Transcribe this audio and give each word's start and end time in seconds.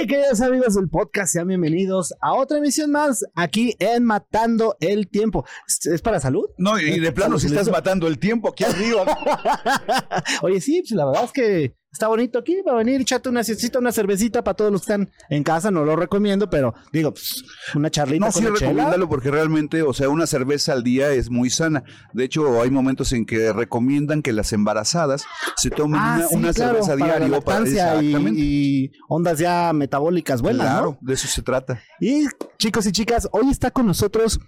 Hey, 0.00 0.06
queridos 0.06 0.40
amigos 0.42 0.76
del 0.76 0.88
podcast, 0.88 1.32
sean 1.32 1.48
bienvenidos 1.48 2.14
a 2.20 2.32
otra 2.34 2.58
emisión 2.58 2.92
más 2.92 3.24
aquí 3.34 3.74
en 3.80 4.04
Matando 4.04 4.76
el 4.78 5.08
Tiempo. 5.08 5.44
¿Es, 5.66 6.00
para 6.02 6.20
salud? 6.20 6.44
No, 6.56 6.78
y 6.78 7.00
de 7.00 7.10
plano 7.10 7.36
si 7.40 7.48
estás 7.48 7.68
matando 7.68 8.06
el 8.06 8.20
tiempo 8.20 8.48
aquí 8.48 8.62
arriba. 8.62 9.04
Oye, 10.42 10.60
sí, 10.60 10.82
pues 10.82 10.92
la 10.92 11.04
verdad 11.04 11.24
es 11.24 11.32
que 11.32 11.74
está 11.92 12.08
bonito 12.08 12.38
aquí 12.38 12.56
para 12.64 12.76
venir, 12.78 13.00
echarte 13.00 13.28
una 13.28 13.42
siestita, 13.42 13.78
una 13.78 13.92
cervecita 13.92 14.44
para 14.44 14.54
todos 14.54 14.70
los 14.72 14.82
que 14.82 14.92
están 14.92 15.10
en 15.30 15.42
casa, 15.42 15.70
no 15.70 15.84
lo 15.84 15.96
recomiendo, 15.96 16.48
pero 16.50 16.74
digo, 16.92 17.12
pues, 17.12 17.42
una 17.74 17.90
charlita 17.90 18.26
No, 18.26 18.32
con 18.32 18.42
sí, 18.42 18.48
recomiéndalo 18.48 19.08
porque 19.08 19.30
realmente, 19.30 19.82
o 19.82 19.92
sea, 19.92 20.08
una 20.08 20.26
cerveza 20.26 20.72
al 20.72 20.82
día 20.84 21.10
es 21.12 21.30
muy 21.30 21.50
sana. 21.50 21.84
De 22.12 22.24
hecho, 22.24 22.60
hay 22.62 22.70
momentos 22.70 23.12
en 23.12 23.24
que 23.26 23.52
recomiendan 23.52 24.22
que 24.22 24.32
las 24.32 24.52
embarazadas 24.52 25.24
se 25.56 25.70
tomen 25.70 26.00
Ah, 26.02 26.16
una, 26.18 26.28
sí, 26.28 26.34
una 26.36 26.52
claro, 26.52 26.82
cerveza 26.84 26.96
para 26.98 27.18
diario. 27.18 27.40
para- 27.42 27.68
y, 27.68 27.72
exactamente. 27.72 28.40
y 28.40 28.92
ondas 29.08 29.38
ya 29.38 29.72
metabólicas 29.72 30.42
buenas, 30.42 30.66
¿no? 30.66 30.72
claro, 30.72 30.98
de 31.00 31.14
eso 31.14 31.26
se 31.26 31.42
trata. 31.42 31.80
Y 32.00 32.26
chicos 32.58 32.86
y 32.86 32.92
chicas, 32.92 33.28
hoy 33.32 33.50
está 33.50 33.70
con 33.70 33.86
nosotros 33.86 34.38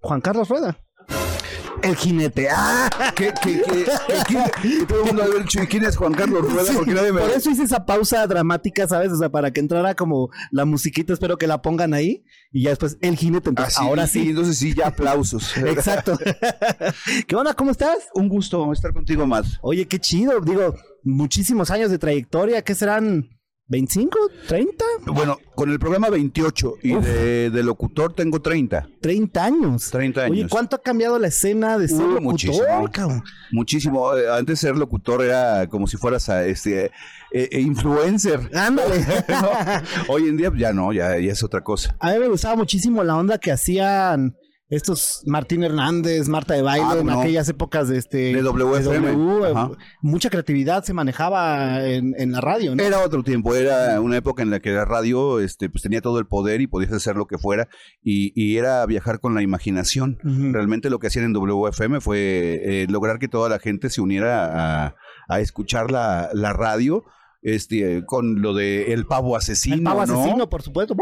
Juan 0.00 0.20
Carlos 0.20 0.48
Rueda. 0.48 0.78
El 1.82 1.96
jinete. 1.96 2.48
¡Ah! 2.50 2.88
¿Qué, 3.14 3.32
qué, 3.42 3.62
qué, 3.62 3.84
qué- 3.84 4.14
quién- 4.26 4.78
que 4.80 4.86
todo 4.86 5.00
el 5.00 5.06
mundo 5.06 5.22
haber 5.22 5.42
dicho, 5.42 5.62
¿y 5.62 5.66
¿quién 5.66 5.84
es 5.84 5.96
Juan 5.96 6.14
Carlos 6.14 6.50
Rueda? 6.50 6.72
Porque 6.74 6.92
nadie 6.94 7.12
me... 7.12 7.20
Por 7.20 7.30
eso 7.30 7.50
hice 7.50 7.64
esa 7.64 7.84
pausa 7.84 8.26
dramática, 8.26 8.88
¿sabes? 8.88 9.12
O 9.12 9.16
sea, 9.16 9.28
para 9.28 9.50
que 9.52 9.60
entrara 9.60 9.94
como 9.94 10.30
la 10.50 10.64
musiquita, 10.64 11.12
espero 11.12 11.36
que 11.36 11.46
la 11.46 11.60
pongan 11.60 11.92
ahí. 11.92 12.24
Y 12.52 12.62
ya 12.62 12.70
después 12.70 12.96
el 13.02 13.16
jinete. 13.16 13.50
Entonces, 13.50 13.76
Así, 13.76 13.86
ahora 13.86 14.06
sí. 14.06 14.30
entonces 14.30 14.56
sí, 14.58 14.74
ya 14.74 14.88
aplausos. 14.88 15.56
Exacto. 15.58 16.18
¿Qué 17.26 17.36
onda? 17.36 17.54
¿Cómo 17.54 17.70
estás? 17.70 17.98
Un 18.14 18.28
gusto 18.28 18.72
estar 18.72 18.92
contigo 18.92 19.26
más. 19.26 19.58
Oye, 19.62 19.86
qué 19.86 19.98
chido. 19.98 20.40
Digo, 20.40 20.74
muchísimos 21.02 21.70
años 21.70 21.90
de 21.90 21.98
trayectoria. 21.98 22.62
¿Qué 22.62 22.74
serán? 22.74 23.28
¿25? 23.70 24.10
¿30? 24.46 24.66
Bueno, 25.06 25.38
con 25.54 25.70
el 25.70 25.78
programa 25.78 26.10
28 26.10 26.74
y 26.82 26.94
de, 26.94 27.50
de 27.50 27.62
locutor 27.62 28.12
tengo 28.12 28.42
30. 28.42 28.88
30 29.00 29.44
años. 29.44 29.90
30 29.90 30.20
años. 30.24 30.38
Oye, 30.38 30.48
¿cuánto 30.50 30.76
ha 30.76 30.82
cambiado 30.82 31.18
la 31.18 31.28
escena 31.28 31.78
de 31.78 31.88
ser 31.88 32.00
Uh, 32.00 32.10
locutor, 32.10 32.22
muchísimo. 32.22 32.90
cabrón? 32.92 33.22
Muchísimo. 33.52 34.14
Eh, 34.16 34.30
Antes 34.30 34.60
ser 34.60 34.76
locutor 34.76 35.22
era 35.24 35.66
como 35.68 35.86
si 35.86 35.96
fueras 35.96 36.28
a, 36.28 36.44
este 36.46 36.86
eh, 36.86 36.90
eh, 37.32 37.60
influencer. 37.60 38.50
Ándale. 38.54 39.00
¿no? 39.28 39.48
Hoy 40.08 40.28
en 40.28 40.36
día 40.36 40.50
pues, 40.50 40.60
ya 40.60 40.72
no, 40.74 40.92
ya, 40.92 41.18
ya 41.18 41.32
es 41.32 41.42
otra 41.42 41.62
cosa. 41.62 41.96
A 42.00 42.12
mí 42.12 42.18
me 42.18 42.28
gustaba 42.28 42.56
muchísimo 42.56 43.02
la 43.02 43.16
onda 43.16 43.38
que 43.38 43.50
hacían 43.50 44.36
estos 44.68 45.22
Martín 45.26 45.62
Hernández, 45.62 46.28
Marta 46.28 46.54
de 46.54 46.62
Baile 46.62 46.86
Ah, 46.88 46.98
en 46.98 47.10
aquellas 47.10 47.48
épocas 47.48 47.88
de 47.88 47.98
este 47.98 48.34
De 48.34 48.42
WFM. 48.42 49.12
W, 49.12 49.50
eh, 49.50 49.76
mucha 50.00 50.30
creatividad 50.30 50.84
se 50.84 50.92
manejaba 50.94 51.86
en, 51.86 52.14
en 52.18 52.32
la 52.32 52.40
radio, 52.40 52.74
¿no? 52.74 52.82
Era 52.82 53.00
otro 53.00 53.22
tiempo, 53.22 53.54
era 53.54 54.00
una 54.00 54.16
época 54.16 54.42
en 54.42 54.50
la 54.50 54.60
que 54.60 54.70
la 54.70 54.84
radio 54.84 55.40
este, 55.40 55.68
pues, 55.68 55.82
tenía 55.82 56.00
todo 56.00 56.18
el 56.18 56.26
poder 56.26 56.60
y 56.60 56.66
podías 56.66 56.92
hacer 56.92 57.16
lo 57.16 57.26
que 57.26 57.38
fuera 57.38 57.68
y, 58.02 58.32
y 58.34 58.56
era 58.56 58.84
viajar 58.86 59.20
con 59.20 59.34
la 59.34 59.42
imaginación. 59.42 60.18
Realmente 60.22 60.90
lo 60.90 60.98
que 60.98 61.08
hacían 61.08 61.26
en 61.26 61.32
WFM 61.34 62.00
fue 62.00 62.60
eh, 62.64 62.86
lograr 62.88 63.18
que 63.18 63.28
toda 63.28 63.48
la 63.48 63.58
gente 63.58 63.90
se 63.90 64.00
uniera 64.00 64.86
a, 64.86 64.96
a 65.28 65.40
escuchar 65.40 65.90
la, 65.90 66.30
la 66.32 66.52
radio 66.52 67.04
este, 67.42 68.04
con 68.06 68.40
lo 68.40 68.54
de 68.54 68.92
El 68.92 69.06
Pavo 69.06 69.36
Asesino. 69.36 69.76
El 69.76 69.82
pavo 69.82 70.06
¿no? 70.06 70.14
asesino, 70.14 70.48
por 70.48 70.62
supuesto. 70.62 70.96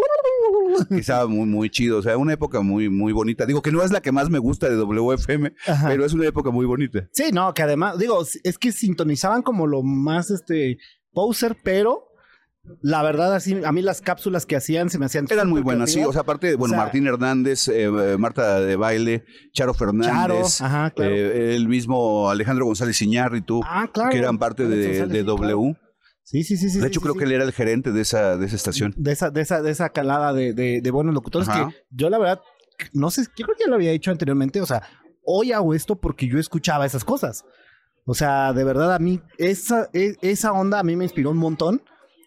que 0.88 0.96
estaba 0.98 1.26
muy, 1.26 1.46
muy 1.46 1.70
chido. 1.70 1.98
O 1.98 2.02
sea, 2.02 2.16
una 2.16 2.32
época 2.32 2.60
muy, 2.60 2.88
muy 2.88 3.12
bonita. 3.12 3.46
Digo 3.46 3.62
que 3.62 3.72
no 3.72 3.82
es 3.82 3.90
la 3.92 4.00
que 4.00 4.12
más 4.12 4.30
me 4.30 4.38
gusta 4.38 4.68
de 4.68 4.76
WFM, 4.76 5.54
Ajá. 5.66 5.88
pero 5.88 6.04
es 6.04 6.12
una 6.12 6.26
época 6.26 6.50
muy 6.50 6.66
bonita. 6.66 7.08
Sí, 7.12 7.30
no, 7.32 7.52
que 7.54 7.62
además, 7.62 7.98
digo, 7.98 8.22
es 8.44 8.58
que 8.58 8.72
sintonizaban 8.72 9.42
como 9.42 9.66
lo 9.66 9.82
más 9.82 10.30
este 10.30 10.78
poser, 11.12 11.56
pero 11.62 12.08
la 12.80 13.02
verdad, 13.02 13.34
así, 13.34 13.60
a 13.64 13.72
mí 13.72 13.82
las 13.82 14.00
cápsulas 14.00 14.46
que 14.46 14.54
hacían 14.54 14.88
se 14.88 14.98
me 14.98 15.06
hacían. 15.06 15.26
Eran 15.28 15.48
muy 15.50 15.62
buenas, 15.62 15.90
sí. 15.90 16.02
O 16.04 16.12
sea, 16.12 16.20
aparte, 16.20 16.54
bueno, 16.54 16.74
O 16.74 16.76
sea- 16.76 16.84
Martín 16.84 17.06
Hernández, 17.08 17.66
eh, 17.68 17.84
eh, 17.84 18.16
Marta 18.18 18.60
de 18.60 18.76
Baile, 18.76 19.24
Charo 19.52 19.72
Charo, 19.72 19.74
Fernández, 19.74 20.60
ajá, 20.60 20.90
claro. 20.90 21.10
eh, 21.12 21.56
el 21.56 21.66
mismo 21.66 22.30
Alejandro 22.30 22.66
González 22.66 23.02
Iñárritu, 23.02 23.60
ah, 23.64 23.88
claro. 23.92 24.10
que 24.10 24.18
eran 24.18 24.38
parte 24.38 24.68
de, 24.68 25.06
de 25.06 25.24
claro. 25.24 25.76
Sí, 26.24 26.44
sí, 26.44 26.56
sí, 26.56 26.70
sí. 26.70 26.78
de 26.78 26.86
hecho, 26.86 27.00
sí, 27.00 27.02
creo 27.04 27.14
sí. 27.14 27.18
que 27.18 27.24
él 27.24 27.32
era 27.32 27.44
el 27.44 27.52
gerente 27.52 27.92
de 27.92 28.00
esa, 28.00 28.36
de 28.36 28.46
esa 28.46 28.56
estación. 28.56 28.94
de 28.96 29.12
esa, 29.12 29.30
de 29.30 29.40
esa, 29.40 29.60
de 29.62 29.70
esa 29.70 29.90
calada 29.90 30.32
de, 30.32 30.52
de, 30.54 30.80
de 30.80 30.90
buenos 30.90 31.14
locutores 31.14 31.48
Ajá. 31.48 31.68
que 31.68 31.74
yo 31.90 32.08
la 32.10 32.18
verdad, 32.18 32.40
no 32.92 33.10
sé, 33.10 33.22
yo 33.36 33.44
creo 33.44 33.56
que 33.56 33.64
ya 33.64 33.68
lo 33.70 33.74
había 33.76 33.90
dicho 33.92 34.10
anteriormente, 34.10 34.60
o 34.60 34.66
sea, 34.66 34.82
hoy 35.24 35.52
hago 35.52 35.74
esto 35.74 35.96
porque 36.00 36.28
yo 36.28 36.38
escuchaba 36.38 36.86
esas 36.86 37.04
cosas. 37.04 37.44
O 38.04 38.14
sea, 38.14 38.52
de 38.52 38.64
verdad 38.64 38.94
a 38.94 38.98
mí, 38.98 39.20
esa, 39.38 39.88
e- 39.92 40.16
esa 40.22 40.52
onda 40.52 40.80
a 40.80 40.82
mí 40.82 40.96
me 40.96 41.04
inspiró 41.04 41.30
un 41.30 41.36
montón 41.38 41.82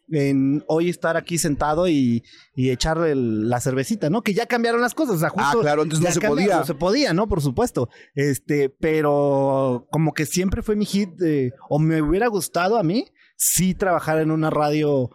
en 0.09 0.63
hoy 0.67 0.89
estar 0.89 1.17
aquí 1.17 1.37
sentado 1.37 1.87
y, 1.87 2.23
y 2.55 2.69
echarle 2.69 3.11
el- 3.11 3.49
la 3.49 3.59
cervecita, 3.59 4.09
¿no? 4.09 4.21
Que 4.21 4.33
ya 4.33 4.45
cambiaron 4.45 4.79
las 4.79 4.93
cosas, 4.93 5.15
o 5.15 5.19
sea, 5.19 5.29
Ah, 5.35 5.45
justo 5.45 5.61
claro, 5.61 5.81
antes 5.81 5.99
no 5.99 6.11
se 6.11 6.21
podía. 6.21 6.57
No 6.59 6.65
se 6.65 6.75
podía, 6.75 7.13
¿no? 7.13 7.27
Por 7.27 7.41
supuesto. 7.41 7.89
Este, 8.13 8.69
pero 8.69 9.87
como 9.91 10.13
que 10.13 10.25
siempre 10.25 10.61
fue 10.61 10.75
mi 10.75 10.85
hit, 10.85 11.09
de- 11.15 11.53
o 11.69 11.79
me 11.79 12.01
hubiera 12.01 12.27
gustado 12.27 12.77
a 12.77 12.83
mí, 12.83 13.05
sí 13.35 13.73
trabajar 13.75 14.19
en 14.19 14.31
una 14.31 14.49
radio, 14.49 15.09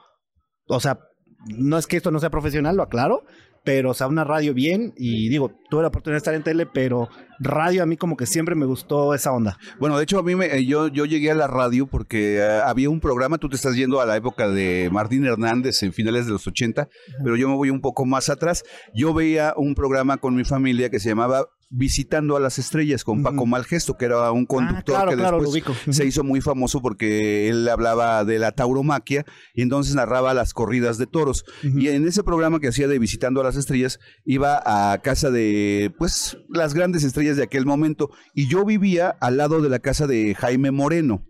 o 0.66 0.80
sea, 0.80 1.00
no 1.46 1.78
es 1.78 1.86
que 1.86 1.96
esto 1.96 2.10
no 2.10 2.18
sea 2.18 2.30
profesional, 2.30 2.76
lo 2.76 2.82
aclaro, 2.82 3.24
pero, 3.64 3.90
o 3.90 3.94
sea, 3.94 4.06
una 4.06 4.24
radio 4.24 4.54
bien, 4.54 4.92
y 4.96 5.28
digo, 5.28 5.52
tuve 5.68 5.82
la 5.82 5.88
oportunidad 5.88 6.16
de 6.16 6.18
estar 6.18 6.34
en 6.34 6.42
tele, 6.42 6.66
pero 6.66 7.08
radio 7.40 7.82
a 7.82 7.86
mí 7.86 7.96
como 7.96 8.16
que 8.16 8.26
siempre 8.26 8.54
me 8.54 8.66
gustó 8.66 9.14
esa 9.14 9.32
onda. 9.32 9.58
Bueno, 9.78 9.96
de 9.96 10.04
hecho, 10.04 10.18
a 10.18 10.22
mí 10.22 10.36
me, 10.36 10.46
eh, 10.46 10.66
yo, 10.66 10.88
yo 10.88 11.06
llegué 11.06 11.30
a 11.30 11.34
la 11.34 11.46
radio 11.46 11.86
porque 11.86 12.36
eh, 12.36 12.60
había 12.64 12.90
un 12.90 13.00
programa, 13.00 13.38
tú 13.38 13.48
te 13.48 13.56
estás 13.56 13.74
yendo 13.74 14.00
a 14.00 14.06
la 14.06 14.16
época 14.16 14.48
de 14.48 14.88
Martín 14.92 15.24
Hernández 15.24 15.82
en 15.82 15.92
finales 15.92 16.26
de 16.26 16.32
los 16.32 16.46
80, 16.46 16.88
pero 17.24 17.36
yo 17.36 17.48
me 17.48 17.56
voy 17.56 17.70
un 17.70 17.80
poco 17.80 18.04
más 18.04 18.28
atrás. 18.28 18.62
Yo 18.94 19.14
veía 19.14 19.54
un 19.56 19.74
programa 19.74 20.18
con 20.18 20.34
mi 20.34 20.44
familia 20.44 20.90
que 20.90 21.00
se 21.00 21.08
llamaba 21.08 21.48
Visitando 21.72 22.36
a 22.36 22.40
las 22.40 22.58
Estrellas 22.58 23.04
con 23.04 23.22
Paco. 23.22 23.46
Malgesto, 23.46 23.96
que 23.96 24.06
era 24.06 24.32
un 24.32 24.44
conductor 24.44 24.96
ah, 24.96 24.98
claro, 24.98 25.10
que 25.12 25.16
claro, 25.16 25.40
después 25.40 25.96
se 25.96 26.04
hizo 26.04 26.24
muy 26.24 26.40
famoso 26.40 26.82
porque 26.82 27.48
él 27.48 27.68
hablaba 27.68 28.24
de 28.24 28.40
la 28.40 28.50
tauromaquia 28.50 29.24
y 29.54 29.62
entonces 29.62 29.94
narraba 29.94 30.34
las 30.34 30.52
corridas 30.52 30.98
de 30.98 31.06
toros. 31.06 31.44
Y 31.62 31.86
en 31.86 32.08
ese 32.08 32.24
programa 32.24 32.58
que 32.58 32.66
hacía 32.66 32.88
de 32.88 32.98
Visitando 32.98 33.40
a 33.40 33.44
las 33.44 33.54
Estrellas, 33.54 34.00
iba 34.24 34.60
a 34.64 34.98
casa 34.98 35.30
de, 35.30 35.94
pues, 35.96 36.38
las 36.48 36.74
grandes 36.74 37.04
estrellas 37.04 37.29
de 37.36 37.44
aquel 37.44 37.66
momento. 37.66 38.10
Y 38.34 38.48
yo 38.48 38.64
vivía 38.64 39.08
al 39.20 39.36
lado 39.36 39.60
de 39.60 39.68
la 39.68 39.78
casa 39.78 40.06
de 40.06 40.34
Jaime 40.34 40.70
Moreno. 40.70 41.22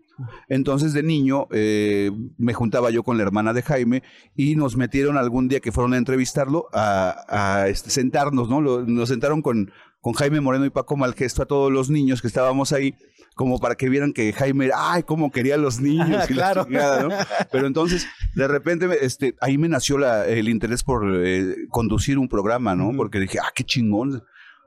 Entonces 0.49 0.93
de 0.93 1.01
niño 1.01 1.47
eh, 1.51 2.11
me 2.37 2.53
juntaba 2.53 2.91
yo 2.91 3.01
con 3.03 3.17
la 3.17 3.23
hermana 3.23 3.53
de 3.53 3.63
Jaime 3.63 4.03
y 4.35 4.55
nos 4.55 4.77
metieron 4.77 5.17
algún 5.17 5.47
día 5.47 5.59
que 5.61 5.71
fueron 5.71 5.93
a 5.93 5.97
entrevistarlo 5.97 6.67
a, 6.73 7.15
a, 7.61 7.67
este, 7.69 7.89
sentarnos, 7.89 8.47
¿no? 8.49 8.61
Lo- 8.61 8.85
nos 8.85 9.09
sentaron 9.09 9.41
con, 9.41 9.71
con 9.99 10.13
Jaime 10.13 10.39
Moreno 10.41 10.65
y 10.65 10.69
Paco 10.69 10.95
Malgesto 10.95 11.41
a 11.41 11.45
todos 11.47 11.71
los 11.71 11.89
niños 11.89 12.21
que 12.21 12.27
estábamos 12.27 12.71
ahí, 12.71 12.93
como 13.35 13.57
para 13.59 13.73
que 13.73 13.89
vieran 13.89 14.13
que 14.13 14.31
Jaime, 14.33 14.69
ay, 14.75 15.01
cómo 15.03 15.31
quería 15.31 15.55
a 15.55 15.57
los 15.57 15.79
niños. 15.79 16.07
y 16.29 16.33
la 16.33 16.51
Claro. 16.53 16.65
chingada, 16.65 17.01
¿no? 17.03 17.09
Pero 17.51 17.65
entonces, 17.65 18.05
de 18.35 18.47
repente, 18.47 18.87
este, 19.03 19.33
ahí 19.41 19.57
me 19.57 19.69
nació 19.69 19.97
la- 19.97 20.27
el 20.27 20.49
interés 20.49 20.83
por 20.83 21.03
eh, 21.25 21.55
conducir 21.69 22.19
un 22.19 22.27
programa, 22.27 22.75
¿no? 22.75 22.91
Porque 22.95 23.19
dije, 23.19 23.39
ah, 23.39 23.49
qué 23.55 23.63
chingón. 23.63 24.21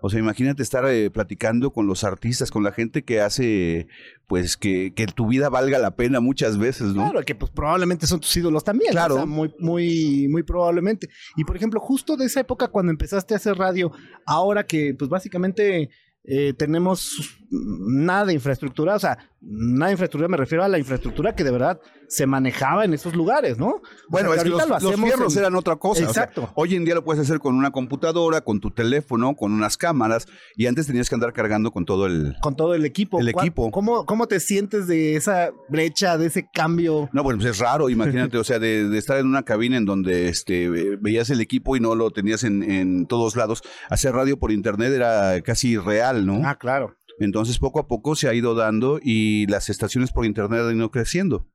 O 0.07 0.11
sea, 0.11 0.21
imagínate 0.21 0.63
estar 0.63 0.85
eh, 0.87 1.11
platicando 1.11 1.73
con 1.73 1.87
los 1.87 2.05
artistas, 2.05 2.51
con 2.51 2.63
la 2.63 2.73
gente 2.73 3.05
que 3.05 3.23
hace, 3.23 3.89
pues, 4.27 4.59
que, 4.59 4.93
que 4.95 5.07
tu 5.07 5.29
vida 5.29 5.49
valga 5.49 5.79
la 5.79 5.97
pena 5.97 6.21
muchas 6.21 6.59
veces, 6.59 6.89
¿no? 6.89 7.11
Claro, 7.11 7.25
que 7.25 7.35
pues 7.35 7.51
probablemente 7.51 8.07
son 8.07 8.21
tus 8.21 8.37
ídolos 8.37 8.63
también. 8.65 8.91
Claro. 8.91 9.15
o 9.15 9.17
sea, 9.17 9.27
muy, 9.27 9.55
muy, 9.59 10.29
muy 10.29 10.43
probablemente. 10.43 11.09
Y 11.37 11.45
por 11.45 11.57
ejemplo, 11.57 11.81
justo 11.81 12.19
de 12.19 12.27
esa 12.27 12.41
época 12.41 12.69
cuando 12.69 12.93
empezaste 12.93 13.33
a 13.33 13.39
hacer 13.39 13.57
radio, 13.57 13.93
ahora 14.27 14.67
que 14.67 14.95
pues 14.95 15.09
básicamente 15.09 15.89
eh, 16.25 16.53
tenemos 16.53 17.39
nada 17.51 18.27
de 18.27 18.35
infraestructura, 18.35 18.97
o 18.97 18.99
sea, 18.99 19.17
nada 19.41 19.87
de 19.87 19.93
infraestructura, 19.93 20.29
me 20.29 20.37
refiero 20.37 20.65
a 20.65 20.69
la 20.69 20.79
infraestructura 20.79 21.35
que 21.35 21.45
de 21.45 21.51
verdad 21.51 21.81
se 22.09 22.27
manejaba 22.27 22.85
en 22.85 22.95
esos 22.95 23.15
lugares, 23.15 23.59
¿no? 23.59 23.81
Bueno, 24.09 24.31
O 24.31 24.33
sea, 24.35 24.39
es 24.39 24.45
que 24.45 24.51
los, 24.51 24.61
ahorita 24.61 24.79
lo 24.79 24.85
los 24.85 24.93
hacemos 24.93 25.09
fierros 25.11 25.33
en- 25.35 25.39
eran 25.41 25.55
otra 25.57 25.77
cosa. 25.77 25.93
o 26.09 26.13
sea, 26.13 26.25
Exacto. 26.25 26.51
hoy 26.55 26.75
en 26.75 26.85
día 26.85 26.95
lo 26.95 27.05
puedes 27.05 27.21
hacer 27.23 27.39
con 27.41 27.55
una 27.55 27.71
computadora, 27.71 28.41
con 28.43 28.61
tu 28.61 28.71
teléfono, 28.71 29.35
con 29.37 29.53
unas 29.53 29.77
cámaras, 29.77 30.27
y 30.57 30.67
antes 30.67 30.87
tenías 30.87 31.09
que 31.09 31.15
andar 31.15 31.33
cargando 31.33 31.71
con 31.71 31.85
todo 31.85 32.07
el... 32.07 32.35
Con 32.43 32.57
todo 32.57 32.75
el 32.75 32.85
equipo. 32.85 33.21
El 33.21 33.33
¿Cuál- 33.33 33.47
equipo. 33.47 33.71
¿Cómo, 33.71 34.07
¿Cómo 34.07 34.27
te 34.29 34.41
sientes 34.41 34.87
de 34.87 35.17
esa 35.17 35.51
brecha, 35.69 36.19
de 36.19 36.27
ese 36.27 36.49
cambio? 36.53 37.09
No, 37.13 37.23
bueno, 37.23 37.39
pues 37.41 37.51
es 37.53 37.59
raro, 37.59 37.89
imagínate, 37.91 38.39
o 38.39 38.45
sea, 38.45 38.59
de, 38.59 38.89
de 38.89 38.99
estar 38.99 39.19
en 39.19 39.27
una 39.27 39.43
cabina 39.45 39.77
en 39.77 39.85
donde 39.85 40.29
este, 40.29 40.69
veías 41.01 41.31
el 41.31 41.41
equipo 41.41 41.77
y 41.77 41.81
no 41.81 41.95
lo 41.95 42.11
tenías 42.11 42.45
en, 42.45 42.63
en 42.63 43.07
todos 43.07 43.37
lados. 43.37 43.63
Hacer 43.91 44.13
radio 44.15 44.39
por 44.39 44.53
internet 44.53 44.93
era 44.93 45.41
casi 45.43 45.71
irreal, 45.71 46.27
¿no? 46.27 46.41
Ah, 46.45 46.57
claro. 46.59 46.97
Entonces, 47.21 47.59
poco 47.59 47.79
a 47.79 47.87
poco 47.87 48.17
se 48.17 48.29
ha 48.29 48.35
ido 48.35 48.55
dando 48.57 48.99
y 49.03 49.47
las 49.47 49.71
estaciones 49.71 50.11
por 50.11 50.27
internet 50.27 50.63
han 50.69 50.77
ido 50.77 50.91
creciendo. 50.91 51.47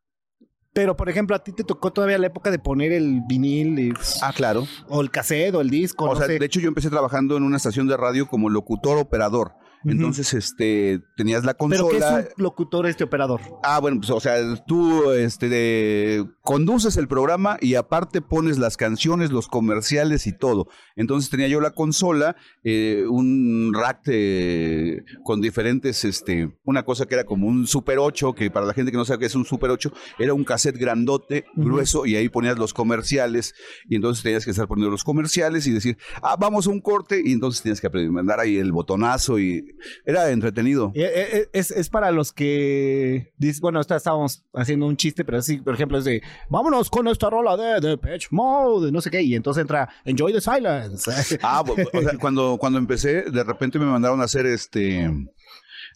Pero, 0.79 0.95
por 0.95 1.09
ejemplo, 1.09 1.35
a 1.35 1.39
ti 1.43 1.51
te 1.51 1.65
tocó 1.65 1.91
todavía 1.91 2.17
la 2.17 2.27
época 2.27 2.51
de 2.51 2.57
poner 2.57 2.93
el 2.93 3.19
vinil 3.27 3.77
y- 3.79 3.93
Ah, 4.21 4.31
claro. 4.33 4.65
o 4.87 5.01
el 5.01 5.11
cassette 5.11 5.53
o 5.53 5.59
el 5.59 5.69
disco. 5.69 6.05
O 6.05 6.13
no 6.13 6.15
sea, 6.15 6.27
sé. 6.27 6.39
de 6.39 6.45
hecho 6.45 6.61
yo 6.61 6.69
empecé 6.69 6.89
trabajando 6.89 7.35
en 7.35 7.43
una 7.43 7.57
estación 7.57 7.85
de 7.89 7.97
radio 7.97 8.27
como 8.29 8.47
locutor 8.49 8.97
operador. 8.97 9.51
Entonces, 9.85 10.33
este, 10.33 10.99
tenías 11.15 11.45
la 11.45 11.53
¿Pero 11.53 11.87
qué 11.89 11.97
es 11.97 12.03
consola. 12.03 12.27
un 12.37 12.43
locutor 12.43 12.85
este 12.87 13.03
operador? 13.05 13.39
Ah, 13.63 13.79
bueno, 13.79 13.97
pues, 13.99 14.09
o 14.09 14.19
sea, 14.19 14.35
tú, 14.65 15.11
este, 15.11 15.47
de- 15.49 16.25
conduces 16.41 16.97
el 16.97 17.07
programa 17.07 17.57
y 17.61 17.75
aparte 17.75 18.21
pones 18.21 18.57
las 18.57 18.75
canciones, 18.75 19.31
los 19.31 19.47
comerciales 19.47 20.27
y 20.27 20.33
todo. 20.37 20.67
Entonces 20.95 21.29
tenía 21.29 21.47
yo 21.47 21.61
la 21.61 21.71
consola, 21.71 22.35
eh, 22.63 23.05
un 23.09 23.71
rack 23.73 24.03
de- 24.05 25.03
con 25.23 25.39
diferentes, 25.41 26.03
este, 26.03 26.51
una 26.65 26.83
cosa 26.83 27.05
que 27.05 27.15
era 27.15 27.23
como 27.23 27.47
un 27.47 27.67
Super 27.67 27.99
8, 27.99 28.33
que 28.33 28.51
para 28.51 28.65
la 28.65 28.73
gente 28.73 28.91
que 28.91 28.97
no 28.97 29.05
sabe 29.05 29.19
qué 29.19 29.25
es 29.27 29.35
un 29.35 29.45
Super 29.45 29.69
8, 29.71 29.91
era 30.17 30.33
un 30.33 30.43
cassette 30.43 30.77
grandote, 30.77 31.45
grueso, 31.55 32.05
y 32.05 32.15
ahí 32.15 32.27
ponías 32.29 32.57
los 32.59 32.73
comerciales, 32.73 33.53
y 33.87 33.95
entonces 33.95 34.23
tenías 34.23 34.43
que 34.43 34.51
estar 34.51 34.67
poniendo 34.67 34.91
los 34.91 35.03
comerciales 35.03 35.67
y 35.67 35.71
decir, 35.71 35.97
ah, 36.21 36.35
vamos 36.39 36.67
a 36.67 36.69
un 36.71 36.81
corte, 36.81 37.21
y 37.23 37.31
entonces 37.31 37.61
tenías 37.61 37.79
que 37.79 37.87
aprender, 37.87 38.11
mandar 38.11 38.39
ahí 38.39 38.57
el 38.57 38.71
botonazo, 38.71 39.39
y 39.39 39.68
era 40.05 40.29
entretenido. 40.29 40.91
Eh, 40.95 41.11
eh, 41.15 41.49
Es, 41.53 41.71
es 41.71 41.89
para 41.89 42.11
los 42.11 42.31
que 42.31 43.31
bueno, 43.61 43.79
estábamos 43.79 44.45
haciendo 44.53 44.85
un 44.85 44.97
chiste, 44.97 45.23
pero 45.25 45.37
así, 45.39 45.57
por 45.57 45.73
ejemplo, 45.73 45.97
es 45.97 46.05
de 46.05 46.21
vámonos 46.49 46.89
con 46.89 47.07
esta 47.07 47.29
rola 47.29 47.57
de, 47.57 47.87
de 47.87 47.97
Pitch 47.97 48.27
Mode, 48.31 48.91
no 48.91 49.01
sé 49.01 49.09
qué, 49.09 49.21
y 49.21 49.35
entonces 49.35 49.61
entra 49.61 49.89
Enjoy 50.05 50.33
the 50.33 50.41
Silence. 50.41 51.09
Ah, 51.41 51.63
o 51.63 52.01
sea, 52.01 52.17
cuando, 52.19 52.57
cuando 52.59 52.79
empecé, 52.79 53.23
de 53.23 53.43
repente 53.43 53.79
me 53.79 53.85
mandaron 53.85 54.21
a 54.21 54.25
hacer 54.25 54.45
este. 54.45 55.09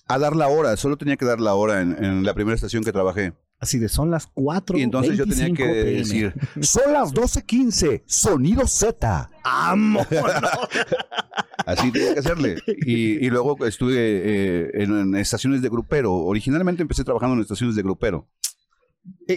a 0.08 0.20
dar 0.20 0.36
la 0.36 0.48
hora. 0.48 0.76
Solo 0.78 0.98
tenía 0.98 1.18
que 1.18 1.26
dar 1.26 1.40
la 1.40 1.54
hora 1.54 1.82
en, 1.82 2.04
en 2.04 2.24
la 2.24 2.34
primera 2.34 2.56
estación 2.56 2.84
que 2.84 2.92
trabajé. 2.92 3.34
Así 3.64 3.80
de 3.80 3.88
son 3.88 4.12
las 4.12 4.28
4. 4.28 4.78
Y 4.78 4.82
entonces 4.82 5.18
yo 5.18 5.26
tenía 5.26 5.54
que 5.54 5.66
decir: 5.66 6.34
Son 6.62 6.92
las 6.92 7.14
12.15, 7.14 8.04
sonido 8.06 8.68
Z. 8.68 9.30
¡Amo! 9.42 10.06
así 11.66 11.92
tenía 11.92 12.14
que 12.14 12.20
hacerle. 12.20 12.58
Y, 12.86 13.26
y 13.26 13.30
luego 13.30 13.66
estuve 13.66 13.96
eh, 13.96 14.72
en, 14.74 15.00
en 15.00 15.16
estaciones 15.16 15.62
de 15.62 15.70
grupero. 15.70 16.14
Originalmente 16.14 16.82
empecé 16.82 17.06
trabajando 17.06 17.36
en 17.36 17.42
estaciones 17.42 17.78
de 17.78 17.84
grupero. 17.84 18.28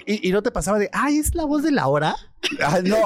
¿Y, 0.04 0.30
no 0.32 0.42
te 0.42 0.50
pasaba 0.50 0.78
de, 0.78 0.90
ay, 0.92 1.18
es 1.18 1.34
la 1.34 1.44
voz 1.44 1.62
de 1.62 1.70
la 1.70 1.86
hora? 1.86 2.16
Ah, 2.62 2.80
no, 2.84 2.98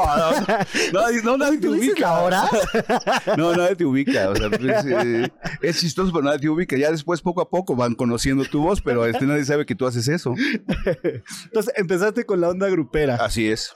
no, 0.92 1.00
nadie, 1.00 1.22
no, 1.24 1.36
nadie 1.36 1.58
te 1.58 1.66
¿Tú 1.66 1.74
dices 1.74 1.90
ubica. 1.94 2.00
la 2.00 2.20
hora? 2.20 2.48
No, 3.36 3.54
nadie 3.54 3.76
te 3.76 3.84
ubica. 3.84 4.30
O 4.30 4.36
sea, 4.36 4.50
eh, 4.52 5.28
es 5.62 5.80
chistoso, 5.80 6.12
pero 6.12 6.24
nadie 6.24 6.40
te 6.40 6.48
ubica. 6.48 6.76
Ya 6.76 6.90
después, 6.90 7.22
poco 7.22 7.40
a 7.40 7.48
poco, 7.48 7.76
van 7.76 7.94
conociendo 7.94 8.44
tu 8.44 8.62
voz, 8.62 8.80
pero 8.80 9.06
este 9.06 9.26
nadie 9.26 9.44
sabe 9.44 9.66
que 9.66 9.74
tú 9.74 9.86
haces 9.86 10.08
eso. 10.08 10.34
Entonces 11.44 11.72
empezaste 11.76 12.24
con 12.24 12.40
la 12.40 12.48
onda 12.48 12.68
grupera. 12.68 13.16
Así 13.16 13.48
es. 13.48 13.72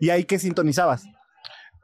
¿Y 0.00 0.10
ahí 0.10 0.24
qué 0.24 0.38
sintonizabas? 0.38 1.04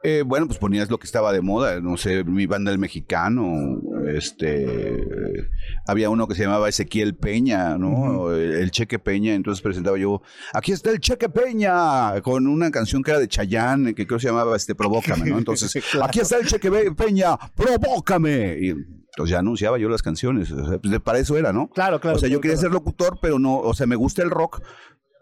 Eh, 0.03 0.21
bueno, 0.23 0.45
pues 0.45 0.59
ponías 0.59 0.91
lo 0.91 0.99
que 0.99 1.05
estaba 1.05 1.33
de 1.33 1.41
moda, 1.41 1.79
no 1.79 1.97
sé, 1.97 2.23
mi 2.23 2.45
banda 2.45 2.71
El 2.71 2.77
Mexicano, 2.77 3.81
este, 4.07 5.49
había 5.87 6.09
uno 6.09 6.27
que 6.27 6.35
se 6.35 6.43
llamaba 6.43 6.69
Ezequiel 6.69 7.15
Peña, 7.15 7.77
¿no? 7.77 8.31
el, 8.33 8.53
el 8.53 8.71
Cheque 8.71 8.99
Peña, 8.99 9.33
entonces 9.33 9.61
presentaba 9.61 9.97
yo, 9.97 10.21
aquí 10.53 10.71
está 10.71 10.91
el 10.91 10.99
Cheque 10.99 11.29
Peña, 11.29 12.21
con 12.21 12.47
una 12.47 12.71
canción 12.71 13.03
que 13.03 13.11
era 13.11 13.19
de 13.19 13.27
Chayanne, 13.27 13.93
que 13.93 14.05
creo 14.07 14.17
que 14.17 14.23
se 14.23 14.27
llamaba, 14.29 14.55
este, 14.55 14.75
Provócame, 14.75 15.29
¿no? 15.29 15.37
Entonces, 15.37 15.73
Claro. 15.91 16.05
aquí 16.07 16.19
está 16.19 16.37
el 16.37 16.45
Cheque 16.47 16.71
Pe- 16.71 16.91
Peña, 16.93 17.37
provócame. 17.55 18.57
Y 18.59 18.73
pues 19.17 19.29
ya 19.29 19.39
anunciaba 19.39 19.77
yo 19.77 19.87
las 19.89 20.01
canciones, 20.01 20.51
o 20.51 20.69
sea, 20.69 20.77
pues, 20.79 20.99
para 21.01 21.19
eso 21.19 21.37
era, 21.37 21.53
¿no? 21.53 21.69
Claro, 21.69 21.99
claro. 21.99 22.17
o 22.17 22.19
sea, 22.19 22.29
yo 22.29 22.41
quería 22.41 22.55
claro. 22.55 22.67
ser 22.69 22.71
locutor, 22.73 23.19
pero 23.21 23.39
no, 23.39 23.57
o 23.59 23.73
sea, 23.73 23.87
me 23.87 23.95
gusta 23.95 24.21
el 24.23 24.29
rock, 24.29 24.61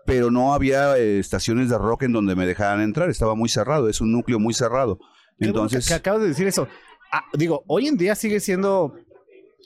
pero 0.06 0.32
no 0.32 0.54
había 0.54 0.98
eh, 0.98 1.20
estaciones 1.20 1.70
de 1.70 1.78
rock 1.78 2.04
en 2.04 2.12
donde 2.14 2.36
me 2.36 2.46
dejaran 2.46 2.82
entrar, 2.82 3.10
estaba 3.10 3.36
muy 3.36 3.50
cerrado, 3.50 3.90
es 3.90 4.02
un 4.02 4.12
núcleo 4.12 4.40
muy 4.40 4.54
cerrado. 4.54 4.98
Qué 5.40 5.48
bueno 5.52 5.64
Entonces, 5.64 5.86
que, 5.86 5.90
que 5.90 5.96
acabas 5.96 6.22
de 6.22 6.28
decir 6.30 6.48
eso. 6.48 6.68
Ah, 7.16 7.24
digo, 7.38 7.64
hoy 7.68 7.88
en 7.88 7.96
día 7.98 8.16
sigue 8.16 8.40
siendo 8.40 8.96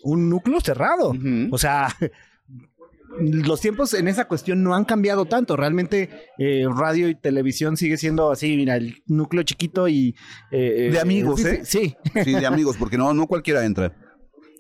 un 0.03 0.29
núcleo 0.29 0.59
cerrado. 0.59 1.13
O 1.51 1.57
sea, 1.57 1.87
los 3.19 3.61
tiempos 3.61 3.93
en 3.93 4.07
esa 4.07 4.27
cuestión 4.27 4.63
no 4.63 4.75
han 4.75 4.85
cambiado 4.85 5.25
tanto. 5.25 5.55
Realmente 5.55 6.09
eh, 6.37 6.65
radio 6.69 7.07
y 7.09 7.15
televisión 7.15 7.77
sigue 7.77 7.97
siendo 7.97 8.31
así, 8.31 8.55
mira, 8.57 8.75
el 8.75 9.01
núcleo 9.07 9.43
chiquito 9.43 9.87
y... 9.87 10.15
eh, 10.51 10.89
De 10.91 10.97
eh, 10.97 10.99
amigos, 10.99 11.41
sí, 11.41 11.47
¿eh? 11.47 11.61
Sí. 11.63 11.95
sí, 12.23 12.33
de 12.33 12.45
amigos, 12.45 12.75
porque 12.77 12.97
no, 12.97 13.13
no 13.13 13.27
cualquiera 13.27 13.65
entra. 13.65 13.95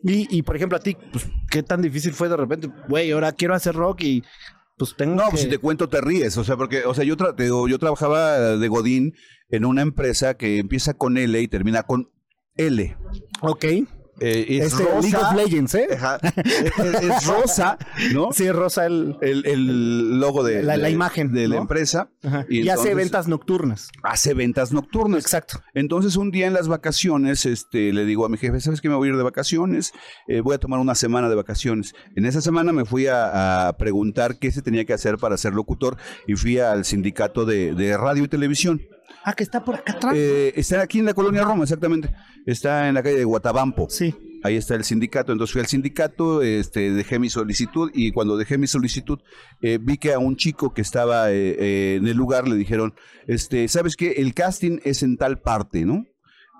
Y, 0.03 0.27
y, 0.35 0.43
por 0.43 0.55
ejemplo, 0.55 0.77
a 0.77 0.81
ti, 0.81 0.95
pues, 1.11 1.27
¿qué 1.49 1.63
tan 1.63 1.81
difícil 1.81 2.13
fue 2.13 2.29
de 2.29 2.37
repente? 2.37 2.69
Güey, 2.87 3.11
ahora 3.11 3.31
quiero 3.33 3.53
hacer 3.53 3.75
rock 3.75 4.01
y 4.03 4.23
pues 4.77 4.95
tengo 4.95 5.15
No, 5.15 5.23
que... 5.25 5.29
pues 5.31 5.41
si 5.41 5.49
te 5.49 5.57
cuento 5.57 5.89
te 5.89 5.99
ríes, 6.01 6.37
o 6.37 6.43
sea, 6.43 6.55
porque, 6.55 6.83
o 6.85 6.93
sea, 6.93 7.03
yo, 7.03 7.17
tra- 7.17 7.35
yo 7.67 7.79
trabajaba 7.79 8.57
de 8.57 8.67
Godín 8.67 9.13
en 9.49 9.65
una 9.65 9.81
empresa 9.81 10.35
que 10.35 10.59
empieza 10.59 10.93
con 10.93 11.17
L 11.17 11.41
y 11.41 11.47
termina 11.47 11.83
con 11.83 12.09
L. 12.57 12.97
Ok. 13.41 13.65
Eh, 14.19 14.47
es 14.49 14.73
Este, 14.73 14.83
League 14.83 15.11
rosa, 15.11 15.29
of 15.29 15.35
Legends, 15.35 15.75
¿eh? 15.75 15.87
Es, 16.43 17.03
es 17.03 17.27
rosa, 17.27 17.77
¿no? 18.13 18.31
Sí, 18.31 18.49
Rosa 18.51 18.87
el... 18.87 19.15
El, 19.21 19.45
el 19.45 20.19
logo 20.19 20.43
de 20.43 20.63
La- 20.63 20.75
la 20.75 20.87
de- 20.87 20.91
imagen, 20.91 21.31
de 21.33 21.47
la 21.47 21.57
empresa 21.57 22.09
Ajá. 22.23 22.43
Y 22.49 22.61
Y, 22.63 22.69
hace 22.69 22.95
ventas 22.95 23.27
nocturnas. 23.27 23.89
hace 24.01 24.33
ventas 24.33 24.71
nocturnas. 24.71 25.21
Exacto. 25.21 25.61
Entonces 25.75 26.15
un 26.15 26.31
día 26.31 26.47
en 26.47 26.53
las 26.53 26.67
vacaciones, 26.67 27.45
este, 27.45 27.93
le 27.93 28.05
digo 28.05 28.25
a 28.25 28.29
mi 28.29 28.37
jefe, 28.39 28.59
¿sabes 28.59 28.81
qué? 28.81 28.89
Me 28.89 28.95
voy 28.95 29.09
a 29.09 29.11
ir 29.11 29.17
de 29.17 29.23
vacaciones, 29.23 29.91
Eh, 30.27 30.41
voy 30.41 30.55
a 30.55 30.57
tomar 30.57 30.79
una 30.79 30.95
semana 30.95 31.29
de 31.29 31.35
vacaciones. 31.35 31.93
En 32.15 32.25
esa 32.25 32.41
semana 32.41 32.71
me 32.73 32.85
fui 32.85 33.05
a, 33.05 33.67
a 33.67 33.77
preguntar 33.77 34.39
qué 34.39 34.49
se 34.51 34.63
tenía 34.63 34.83
que 34.85 34.93
hacer 34.93 35.17
para 35.19 35.37
ser 35.37 35.53
locutor 35.53 35.95
y 36.25 36.33
fui 36.33 36.57
al 36.57 36.85
sindicato 36.85 37.45
de, 37.45 37.75
de 37.75 37.95
radio 37.95 38.23
y 38.23 38.27
televisión. 38.27 38.81
Ah, 39.23 39.33
que 39.33 39.43
está 39.43 39.63
por 39.63 39.75
acá 39.75 39.93
atrás. 39.93 40.13
Eh, 40.15 40.53
está 40.55 40.81
aquí 40.81 40.99
en 40.99 41.05
la 41.05 41.13
colonia 41.13 41.43
Roma, 41.43 41.63
exactamente. 41.63 42.09
Está 42.45 42.87
en 42.87 42.95
la 42.95 43.03
calle 43.03 43.17
de 43.17 43.25
Guatabampo. 43.25 43.87
sí. 43.89 44.15
Ahí 44.43 44.55
está 44.55 44.75
el 44.75 44.83
sindicato. 44.83 45.31
Entonces 45.31 45.51
fui 45.51 45.61
al 45.61 45.67
sindicato, 45.67 46.41
este, 46.41 46.91
dejé 46.91 47.19
mi 47.19 47.29
solicitud 47.29 47.91
y 47.93 48.11
cuando 48.11 48.37
dejé 48.37 48.57
mi 48.57 48.67
solicitud 48.67 49.19
eh, 49.61 49.79
vi 49.81 49.97
que 49.97 50.13
a 50.13 50.19
un 50.19 50.35
chico 50.35 50.73
que 50.73 50.81
estaba 50.81 51.31
eh, 51.31 51.95
en 51.95 52.07
el 52.07 52.15
lugar 52.15 52.47
le 52.47 52.55
dijeron, 52.55 52.93
este, 53.25 53.67
¿sabes 53.67 53.95
qué? 53.95 54.11
El 54.17 54.33
casting 54.33 54.79
es 54.83 55.03
en 55.03 55.17
tal 55.17 55.41
parte, 55.41 55.85
¿no? 55.85 56.05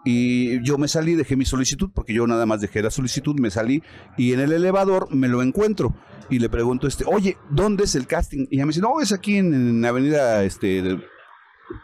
Y 0.05 0.63
yo 0.63 0.77
me 0.77 0.87
salí, 0.87 1.15
dejé 1.15 1.35
mi 1.35 1.45
solicitud, 1.45 1.89
porque 1.93 2.13
yo 2.13 2.25
nada 2.27 2.45
más 2.45 2.61
dejé 2.61 2.81
la 2.81 2.91
solicitud, 2.91 3.39
me 3.39 3.51
salí 3.51 3.83
y 4.17 4.33
en 4.33 4.39
el 4.39 4.53
elevador 4.53 5.13
me 5.13 5.27
lo 5.27 5.41
encuentro 5.41 5.95
y 6.29 6.39
le 6.39 6.49
pregunto, 6.49 6.87
este, 6.87 7.03
oye, 7.05 7.37
¿dónde 7.49 7.83
es 7.83 7.95
el 7.95 8.07
casting? 8.07 8.47
Y 8.49 8.55
ella 8.55 8.65
me 8.65 8.69
dice, 8.69 8.81
no, 8.81 9.01
es 9.01 9.11
aquí 9.11 9.37
en, 9.37 9.53
en 9.53 9.85
Avenida 9.85 10.43
este, 10.43 10.97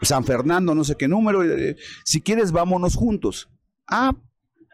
San 0.02 0.24
Fernando, 0.26 0.74
no 0.76 0.84
sé 0.84 0.96
qué 0.96 1.08
número, 1.08 1.44
eh, 1.44 1.76
si 2.04 2.22
quieres 2.22 2.52
vámonos 2.52 2.96
juntos. 2.96 3.50
Ah, 3.88 4.16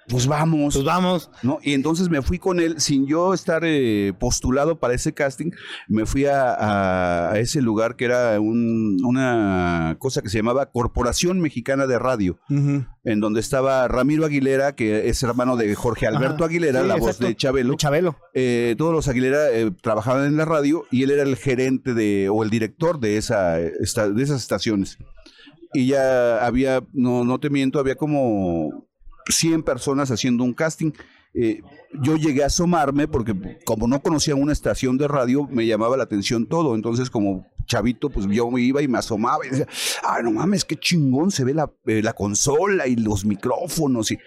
pues 0.10 0.28
vamos. 0.28 0.74
Pues 0.74 0.86
vamos. 0.86 1.30
¿no? 1.44 1.60
Y 1.62 1.74
entonces 1.74 2.10
me 2.10 2.22
fui 2.22 2.40
con 2.40 2.60
él, 2.60 2.80
sin 2.82 3.06
yo 3.08 3.34
estar 3.34 3.62
eh, 3.64 4.14
postulado 4.20 4.80
para 4.80 4.94
ese 4.94 5.14
casting, 5.14 5.52
me 5.88 6.06
fui 6.06 6.26
a, 6.26 7.32
ese 7.36 7.62
lugar 7.62 7.96
que 7.96 8.06
era 8.06 8.40
un- 8.40 8.98
una 9.06 9.96
cosa 10.00 10.22
que 10.22 10.30
se 10.30 10.38
llamaba 10.38 10.72
Corporación 10.72 11.40
Mexicana 11.40 11.88
de 11.88 12.00
Radio, 12.00 12.40
en 12.50 13.20
donde 13.20 13.40
estaba 13.40 13.88
Ramiro 13.88 14.26
Aguilera, 14.26 14.76
que 14.76 15.08
es 15.10 15.22
hermano 15.24 15.56
de 15.58 15.74
Jorge 15.76 16.08
Alberto 16.08 16.36
Ajá. 16.44 16.46
Aguilera, 16.46 16.82
Sí, 16.82 16.88
la 16.88 16.96
voz 16.98 17.20
de 17.20 17.36
Chabelo. 17.36 17.72
De 17.72 17.78
Chabelo. 17.78 18.16
Eh, 18.34 18.76
todos 18.78 18.94
los 18.94 19.08
Aguilera 19.08 19.52
eh, 19.52 19.72
trabajaban 19.82 20.26
en 20.26 20.38
la 20.38 20.46
radio 20.46 20.86
y 20.92 21.04
él 21.04 21.12
era 21.12 21.24
el 21.24 21.36
gerente 21.36 21.94
de, 21.94 22.30
o 22.30 22.44
el 22.44 22.50
director 22.50 23.00
de, 23.00 23.18
esa, 23.18 23.60
esta- 23.60 24.10
de 24.10 24.24
esas 24.24 24.42
estaciones. 24.42 24.98
Y 25.74 25.86
ya 25.88 26.44
había, 26.46 26.82
no, 26.94 27.24
no 27.24 27.40
te 27.40 27.52
miento, 27.52 27.80
había 27.80 27.94
como 27.96 28.88
100 29.28 29.64
personas 29.64 30.12
haciendo 30.12 30.44
un 30.44 30.54
casting. 30.54 30.92
Eh, 31.34 31.62
yo 32.04 32.18
llegué 32.18 32.44
a 32.44 32.48
asomarme 32.48 33.08
porque 33.08 33.34
como 33.66 33.88
no 33.88 34.02
conocía 34.02 34.36
una 34.36 34.54
estación 34.54 34.98
de 34.98 35.08
radio, 35.08 35.48
me 35.48 35.66
llamaba 35.66 35.98
la 35.98 36.04
atención 36.04 36.48
todo. 36.48 36.76
Entonces, 36.76 37.10
como 37.10 37.46
chavito, 37.66 38.10
pues 38.10 38.26
yo 38.30 38.50
me 38.50 38.62
iba 38.62 38.82
y 38.82 38.88
me 38.88 38.98
asomaba 38.98 39.46
y 39.46 39.50
decía, 39.50 39.68
ay, 40.04 40.24
no 40.24 40.32
mames, 40.32 40.66
qué 40.66 40.76
chingón 40.76 41.32
se 41.32 41.44
ve 41.46 41.54
la, 41.54 41.72
eh, 41.86 42.02
la 42.02 42.14
consola 42.14 42.88
y 42.88 42.96
los 42.96 43.26
micrófonos. 43.26 44.12
Y, 44.12 44.18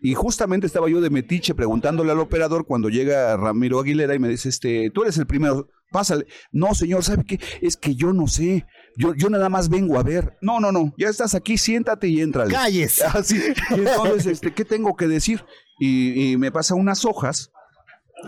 y 0.00 0.14
justamente 0.14 0.66
estaba 0.66 0.88
yo 0.88 1.00
de 1.00 1.10
metiche 1.10 1.54
preguntándole 1.54 2.10
al 2.12 2.20
operador 2.20 2.66
cuando 2.66 2.88
llega 2.88 3.36
Ramiro 3.36 3.80
Aguilera 3.80 4.14
y 4.14 4.18
me 4.18 4.28
dice, 4.28 4.48
este, 4.48 4.90
tú 4.90 5.02
eres 5.02 5.18
el 5.18 5.26
primero, 5.26 5.68
pásale. 5.90 6.26
No, 6.52 6.74
señor, 6.74 7.04
¿sabe 7.04 7.24
qué? 7.24 7.38
Es 7.60 7.76
que 7.76 7.94
yo 7.94 8.12
no 8.12 8.26
sé. 8.26 8.66
Yo, 8.96 9.14
yo 9.14 9.28
nada 9.28 9.50
más 9.50 9.68
vengo 9.68 9.98
a 9.98 10.02
ver. 10.02 10.36
No, 10.40 10.58
no, 10.58 10.72
no, 10.72 10.94
ya 10.96 11.08
estás 11.08 11.34
aquí, 11.34 11.58
siéntate 11.58 12.08
y 12.08 12.20
entra. 12.22 12.46
Calles. 12.46 13.02
Así. 13.14 13.36
Y 13.70 13.74
entonces, 13.74 14.26
este, 14.26 14.52
¿qué 14.52 14.64
tengo 14.64 14.96
que 14.96 15.06
decir? 15.06 15.44
Y, 15.78 16.32
y 16.32 16.36
me 16.36 16.50
pasa 16.50 16.74
unas 16.74 17.04
hojas 17.04 17.50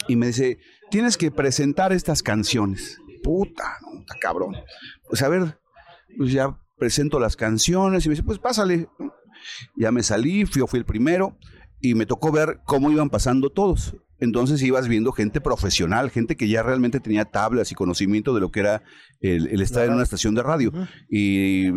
y 0.07 0.17
me 0.17 0.28
dice, 0.28 0.59
tienes 0.90 1.17
que 1.17 1.31
presentar 1.31 1.93
estas 1.93 2.23
canciones. 2.23 2.99
Puta, 3.23 3.78
cabrón. 4.21 4.57
Pues 5.09 5.23
a 5.23 5.28
ver, 5.28 5.59
pues 6.17 6.33
ya 6.33 6.59
presento 6.78 7.19
las 7.19 7.37
canciones 7.37 8.05
y 8.05 8.09
me 8.09 8.14
dice, 8.14 8.25
pues 8.25 8.38
pásale. 8.38 8.88
Ya 9.76 9.93
me 9.93 10.02
salí, 10.02 10.45
fui, 10.47 10.62
fui 10.67 10.81
el 10.81 10.85
primero 10.85 11.38
y 11.81 11.95
me 11.95 12.07
tocó 12.07 12.33
ver 12.33 12.61
cómo 12.64 12.90
iban 12.90 13.11
pasando 13.11 13.50
todos. 13.50 13.97
Entonces 14.21 14.61
ibas 14.62 14.88
viendo 14.88 15.12
gente 15.12 15.40
profesional, 15.40 16.11
gente 16.11 16.37
que 16.37 16.49
ya 16.49 16.62
realmente 16.62 16.99
tenía 16.99 17.25
tablas 17.25 17.71
y 17.71 17.76
conocimiento 17.76 18.35
de 18.35 18.40
lo 18.40 18.50
que 18.50 18.61
era 18.61 18.83
el, 19.21 19.47
el 19.47 19.62
estar 19.62 19.87
en 19.87 19.93
una 19.93 20.02
estación 20.02 20.35
de 20.35 20.43
radio. 20.43 20.73
Y 21.09 21.71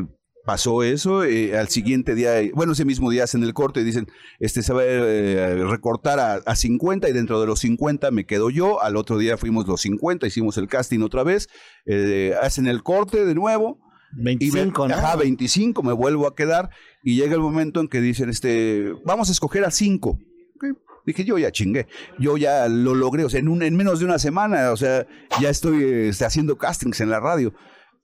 pasó 0.45 0.83
eso, 0.83 1.23
eh, 1.23 1.57
al 1.57 1.67
siguiente 1.69 2.15
día, 2.15 2.39
eh, 2.39 2.51
bueno, 2.55 2.73
ese 2.73 2.85
mismo 2.85 3.09
día 3.09 3.23
hacen 3.25 3.43
el 3.43 3.53
corte 3.53 3.81
y 3.81 3.83
dicen, 3.83 4.07
este 4.39 4.63
se 4.63 4.73
va 4.73 4.81
a 4.81 4.85
eh, 4.85 5.63
recortar 5.65 6.19
a, 6.19 6.33
a 6.35 6.55
50 6.55 7.07
y 7.09 7.13
dentro 7.13 7.39
de 7.39 7.47
los 7.47 7.59
50 7.59 8.09
me 8.11 8.25
quedo 8.25 8.49
yo, 8.49 8.81
al 8.81 8.95
otro 8.97 9.17
día 9.17 9.37
fuimos 9.37 9.67
los 9.67 9.81
50, 9.81 10.25
hicimos 10.27 10.57
el 10.57 10.67
casting 10.67 11.01
otra 11.01 11.23
vez, 11.23 11.47
eh, 11.85 12.33
hacen 12.41 12.67
el 12.67 12.81
corte 12.83 13.25
de 13.25 13.35
nuevo. 13.35 13.79
Y 14.13 14.21
me- 14.23 14.23
25, 14.35 14.87
¿no? 14.89 14.95
Ajá, 14.95 15.15
25, 15.15 15.83
me 15.83 15.93
vuelvo 15.93 16.27
a 16.27 16.35
quedar 16.35 16.69
y 17.03 17.15
llega 17.15 17.35
el 17.35 17.41
momento 17.41 17.79
en 17.79 17.87
que 17.87 18.01
dicen, 18.01 18.29
este, 18.29 18.91
vamos 19.05 19.29
a 19.29 19.31
escoger 19.31 19.63
a 19.63 19.71
5. 19.71 20.17
Dije, 21.05 21.23
yo 21.25 21.37
ya 21.39 21.51
chingué, 21.51 21.87
yo 22.19 22.37
ya 22.37 22.67
lo 22.67 22.93
logré, 22.93 23.23
o 23.25 23.29
sea, 23.29 23.39
en, 23.39 23.47
un, 23.47 23.63
en 23.63 23.75
menos 23.75 23.99
de 23.99 24.05
una 24.05 24.19
semana, 24.19 24.71
o 24.71 24.77
sea, 24.77 25.07
ya 25.39 25.49
estoy 25.49 25.83
este, 25.83 26.25
haciendo 26.25 26.57
castings 26.59 27.01
en 27.01 27.09
la 27.09 27.19
radio. 27.19 27.53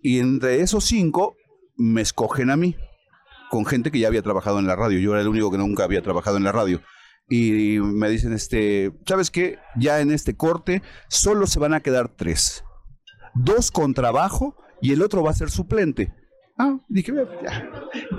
Y 0.02 0.18
entre 0.20 0.62
esos 0.62 0.86
cinco, 0.86 1.36
me 1.78 2.02
escogen 2.02 2.50
a 2.50 2.58
mí, 2.58 2.76
con 3.50 3.66
gente 3.66 3.92
que 3.92 4.00
ya 4.00 4.08
había 4.08 4.22
trabajado 4.22 4.60
en 4.60 4.68
la 4.68 4.76
radio. 4.76 5.00
Yo 5.00 5.14
era 5.14 5.22
el 5.22 5.28
único 5.28 5.52
que 5.52 5.58
nunca 5.58 5.84
había 5.84 6.02
trabajado 6.02 6.38
en 6.38 6.44
la 6.44 6.52
radio. 6.52 6.82
Y 7.30 7.80
me 7.80 8.10
dicen, 8.10 8.34
este, 8.34 8.92
¿sabes 9.06 9.32
qué? 9.32 9.60
Ya 9.78 10.00
en 10.00 10.12
este 10.12 10.36
corte 10.36 10.82
solo 11.10 11.46
se 11.46 11.60
van 11.60 11.74
a 11.74 11.82
quedar 11.82 12.10
tres. 12.16 12.64
Dos 13.36 13.70
con 13.72 13.94
trabajo 13.94 14.56
y 14.82 14.94
el 14.94 15.02
otro 15.02 15.24
va 15.24 15.32
a 15.32 15.36
ser 15.36 15.50
suplente. 15.50 16.14
Ah, 16.58 16.80
dije, 16.88 17.14
ya. 17.44 17.70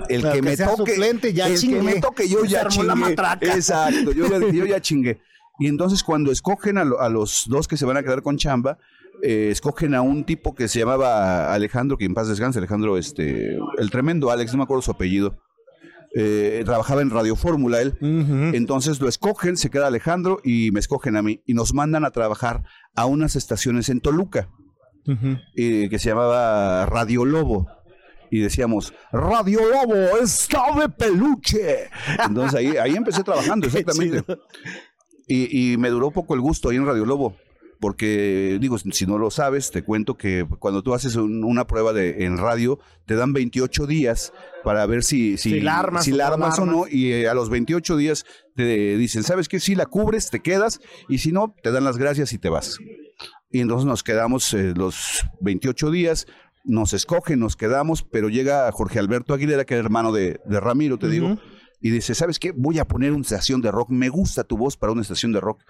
El 0.07 0.21
Pero 0.21 0.29
que, 0.33 0.35
que 0.37 0.41
me 0.43 0.55
toque, 0.57 0.91
suplente, 0.93 1.33
ya 1.33 1.47
el 1.47 1.59
que 1.59 1.81
me 1.81 1.99
toque, 1.99 2.29
yo 2.29 2.45
ya 2.45 2.63
la 2.63 2.69
chingué. 2.69 2.95
matraca. 2.95 3.53
Exacto, 3.53 4.11
yo 4.13 4.27
ya, 4.29 4.39
yo 4.51 4.65
ya 4.65 4.79
chingué. 4.81 5.19
Y 5.59 5.67
entonces 5.67 6.03
cuando 6.03 6.31
escogen 6.31 6.77
a, 6.77 6.85
lo- 6.85 7.01
a 7.01 7.09
los 7.09 7.45
dos 7.49 7.67
que 7.67 7.75
se 7.75 7.85
van 7.85 7.97
a 7.97 8.03
quedar 8.03 8.21
con 8.21 8.37
chamba, 8.37 8.77
eh, 9.21 9.49
escogen 9.51 9.93
a 9.95 10.01
un 10.01 10.23
tipo 10.23 10.55
que 10.55 10.67
se 10.67 10.79
llamaba 10.79 11.53
Alejandro, 11.53 11.97
que 11.97 12.05
en 12.05 12.13
paz 12.13 12.27
descanse, 12.27 12.59
Alejandro, 12.59 12.97
este, 12.97 13.57
el 13.77 13.89
tremendo 13.91 14.31
Alex, 14.31 14.51
no 14.53 14.59
me 14.59 14.63
acuerdo 14.63 14.81
su 14.81 14.91
apellido. 14.91 15.37
Eh, 16.15 16.63
trabajaba 16.65 17.03
en 17.03 17.11
Radio 17.11 17.35
Fórmula 17.35 17.81
él. 17.81 17.95
Entonces 18.01 18.99
lo 18.99 19.07
escogen, 19.07 19.57
se 19.57 19.69
queda 19.69 19.87
Alejandro 19.87 20.39
y 20.43 20.71
me 20.71 20.79
escogen 20.79 21.15
a 21.15 21.21
mí. 21.21 21.43
Y 21.45 21.53
nos 21.53 21.73
mandan 21.73 22.03
a 22.05 22.11
trabajar 22.11 22.63
a 22.95 23.05
unas 23.05 23.35
estaciones 23.35 23.89
en 23.89 24.01
Toluca, 24.01 24.49
eh, 25.55 25.87
que 25.89 25.99
se 25.99 26.09
llamaba 26.09 26.85
Radio 26.87 27.25
Lobo. 27.25 27.67
Y 28.31 28.39
decíamos, 28.39 28.93
Radio 29.11 29.59
Lobo, 29.69 29.95
está 30.21 30.63
de 30.79 30.89
peluche. 30.89 31.89
Entonces 32.23 32.55
ahí, 32.55 32.77
ahí 32.77 32.95
empecé 32.95 33.23
trabajando, 33.23 33.67
exactamente. 33.67 34.23
Y, 35.27 35.73
y 35.73 35.77
me 35.77 35.89
duró 35.89 36.11
poco 36.11 36.33
el 36.33 36.41
gusto 36.41 36.69
ahí 36.69 36.77
en 36.77 36.85
Radio 36.85 37.05
Lobo. 37.05 37.35
Porque, 37.79 38.57
digo, 38.59 38.77
si 38.77 39.05
no 39.05 39.17
lo 39.17 39.31
sabes, 39.31 39.71
te 39.71 39.83
cuento 39.83 40.17
que 40.17 40.45
cuando 40.59 40.83
tú 40.83 40.93
haces 40.93 41.15
un- 41.15 41.45
una 41.45 41.65
prueba 41.65 41.93
de, 41.93 42.25
en 42.25 42.37
radio, 42.37 42.77
te 43.05 43.15
dan 43.15 43.31
28 43.31 43.87
días 43.87 44.33
para 44.65 44.85
ver 44.85 45.01
si, 45.03 45.37
si, 45.37 45.51
Si 45.51 45.61
la 45.61 45.79
armas 45.79 46.03
si 46.03 46.11
o 46.11 46.13
no 46.13 46.17
la 46.17 46.27
armas 46.27 46.59
o 46.59 46.65
no. 46.65 46.71
armas. 46.83 46.93
Y 46.93 47.13
eh, 47.13 47.29
a 47.29 47.33
los 47.33 47.49
28 47.49 47.95
días 47.95 48.25
te 48.55 48.97
dicen, 48.97 49.23
¿sabes 49.23 49.47
qué? 49.47 49.61
Si 49.61 49.75
la 49.75 49.85
cubres, 49.85 50.29
te 50.29 50.41
quedas. 50.41 50.81
Y 51.07 51.19
si 51.19 51.31
no, 51.31 51.55
te 51.63 51.71
dan 51.71 51.85
las 51.85 51.97
gracias 51.97 52.33
y 52.33 52.37
te 52.37 52.49
vas. 52.49 52.77
Y 53.49 53.61
entonces 53.61 53.85
nos 53.85 54.03
quedamos 54.03 54.53
eh, 54.53 54.73
los 54.75 55.25
28 55.39 55.89
días, 55.89 56.27
nos 56.65 56.91
escogen, 56.93 57.39
nos 57.39 57.55
quedamos, 57.55 58.03
pero 58.03 58.27
llega 58.27 58.69
Jorge 58.73 58.99
Alberto 58.99 59.33
Aguilera, 59.33 59.63
que 59.63 59.75
es 59.75 59.79
hermano 59.79 60.11
de, 60.11 60.41
de 60.45 60.59
Ramiro, 60.59 60.97
te 60.99 61.07
digo, 61.07 61.39
y 61.81 61.89
dice, 61.91 62.13
¿sabes 62.13 62.37
qué? 62.39 62.51
Voy 62.51 62.77
a 62.77 62.85
poner 62.85 63.13
una 63.13 63.21
estación 63.21 63.61
de 63.61 63.71
rock, 63.71 63.89
me 63.89 64.09
gusta 64.09 64.43
tu 64.43 64.57
voz 64.57 64.75
para 64.75 64.91
una 64.91 65.01
estación 65.01 65.31
de 65.31 65.39
rock. 65.39 65.63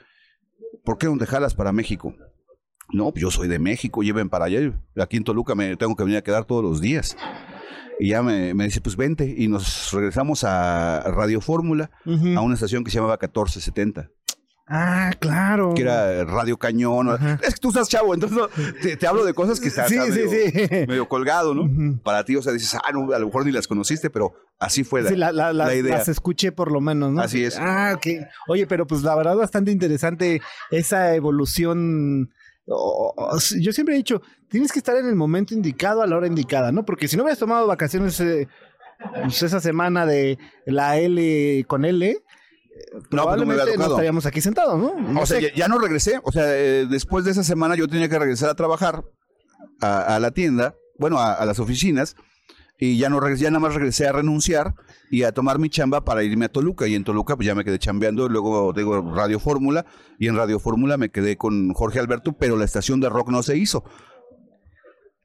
¿Por 0.83 0.97
qué 0.97 1.07
no 1.07 1.17
te 1.17 1.25
jalas 1.25 1.53
para 1.53 1.71
México? 1.71 2.15
No, 2.91 3.11
pues 3.11 3.21
yo 3.21 3.31
soy 3.31 3.47
de 3.47 3.59
México, 3.59 4.01
lleven 4.01 4.29
para 4.29 4.45
allá. 4.45 4.73
Aquí 4.97 5.17
en 5.17 5.23
Toluca 5.23 5.55
me 5.55 5.75
tengo 5.75 5.95
que 5.95 6.03
venir 6.03 6.17
a 6.17 6.23
quedar 6.23 6.45
todos 6.45 6.63
los 6.63 6.81
días. 6.81 7.15
Y 7.99 8.09
ya 8.09 8.23
me, 8.23 8.53
me 8.53 8.63
dice, 8.63 8.81
pues 8.81 8.95
vente. 8.95 9.35
Y 9.37 9.47
nos 9.47 9.91
regresamos 9.91 10.43
a 10.43 11.01
Radio 11.11 11.41
Fórmula, 11.41 11.91
a 12.05 12.41
una 12.41 12.53
estación 12.53 12.83
que 12.83 12.91
se 12.91 12.95
llamaba 12.97 13.17
1470 13.21 14.09
Ah, 14.71 15.11
claro. 15.19 15.73
que 15.73 15.81
era 15.81 16.23
Radio 16.25 16.57
Cañón. 16.57 17.09
Ajá. 17.09 17.39
Es 17.41 17.55
que 17.55 17.59
tú 17.59 17.69
estás 17.69 17.89
chavo, 17.89 18.13
entonces 18.13 18.37
te, 18.81 18.95
te 18.97 19.07
hablo 19.07 19.25
de 19.25 19.33
cosas 19.33 19.59
que 19.59 19.69
están 19.69 19.89
Sí, 19.89 19.95
sí, 19.95 20.09
medio, 20.11 20.29
sí. 20.29 20.69
medio 20.87 21.09
colgado, 21.09 21.55
¿no? 21.55 21.99
Para 22.03 22.23
ti, 22.23 22.35
o 22.35 22.41
sea, 22.43 22.53
dices, 22.53 22.75
ah, 22.75 22.91
no, 22.93 23.11
a 23.11 23.17
lo 23.19 23.25
mejor 23.25 23.45
ni 23.45 23.51
las 23.51 23.67
conociste, 23.67 24.09
pero 24.11 24.33
así 24.59 24.83
fue 24.83 25.01
la, 25.01 25.09
Sí, 25.09 25.15
la, 25.15 25.31
la- 25.31 25.51
la- 25.53 25.65
la 25.65 25.75
idea. 25.75 25.97
las 25.97 26.07
escuché 26.07 26.51
por 26.51 26.71
lo 26.71 26.81
menos, 26.81 27.11
¿no? 27.11 27.21
Así 27.21 27.43
es. 27.43 27.57
Ah, 27.59 27.93
ok. 27.95 28.05
Oye, 28.47 28.67
pero 28.67 28.85
pues 28.85 29.01
la 29.01 29.15
verdad 29.15 29.35
bastante 29.35 29.71
interesante 29.71 30.39
esa 30.69 31.15
evolución. 31.15 32.29
Yo 32.67 33.71
siempre 33.71 33.95
he 33.95 33.97
dicho, 33.97 34.21
tienes 34.47 34.71
que 34.71 34.79
estar 34.79 34.95
en 34.95 35.07
el 35.07 35.15
momento 35.15 35.53
indicado 35.53 36.01
a 36.03 36.07
la 36.07 36.15
hora 36.15 36.27
indicada, 36.27 36.71
¿no? 36.71 36.85
Porque 36.85 37.07
si 37.07 37.17
no 37.17 37.23
hubieras 37.23 37.39
tomado 37.39 37.65
vacaciones 37.65 38.19
eh, 38.19 38.47
pues, 39.23 39.41
esa 39.41 39.59
semana 39.59 40.05
de 40.05 40.37
la 40.65 40.97
L 40.97 41.65
con 41.67 41.85
L, 41.85 42.17
pues, 42.91 43.03
no 43.03 43.09
probablemente 43.09 43.77
no, 43.77 43.85
estaríamos 43.87 44.25
aquí 44.25 44.41
sentados, 44.41 44.77
¿no? 44.79 44.99
No 44.99 45.21
O 45.21 45.25
sea, 45.25 45.39
ya, 45.39 45.53
ya 45.53 45.67
no 45.67 45.77
regresé. 45.79 46.19
O 46.23 46.31
sea, 46.31 46.43
eh, 46.55 46.85
después 46.89 47.25
de 47.25 47.31
esa 47.31 47.43
semana 47.43 47.75
yo 47.75 47.87
tenía 47.87 48.09
que 48.09 48.19
regresar 48.19 48.49
a 48.49 48.55
trabajar 48.55 49.03
a, 49.81 50.15
a 50.15 50.19
la 50.19 50.31
tienda, 50.31 50.75
bueno, 50.97 51.19
a, 51.19 51.33
a 51.33 51.45
las 51.45 51.59
oficinas, 51.59 52.15
y 52.81 52.97
ya 52.97 53.09
no 53.09 53.19
regresé, 53.19 53.43
ya 53.43 53.49
nada 53.51 53.59
más 53.59 53.73
regresé 53.75 54.07
a 54.07 54.13
renunciar 54.13 54.73
y 55.11 55.23
a 55.23 55.33
tomar 55.33 55.59
mi 55.59 55.69
chamba 55.69 56.05
para 56.05 56.23
irme 56.23 56.45
a 56.45 56.49
Toluca. 56.49 56.87
Y 56.87 56.95
en 56.95 57.03
Toluca, 57.03 57.35
pues 57.35 57.45
ya 57.45 57.53
me 57.55 57.65
quedé 57.65 57.77
chambeando. 57.77 58.29
Luego 58.29 58.73
tengo 58.73 59.13
Radio 59.13 59.39
Fórmula, 59.39 59.85
y 60.17 60.27
en 60.27 60.37
Radio 60.37 60.59
Fórmula 60.59 60.95
me 60.97 61.09
quedé 61.09 61.35
con 61.35 61.73
Jorge 61.73 61.99
Alberto, 61.99 62.33
pero 62.39 62.55
la 62.55 62.63
estación 62.65 63.01
de 63.01 63.09
rock 63.09 63.29
no 63.29 63.43
se 63.43 63.57
hizo. 63.57 63.83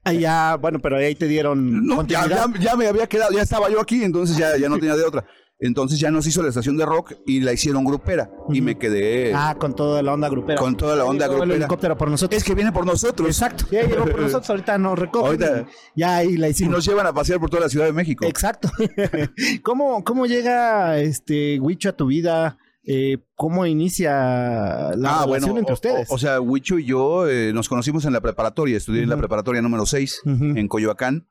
Ah, 0.03 0.13
ya, 0.13 0.55
bueno, 0.57 0.79
pero 0.79 0.97
ahí 0.97 1.15
te 1.15 1.27
dieron 1.27 1.83
No, 1.85 2.05
ya, 2.05 2.27
ya- 2.27 2.45
ya 2.59 2.75
me 2.75 2.87
había 2.87 3.07
quedado, 3.07 3.31
ya 3.31 3.41
estaba 3.41 3.69
yo 3.71 3.81
aquí, 3.81 4.03
entonces 4.03 4.37
ya, 4.37 4.55
ya 4.57 4.69
no 4.69 4.77
tenía 4.77 4.95
de 4.95 5.03
otra. 5.03 5.25
Entonces 5.59 5.99
ya 5.99 6.11
nos 6.11 6.27
hizo 6.27 6.43
la 6.43 6.49
estación 6.49 6.75
de 6.75 6.85
rock 6.85 7.13
y 7.25 7.39
la 7.39 7.53
hicieron 7.53 7.85
grupera. 7.85 8.29
Y 8.51 8.59
me 8.61 8.77
quedé 8.77 9.33
Ah, 9.33 9.55
con 9.57 9.73
toda 9.73 10.01
la 10.03 10.13
onda 10.13 10.27
grupera. 10.27 10.59
con 10.59 10.75
toda 10.75 10.95
la 10.97 11.05
onda 11.05 11.25
Llegó 11.27 11.35
El 11.35 11.39
grupera. 11.49 11.55
helicóptero 11.65 11.97
por 11.97 12.09
nosotros. 12.11 12.37
Es 12.37 12.43
que 12.43 12.53
viene 12.55 12.71
por 12.73 12.85
nosotros. 12.85 13.27
Exacto. 13.29 13.65
Ya 13.71 13.83
llegó 13.83 14.03
por 14.05 14.19
nosotros, 14.21 14.49
ahorita 14.49 14.77
nos 14.77 14.99
recogen. 14.99 15.27
Ahorita- 15.43 15.65
Ya 15.95 16.17
ahí 16.17 16.35
la 16.37 16.47
Y 16.47 16.51
hicimos. 16.51 16.73
nos 16.75 16.85
llevan 16.85 17.07
a 17.07 17.13
pasear 17.13 17.39
por 17.39 17.49
toda 17.49 17.63
la 17.63 17.69
Ciudad 17.69 17.85
de 17.85 17.93
México. 17.93 18.25
Exacto. 18.25 18.69
¿Cómo, 19.63 20.03
¿Cómo 20.03 20.25
llega 20.25 20.99
este 20.99 21.59
Huicho 21.59 21.89
a 21.89 21.93
tu 21.93 22.07
vida? 22.07 22.57
Eh, 22.87 23.17
¿Cómo 23.35 23.65
inicia 23.65 24.11
la 24.11 25.21
ah, 25.21 25.25
relación 25.25 25.27
bueno, 25.27 25.57
entre 25.57 25.73
ustedes? 25.73 26.11
O, 26.11 26.15
o 26.15 26.17
sea, 26.19 26.39
Huicho 26.39 26.77
y 26.77 26.85
yo 26.85 27.27
eh, 27.27 27.51
nos 27.53 27.67
conocimos 27.67 28.05
en 28.05 28.13
la 28.13 28.21
preparatoria, 28.21 28.77
estudié 28.77 29.01
en 29.03 29.09
la 29.09 29.17
preparatoria 29.17 29.61
número 29.61 29.85
6 29.87 30.21
Ujú. 30.25 30.43
en 30.55 30.67
Coyoacán, 30.67 31.27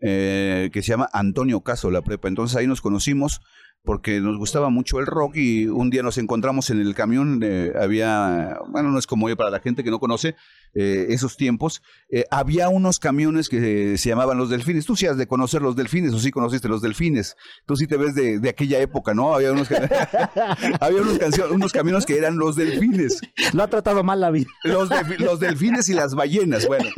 eh, 0.00 0.70
que 0.72 0.82
se 0.82 0.88
llama 0.88 1.08
Antonio 1.12 1.60
Caso 1.60 1.90
la 1.90 2.02
prepa. 2.02 2.28
Entonces 2.28 2.56
ahí 2.56 2.66
nos 2.66 2.80
conocimos 2.80 3.40
porque 3.82 4.20
nos 4.20 4.36
gustaba 4.36 4.68
mucho 4.68 5.00
el 5.00 5.06
rock 5.06 5.36
y 5.36 5.66
un 5.66 5.88
día 5.90 6.02
nos 6.02 6.18
encontramos 6.18 6.68
en 6.70 6.80
el 6.80 6.94
camión, 6.94 7.40
eh, 7.42 7.72
había, 7.80 8.58
bueno, 8.68 8.90
no 8.90 8.98
es 8.98 9.06
como 9.06 9.26
hoy 9.26 9.34
para 9.36 9.50
la 9.50 9.60
gente 9.60 9.82
que 9.82 9.90
no 9.90 9.98
conoce 9.98 10.36
eh, 10.74 11.06
esos 11.08 11.36
tiempos, 11.36 11.82
eh, 12.10 12.24
había 12.30 12.68
unos 12.68 12.98
camiones 13.00 13.48
que 13.48 13.96
se 13.98 14.08
llamaban 14.08 14.38
los 14.38 14.50
delfines. 14.50 14.84
Tú 14.86 14.96
sí 14.96 15.06
has 15.06 15.16
de 15.16 15.26
conocer 15.26 15.62
los 15.62 15.76
delfines 15.76 16.12
o 16.12 16.18
sí 16.18 16.30
conociste 16.30 16.68
los 16.68 16.82
delfines. 16.82 17.36
Tú 17.66 17.74
sí 17.74 17.86
te 17.86 17.96
ves 17.96 18.14
de, 18.14 18.38
de 18.38 18.48
aquella 18.50 18.78
época, 18.80 19.14
¿no? 19.14 19.34
Había 19.34 19.52
unos, 19.52 19.68
había 20.80 21.02
unos, 21.02 21.18
unos 21.50 21.72
camiones 21.72 22.06
que 22.06 22.16
eran 22.18 22.36
los 22.38 22.56
delfines. 22.56 23.20
Lo 23.52 23.62
ha 23.62 23.68
tratado 23.68 24.04
mal 24.04 24.20
la 24.20 24.30
vida. 24.30 24.48
Los, 24.64 24.90
delfi- 24.90 25.18
los 25.18 25.40
delfines 25.40 25.88
y 25.88 25.94
las 25.94 26.14
ballenas, 26.14 26.66
bueno. 26.66 26.88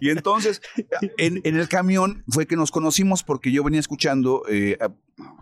Y 0.00 0.10
entonces, 0.10 0.62
en, 1.18 1.40
en 1.44 1.56
el 1.56 1.68
camión 1.68 2.24
fue 2.28 2.46
que 2.46 2.56
nos 2.56 2.70
conocimos 2.70 3.22
porque 3.24 3.52
yo 3.52 3.62
venía 3.64 3.80
escuchando 3.80 4.42
eh, 4.48 4.78
a- 4.80 4.88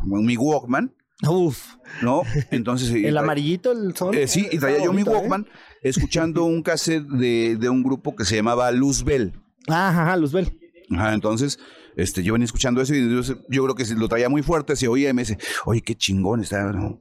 mi 0.02 0.36
Walkman, 0.36 0.85
Uf. 1.28 1.74
¿no? 2.02 2.22
Entonces, 2.50 2.90
El 2.94 3.16
amarillito, 3.16 3.72
el 3.72 3.94
sol. 3.96 4.14
eh, 4.16 4.28
sí, 4.28 4.46
y 4.50 4.58
traía 4.58 4.84
yo 4.84 4.92
mi 4.92 5.02
Walkman 5.02 5.46
escuchando 5.82 6.44
un 6.44 6.62
cassette 6.62 7.06
de, 7.06 7.56
de 7.56 7.68
un 7.68 7.82
grupo 7.82 8.14
que 8.16 8.24
se 8.24 8.36
llamaba 8.36 8.70
Luzbel. 8.70 9.32
Ajá, 9.68 10.02
ajá, 10.02 10.16
Luzbel. 10.16 10.58
Ajá, 10.90 11.14
entonces, 11.14 11.58
este, 11.96 12.22
yo 12.22 12.32
venía 12.34 12.44
escuchando 12.44 12.80
eso 12.80 12.94
y 12.94 12.98
entonces, 12.98 13.36
yo 13.48 13.64
creo 13.64 13.74
que 13.74 13.84
lo 13.94 14.08
traía 14.08 14.28
muy 14.28 14.42
fuerte, 14.42 14.76
se 14.76 14.88
oía 14.88 15.10
y 15.10 15.14
me 15.14 15.22
dice, 15.22 15.38
oye, 15.64 15.80
qué 15.82 15.94
chingón 15.94 16.42
está. 16.42 16.72
¿no? 16.72 17.00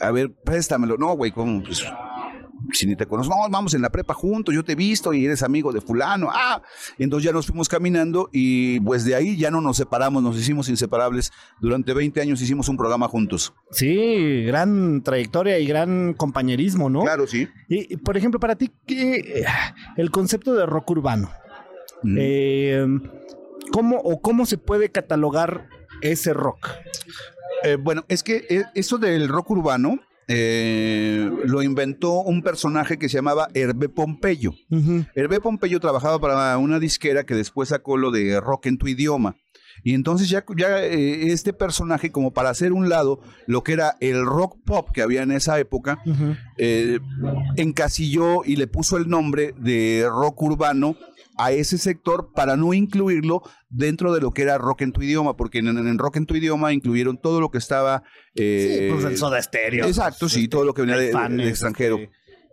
A 0.00 0.10
ver, 0.10 0.32
préstamelo. 0.44 0.96
No, 0.96 1.14
güey, 1.14 1.30
¿cómo? 1.32 1.62
Pues, 1.62 1.84
si 2.72 2.86
ni 2.86 2.96
te 2.96 3.06
conozco, 3.06 3.34
no, 3.34 3.48
vamos 3.50 3.74
en 3.74 3.82
la 3.82 3.90
prepa 3.90 4.14
juntos, 4.14 4.54
yo 4.54 4.62
te 4.64 4.72
he 4.72 4.74
visto 4.76 5.12
y 5.12 5.24
eres 5.24 5.42
amigo 5.42 5.72
de 5.72 5.80
fulano. 5.80 6.28
Ah, 6.32 6.62
entonces 6.98 7.24
ya 7.26 7.32
nos 7.32 7.46
fuimos 7.46 7.68
caminando 7.68 8.28
y 8.32 8.80
pues 8.80 9.04
de 9.04 9.14
ahí 9.14 9.36
ya 9.36 9.50
no 9.50 9.60
nos 9.60 9.76
separamos, 9.76 10.22
nos 10.22 10.36
hicimos 10.38 10.68
inseparables. 10.68 11.32
Durante 11.60 11.92
20 11.94 12.20
años 12.20 12.40
hicimos 12.40 12.68
un 12.68 12.76
programa 12.76 13.08
juntos. 13.08 13.52
Sí, 13.70 14.44
gran 14.44 15.02
trayectoria 15.02 15.58
y 15.58 15.66
gran 15.66 16.14
compañerismo, 16.14 16.88
¿no? 16.90 17.00
Claro, 17.02 17.26
sí. 17.26 17.48
Y, 17.68 17.96
por 17.98 18.16
ejemplo, 18.16 18.38
para 18.38 18.56
ti, 18.56 18.70
¿qué, 18.86 19.44
el 19.96 20.10
concepto 20.10 20.54
de 20.54 20.66
rock 20.66 20.90
urbano, 20.90 21.30
Mm. 22.04 22.16
eh, 22.18 22.86
¿cómo 23.70 23.96
o 23.98 24.20
cómo 24.20 24.44
se 24.44 24.58
puede 24.58 24.90
catalogar 24.90 25.68
ese 26.00 26.32
rock? 26.34 26.68
Eh, 27.62 27.76
bueno, 27.76 28.04
es 28.08 28.22
que 28.24 28.44
eh, 28.50 28.64
eso 28.74 28.98
del 28.98 29.28
rock 29.28 29.50
urbano 29.50 30.00
eh, 30.34 31.30
lo 31.44 31.62
inventó 31.62 32.22
un 32.22 32.42
personaje 32.42 32.98
que 32.98 33.10
se 33.10 33.18
llamaba 33.18 33.48
Hervé 33.52 33.90
Pompeyo. 33.90 34.54
Hervé 35.14 35.40
Pompeyo 35.40 35.78
trabajaba 35.78 36.18
para 36.20 36.56
una 36.56 36.78
disquera 36.78 37.24
que 37.24 37.34
después 37.34 37.68
sacó 37.68 37.98
lo 37.98 38.10
de 38.10 38.40
rock 38.40 38.66
en 38.66 38.78
tu 38.78 38.88
idioma. 38.88 39.36
Y 39.84 39.94
entonces 39.94 40.30
ya, 40.30 40.44
ya 40.56 40.82
eh, 40.82 41.32
este 41.32 41.52
personaje, 41.52 42.12
como 42.12 42.32
para 42.32 42.50
hacer 42.50 42.72
un 42.72 42.88
lado 42.88 43.20
lo 43.46 43.62
que 43.62 43.72
era 43.72 43.96
el 44.00 44.24
rock 44.24 44.58
pop 44.64 44.88
que 44.92 45.02
había 45.02 45.22
en 45.22 45.32
esa 45.32 45.58
época, 45.58 45.98
eh, 46.56 46.98
encasilló 47.56 48.44
y 48.44 48.56
le 48.56 48.66
puso 48.66 48.96
el 48.96 49.08
nombre 49.08 49.54
de 49.58 50.06
rock 50.08 50.40
urbano 50.42 50.96
a 51.38 51.52
ese 51.52 51.78
sector 51.78 52.30
para 52.34 52.56
no 52.56 52.74
incluirlo 52.74 53.42
dentro 53.68 54.12
de 54.12 54.20
lo 54.20 54.32
que 54.32 54.42
era 54.42 54.58
rock 54.58 54.82
en 54.82 54.92
tu 54.92 55.02
idioma, 55.02 55.36
porque 55.36 55.58
en, 55.58 55.68
en 55.68 55.98
rock 55.98 56.16
en 56.16 56.26
tu 56.26 56.34
idioma 56.36 56.72
incluyeron 56.72 57.18
todo 57.20 57.40
lo 57.40 57.50
que 57.50 57.58
estaba... 57.58 58.02
Eh, 58.34 58.88
sí, 58.88 58.92
pues 58.94 59.04
el 59.06 59.16
soda 59.18 59.38
estéreo. 59.38 59.86
Exacto, 59.86 60.28
sí, 60.28 60.48
todo 60.48 60.64
lo 60.64 60.74
que 60.74 60.82
venía 60.82 60.96
de, 60.96 61.06
de- 61.06 61.12
Caifanes, 61.12 61.38
del 61.38 61.48
extranjero. 61.48 61.96
este, 61.98 62.10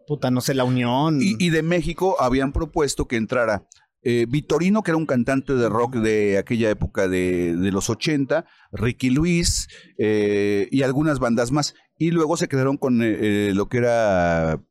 puta, 0.08 0.32
no 0.32 0.42
sé, 0.42 0.54
la 0.54 0.64
Unión. 0.64 1.20
Y, 1.22 1.36
y 1.40 1.50
de 1.50 1.62
México 1.64 2.16
habían 2.20 2.52
propuesto 2.54 3.08
que 3.08 3.16
entrara 3.18 3.66
eh, 4.02 4.26
Vitorino, 4.30 4.82
que 4.82 4.92
era 4.92 4.98
un 4.98 5.06
cantante 5.06 5.54
de 5.56 5.68
rock 5.68 5.96
de 5.98 6.38
aquella 6.38 6.70
época 6.70 7.10
de, 7.10 7.54
de 7.58 7.72
los 7.72 7.90
80, 7.90 8.46
Ricky 8.72 9.10
Luis 9.10 9.68
eh, 9.98 10.70
y 10.72 10.84
algunas 10.84 11.20
bandas 11.20 11.52
más. 11.52 11.76
Y 11.98 12.12
luego 12.12 12.38
se 12.38 12.48
quedaron 12.48 12.78
con 12.78 13.02
eh, 13.04 13.52
lo 13.54 13.68
que 13.68 13.78
era 13.80 14.62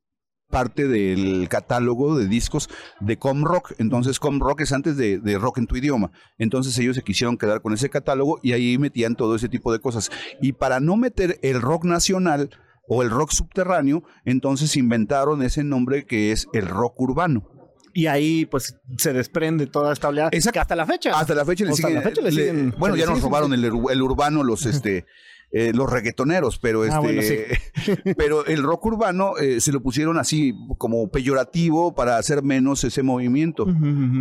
parte 0.48 0.88
del 0.88 1.48
catálogo 1.48 2.16
de 2.18 2.26
discos 2.26 2.68
de 3.00 3.18
Com 3.18 3.44
Rock. 3.44 3.72
Entonces, 3.78 4.18
Com 4.18 4.40
Rock 4.40 4.62
es 4.62 4.72
antes 4.72 4.96
de, 4.96 5.18
de 5.18 5.38
rock 5.38 5.58
en 5.58 5.66
tu 5.66 5.76
idioma. 5.76 6.10
Entonces, 6.38 6.76
ellos 6.78 6.96
se 6.96 7.02
quisieron 7.02 7.36
quedar 7.36 7.60
con 7.60 7.72
ese 7.74 7.90
catálogo 7.90 8.40
y 8.42 8.52
ahí 8.52 8.78
metían 8.78 9.14
todo 9.14 9.36
ese 9.36 9.48
tipo 9.48 9.72
de 9.72 9.78
cosas. 9.80 10.10
Y 10.40 10.52
para 10.52 10.80
no 10.80 10.96
meter 10.96 11.38
el 11.42 11.60
rock 11.60 11.84
nacional 11.84 12.50
o 12.88 13.02
el 13.02 13.10
rock 13.10 13.30
subterráneo, 13.32 14.02
entonces 14.24 14.76
inventaron 14.76 15.42
ese 15.42 15.62
nombre 15.64 16.06
que 16.06 16.32
es 16.32 16.46
el 16.54 16.66
rock 16.66 16.98
urbano. 17.00 17.46
Y 17.92 18.06
ahí, 18.06 18.46
pues, 18.46 18.76
se 18.96 19.12
desprende 19.12 19.66
toda 19.66 19.92
esta 19.92 20.08
oleada. 20.08 20.30
Exacto. 20.32 20.54
Que 20.54 20.60
hasta 20.60 20.76
la 20.76 20.86
fecha. 20.86 21.18
Hasta 21.18 21.34
la 21.34 21.44
fecha 21.44 21.64
le 21.64 21.72
siguen. 21.74 21.94
la 21.94 22.02
fecha 22.02 22.20
le 22.22 22.30
le- 22.30 22.42
siguen- 22.52 22.74
bueno, 22.78 22.96
ya 22.96 23.06
nos 23.06 23.20
robaron 23.20 23.52
el, 23.52 23.64
el 23.64 24.02
urbano, 24.02 24.44
los 24.44 24.64
este. 24.66 25.04
eh, 25.50 25.72
los 25.74 25.90
reggaetoneros, 25.90 26.58
pero 26.58 26.84
este, 26.84 26.96
Ah, 26.96 27.00
bueno, 27.00 27.22
pero 28.16 28.46
el 28.46 28.62
rock 28.62 28.86
urbano 28.86 29.36
eh, 29.38 29.60
se 29.60 29.72
lo 29.72 29.82
pusieron 29.82 30.18
así 30.18 30.54
como 30.78 31.08
peyorativo 31.08 31.94
para 31.94 32.18
hacer 32.18 32.42
menos 32.42 32.84
ese 32.84 33.02
movimiento, 33.02 33.66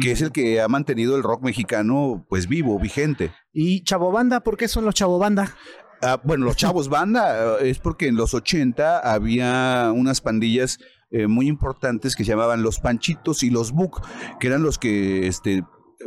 que 0.02 0.12
es 0.12 0.22
el 0.22 0.32
que 0.32 0.62
ha 0.62 0.68
mantenido 0.68 1.16
el 1.16 1.24
rock 1.24 1.44
mexicano 1.44 2.26
pues 2.30 2.48
vivo, 2.48 2.80
vigente. 2.80 3.32
Y 3.52 3.84
Chabobanda, 3.84 4.42
¿por 4.42 4.58
qué 4.58 4.68
son 4.68 4.86
los 4.86 4.96
Chabobanda? 4.96 5.56
Ah, 6.02 6.22
bueno, 6.24 6.46
los 6.46 6.56
chavos 6.56 6.90
banda 6.90 7.58
eh, 7.60 7.70
es 7.70 7.80
porque 7.80 8.08
en 8.08 8.16
los 8.16 8.34
80 8.34 9.00
había 9.00 9.92
unas 9.94 10.22
pandillas 10.22 10.80
eh, 11.10 11.28
muy 11.28 11.48
importantes 11.48 12.16
que 12.16 12.24
se 12.24 12.32
llamaban 12.32 12.62
los 12.62 12.80
Panchitos 12.80 13.44
y 13.44 13.50
los 13.50 13.72
Buc, 13.72 14.06
que 14.40 14.48
eran 14.48 14.62
los 14.62 14.78
que 14.78 15.28
este 15.28 15.64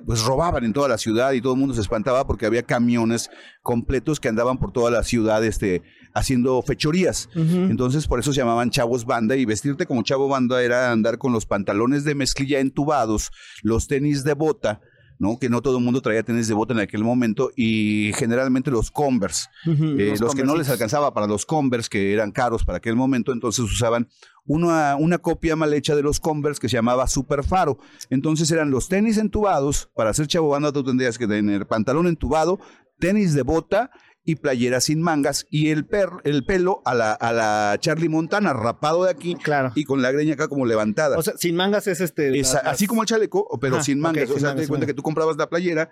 pues 0.07 0.23
robaban 0.23 0.65
en 0.65 0.73
toda 0.73 0.89
la 0.89 0.99
ciudad 0.99 1.33
y 1.33 1.41
todo 1.41 1.55
el 1.55 1.59
mundo 1.59 1.75
se 1.75 1.81
espantaba 1.81 2.27
porque 2.27 2.47
había 2.47 2.63
camiones 2.63 3.31
completos 3.63 4.21
que 4.21 4.29
andaban 4.29 4.59
por 4.59 4.73
toda 4.73 4.91
la 4.91 5.03
ciudad 5.03 5.45
este 5.45 5.83
haciendo 6.15 6.61
fechorías. 6.63 7.29
Entonces 7.35 8.07
por 8.07 8.21
eso 8.21 8.33
se 8.33 8.41
llamaban 8.41 8.71
chavos 8.71 9.05
banda 9.05 9.37
y 9.37 9.45
vestirte 9.45 9.87
como 9.87 10.03
chavo 10.03 10.29
banda 10.29 10.63
era 10.63 10.91
andar 10.91 11.19
con 11.19 11.33
los 11.33 11.47
pantalones 11.47 12.05
de 12.05 12.15
mezclilla 12.15 12.61
entubados, 12.61 13.31
los 13.63 13.87
tenis 13.87 14.25
de 14.25 14.35
bota, 14.35 14.81
¿no? 15.19 15.39
Que 15.39 15.49
no 15.49 15.61
todo 15.61 15.79
el 15.79 15.85
mundo 15.85 16.01
traía 16.01 16.23
tenis 16.23 16.49
de 16.49 16.55
bota 16.55 16.73
en 16.73 16.81
aquel 16.81 17.05
momento 17.05 17.51
y 17.55 18.13
generalmente 18.15 18.71
los 18.71 18.91
Converse. 18.91 19.49
Eh, 19.67 20.15
los, 20.19 20.35
que 20.35 20.45
no 20.45 20.57
les 20.57 20.69
alcanzaba 20.69 21.13
para 21.13 21.27
los 21.27 21.47
Converse, 21.47 21.91
que 21.91 22.13
eran 22.13 22.33
caros 22.33 22.65
para 22.65 22.79
aquel 22.79 22.97
momento, 22.97 23.33
entonces 23.33 23.65
usaban 23.65 24.09
una, 24.52 24.97
una 24.97 25.19
copia 25.19 25.54
mal 25.54 25.73
hecha 25.75 25.95
de 25.95 26.02
los 26.02 26.19
Converse 26.19 26.61
que 26.61 26.69
se 26.69 26.76
llamaba 26.76 27.07
Super 27.07 27.45
Faro. 27.45 27.78
Entonces 28.11 28.50
eran 28.50 28.71
los 28.73 28.88
tenis 28.88 29.16
entubados, 29.16 29.90
para 29.95 30.11
hacer 30.11 30.26
chavo 30.26 30.49
banda 30.49 30.73
tú 30.73 30.83
tendrías 30.83 31.19
que 31.19 31.28
tener 31.28 31.66
pantalón 31.69 32.09
entubado, 32.09 32.59
tenis 32.99 33.33
de 33.35 33.42
bota 33.42 33.90
y 34.25 34.35
playera 34.37 34.80
sin 34.80 35.00
mangas 35.02 35.47
y 35.50 35.71
el, 35.71 35.87
per, 35.87 36.09
el 36.25 36.45
pelo 36.45 36.83
a 36.85 36.95
la, 36.95 37.12
a 37.12 37.33
la 37.33 37.76
Charlie 37.80 38.09
Montana, 38.09 38.52
rapado 38.52 39.04
de 39.04 39.11
aquí 39.11 39.35
Claro. 39.37 39.71
y 39.76 39.85
con 39.85 40.02
la 40.02 40.11
greña 40.11 40.35
acá 40.35 40.49
como 40.49 40.66
levantada. 40.66 41.16
O 41.16 41.23
sea, 41.23 41.35
sin 41.38 41.54
mangas 41.57 41.87
es 41.87 42.00
este. 42.00 42.30
Las- 42.37 42.54
así 42.57 42.87
como 42.88 43.02
el 43.02 43.09
chaleco, 43.09 43.47
pero 43.61 43.76
Ajá, 43.76 43.85
sin 43.85 44.00
mangas. 44.00 44.28
o 44.30 44.38
sea, 44.38 44.54
te 44.54 44.62
das 44.62 44.69
cuenta 44.69 44.87
que 44.87 44.95
tú 44.95 45.02
comprabas 45.02 45.37
la 45.37 45.49
playera 45.49 45.90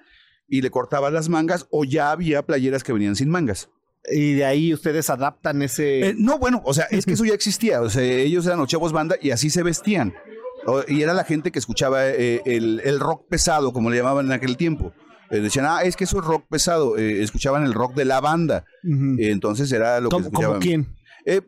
y 0.49 0.63
le 0.63 0.71
cortabas 0.71 1.13
las 1.13 1.29
mangas 1.29 1.67
o 1.71 1.85
ya 1.85 2.11
había 2.11 2.43
playeras 2.45 2.83
que 2.83 2.93
venían 2.93 3.15
sin 3.17 3.31
mangas. 3.31 3.71
Y 4.11 4.35
de 4.35 4.45
ahí 4.45 4.73
ustedes 4.75 5.11
adaptan 5.11 5.63
ese. 5.63 6.09
Eh, 6.09 6.15
no, 6.17 6.39
bueno, 6.39 6.63
o 6.65 6.75
sea, 6.75 6.85
es 6.91 7.05
que 7.07 7.13
eso 7.13 7.25
ya 7.25 7.35
existía. 7.35 7.81
O 7.81 7.91
sea, 7.91 8.03
ellos 8.03 8.47
eran 8.47 8.59
los 8.59 8.69
chavos 8.69 8.93
banda 8.93 9.17
y 9.21 9.31
así 9.31 9.51
se 9.51 9.63
vestían. 9.63 10.15
Y 10.89 11.03
era 11.03 11.15
la 11.15 11.25
gente 11.25 11.51
que 11.51 11.59
escuchaba 11.59 12.07
eh, 12.09 12.43
el, 12.45 12.83
el 12.85 13.01
rock 13.01 13.27
pesado, 13.29 13.73
como 13.73 13.89
le 13.91 13.97
llamaban 13.97 14.27
en 14.27 14.33
aquel 14.33 14.57
tiempo. 14.57 14.93
Eh, 15.31 15.41
decían, 15.41 15.67
ah, 15.69 15.83
es 15.83 15.97
que 15.97 16.05
eso 16.05 16.19
es 16.19 16.25
rock 16.25 16.47
pesado. 16.49 16.97
Eh, 16.99 17.23
escuchaban 17.23 17.65
el 17.65 17.75
rock 17.75 17.95
de 17.95 18.05
la 18.05 18.21
banda. 18.21 18.65
Eh, 18.85 19.31
entonces 19.31 19.71
era 19.73 20.01
lo 20.01 20.09
que 20.09 20.15
¿Cómo, 20.17 20.27
escuchaban. 20.27 20.55
como 20.55 20.61
quién? 20.61 20.87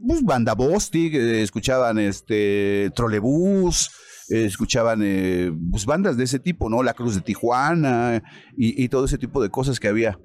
Pues 0.07 0.23
banda 0.23 0.55
Bostic, 0.55 1.15
escuchaban 1.15 1.99
este 1.99 2.91
Trolebús, 2.95 3.91
escuchaban 4.29 5.01
eh, 5.03 5.53
pues 5.71 5.87
bandas 5.87 6.17
de 6.17 6.25
ese 6.25 6.39
tipo, 6.39 6.69
¿no? 6.69 6.83
La 6.83 6.95
Cruz 6.95 7.15
de 7.15 7.21
Tijuana 7.23 8.23
y, 8.57 8.83
y 8.83 8.89
todo 8.89 9.07
ese 9.07 9.19
tipo 9.19 9.43
de 9.43 9.51
cosas 9.51 9.81
que 9.81 9.89
había 9.89 10.19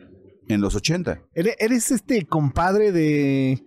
en 0.47 0.61
los 0.61 0.75
80. 0.75 1.21
¿Eres, 1.33 1.91
este 1.91 2.25
compadre 2.25 2.91
de. 2.91 3.63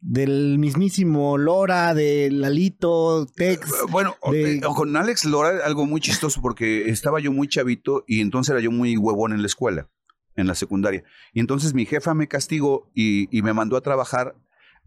Del 0.00 0.58
mismísimo 0.58 1.36
Lora, 1.36 1.92
de 1.94 2.30
Lalito, 2.30 3.26
Tex. 3.34 3.68
Bueno, 3.90 4.14
de- 4.30 4.56
eh, 4.58 4.60
con 4.60 4.94
Alex 4.96 5.24
Lora 5.24 5.64
algo 5.64 5.84
muy 5.86 6.00
chistoso 6.00 6.40
porque 6.40 6.90
estaba 6.90 7.18
yo 7.18 7.32
muy 7.32 7.48
chavito 7.48 8.04
y 8.06 8.20
entonces 8.20 8.52
era 8.52 8.60
yo 8.60 8.70
muy 8.70 8.96
huevón 8.96 9.32
en 9.32 9.40
la 9.40 9.46
escuela, 9.46 9.88
en 10.36 10.46
la 10.46 10.54
secundaria. 10.54 11.02
Y 11.32 11.40
entonces 11.40 11.74
mi 11.74 11.86
jefa 11.86 12.14
me 12.14 12.28
castigó 12.28 12.88
y, 12.94 13.36
y 13.36 13.42
me 13.42 13.52
mandó 13.52 13.76
a 13.76 13.80
trabajar 13.80 14.36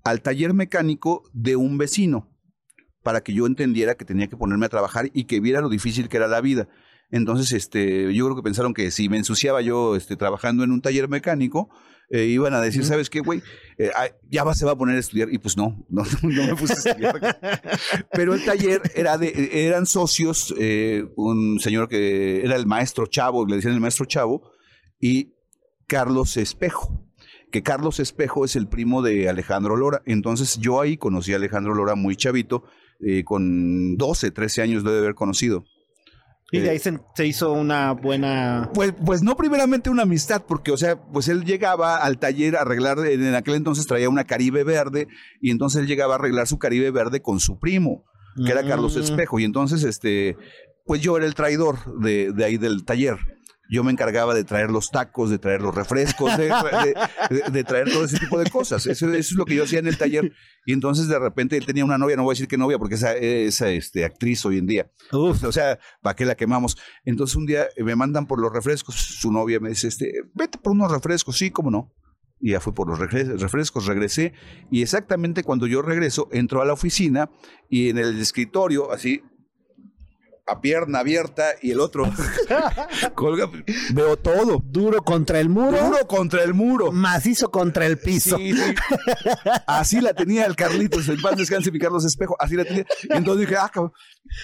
al 0.06 0.22
taller 0.22 0.54
mecánico 0.54 1.24
de 1.34 1.58
un 1.58 1.78
vecino 1.78 2.30
para 3.04 3.22
que 3.22 3.34
yo 3.34 3.46
entendiera 3.46 3.96
que 3.96 4.06
tenía 4.06 4.28
que 4.28 4.38
ponerme 4.38 4.68
a 4.68 4.70
trabajar 4.70 5.10
y 5.14 5.26
que 5.26 5.42
viera 5.42 5.60
lo 5.60 5.68
difícil 5.70 6.08
que 6.08 6.18
era 6.18 6.28
la 6.28 6.40
vida. 6.40 6.70
Entonces, 7.12 7.52
este, 7.54 8.14
yo 8.14 8.26
creo 8.26 8.36
que 8.36 8.44
pensaron 8.44 8.74
que 8.74 8.92
si 8.92 9.10
me 9.10 9.18
ensuciaba 9.18 9.62
yo 9.62 9.96
este, 9.96 10.16
trabajando 10.16 10.64
en 10.64 10.72
un 10.72 10.82
taller 10.82 11.10
mecánico, 11.10 11.70
eh, 12.12 12.26
iban 12.26 12.54
a 12.54 12.62
decir, 12.62 12.84
¿sabes 12.86 13.10
qué, 13.10 13.20
güey? 13.20 13.44
Eh, 13.78 13.92
ya 14.30 14.44
va, 14.44 14.56
se 14.56 14.66
va 14.66 14.72
a 14.72 14.78
poner 14.78 14.96
a 14.96 15.00
estudiar. 15.00 15.32
Y 15.32 15.38
pues 15.38 15.58
no, 15.58 15.86
no, 15.90 16.04
no 16.24 16.46
me 16.46 16.56
puse 16.56 16.74
a 16.74 16.92
estudiar. 16.92 17.40
Pero 18.12 18.34
el 18.34 18.44
taller 18.44 18.82
era 18.96 19.18
de, 19.18 19.68
eran 19.68 19.86
socios, 19.86 20.54
eh, 20.58 21.06
un 21.16 21.60
señor 21.60 21.88
que 21.88 22.44
era 22.44 22.56
el 22.56 22.66
maestro 22.66 23.06
Chavo, 23.06 23.46
le 23.46 23.58
decían 23.58 23.74
el 23.74 23.80
maestro 23.80 24.06
Chavo, 24.06 24.52
y 25.00 25.34
Carlos 25.88 26.38
Espejo, 26.38 27.08
que 27.52 27.64
Carlos 27.64 28.00
Espejo 28.00 28.46
es 28.46 28.56
el 28.56 28.68
primo 28.68 29.02
de 29.02 29.30
Alejandro 29.30 29.76
Lora. 29.76 30.02
Entonces 30.06 30.58
yo 30.60 30.82
ahí 30.82 30.98
conocí 30.98 31.34
a 31.34 31.38
Alejandro 31.38 31.74
Lora 31.74 31.96
muy 31.96 32.16
chavito, 32.16 32.64
eh, 33.00 33.24
con 33.24 33.98
12, 33.98 34.32
13 34.32 34.62
años 34.62 34.84
lo 34.84 34.92
de 34.92 35.00
haber 35.00 35.16
conocido. 35.16 35.66
Y 36.52 36.60
de 36.60 36.70
ahí 36.72 36.80
se, 36.80 37.00
se 37.16 37.28
hizo 37.28 37.52
una 37.52 37.92
buena. 37.92 38.70
Pues, 38.74 38.94
pues 39.06 39.22
no 39.22 39.36
primeramente 39.38 39.90
una 39.90 40.04
amistad, 40.04 40.44
porque, 40.48 40.72
o 40.72 40.78
sea, 40.78 41.02
pues 41.02 41.28
él 41.28 41.46
llegaba 41.46 41.98
al 41.98 42.18
taller 42.18 42.56
a 42.56 42.62
arreglar, 42.62 43.00
en 43.00 43.36
aquel 43.36 43.56
entonces 43.56 43.86
traía 43.86 44.10
una 44.10 44.24
Caribe 44.24 44.64
verde, 44.64 45.08
y 45.42 45.52
entonces 45.52 45.82
él 45.82 45.88
llegaba 45.88 46.16
a 46.16 46.18
arreglar 46.18 46.48
su 46.48 46.58
Caribe 46.58 46.92
verde 46.92 47.22
con 47.22 47.40
su 47.40 47.60
primo, 47.60 48.04
que 48.44 48.52
era 48.52 48.66
Carlos 48.66 48.96
Mm. 48.96 49.02
Espejo, 49.02 49.40
y 49.40 49.44
entonces, 49.44 49.84
este, 49.84 50.38
pues 50.86 51.02
yo 51.02 51.18
era 51.18 51.26
el 51.26 51.36
traidor 51.36 52.00
de, 52.02 52.32
de 52.32 52.46
ahí 52.46 52.58
del 52.58 52.84
taller. 52.84 53.18
Yo 53.70 53.84
me 53.84 53.92
encargaba 53.92 54.34
de 54.34 54.44
traer 54.44 54.72
los 54.72 54.90
tacos, 54.90 55.30
de 55.30 55.38
traer 55.38 55.62
los 55.62 55.76
refrescos, 55.76 56.36
de, 56.38 56.46
de- 56.48 56.96
de- 57.30 57.52
de 57.52 57.64
traer 57.64 57.92
todo 57.92 58.04
ese 58.06 58.18
tipo 58.18 58.40
de 58.40 58.50
cosas. 58.50 58.86
Eso, 58.88 59.06
eso 59.08 59.16
es 59.16 59.32
lo 59.34 59.46
que 59.46 59.56
yo 59.56 59.64
hacía 59.64 59.78
en 59.80 59.88
el 59.88 59.98
taller. 59.98 60.34
Y 60.66 60.74
entonces 60.74 61.08
de 61.08 61.20
repente 61.20 61.56
él 61.56 61.66
tenía 61.66 61.86
una 61.86 61.98
novia, 61.98 62.16
no 62.16 62.24
voy 62.24 62.34
a 62.34 62.36
decir 62.36 62.48
qué 62.48 62.58
novia, 62.58 62.80
porque 62.80 62.96
esa, 62.96 63.16
esa 63.16 63.70
este, 63.70 64.06
actriz 64.06 64.44
hoy 64.46 64.58
en 64.58 64.66
día. 64.68 64.92
Uf. 65.12 65.44
O 65.44 65.52
sea, 65.52 65.78
¿para 66.02 66.16
qué 66.16 66.26
la 66.26 66.36
quemamos? 66.36 66.78
Entonces 67.06 67.36
un 67.36 67.46
día 67.46 67.68
eh, 67.76 67.84
me 67.84 67.96
mandan 67.96 68.26
por 68.26 68.42
los 68.42 68.52
refrescos, 68.52 68.96
su 68.96 69.32
novia 69.32 69.60
me 69.60 69.70
dice, 69.70 69.88
este, 69.88 70.14
vete 70.34 70.58
por 70.58 70.74
unos 70.74 70.92
refrescos, 70.92 71.38
sí, 71.38 71.52
cómo 71.52 71.70
no. 71.70 71.94
Y 72.42 72.52
ya 72.52 72.62
fui 72.62 72.72
por 72.72 72.88
los 72.88 72.98
refrescos, 72.98 73.86
regresé, 73.86 74.32
y 74.72 74.82
exactamente 74.82 75.44
cuando 75.44 75.68
yo 75.68 75.82
regreso, 75.82 76.30
entro 76.32 76.62
a 76.62 76.66
la 76.66 76.72
oficina 76.72 77.30
y 77.70 77.90
en 77.90 77.98
el 77.98 78.18
escritorio, 78.20 78.94
así, 78.94 79.22
a 80.50 80.62
pierna 80.62 81.00
abierta, 81.00 81.44
y 81.62 81.72
el 81.72 81.80
otro 81.80 82.04
colga, 83.16 83.50
veo 83.94 84.18
todo. 84.18 84.62
Duro 84.64 85.04
contra 85.04 85.40
el 85.40 85.50
muro. 85.50 85.78
Duro 85.78 86.08
contra 86.08 86.44
el 86.44 86.54
muro. 86.54 86.92
Macizo 86.92 87.52
contra 87.52 87.86
el 87.86 87.98
piso. 88.00 88.38
Sí, 88.38 88.54
sí. 88.54 88.76
Así 89.68 90.02
la 90.02 90.14
tenía 90.14 90.46
el 90.46 90.56
Carlitos, 90.56 91.08
el 91.10 91.22
paz 91.22 91.38
descanse 91.38 91.72
mi 91.72 91.80
Carlos 91.80 92.06
Espejo, 92.06 92.36
así 92.40 92.56
la 92.56 92.66
tenía. 92.66 92.86
Y 93.04 93.14
entonces 93.16 93.48
dije, 93.48 93.58
ah, 93.60 93.70
cabrón. 93.72 93.94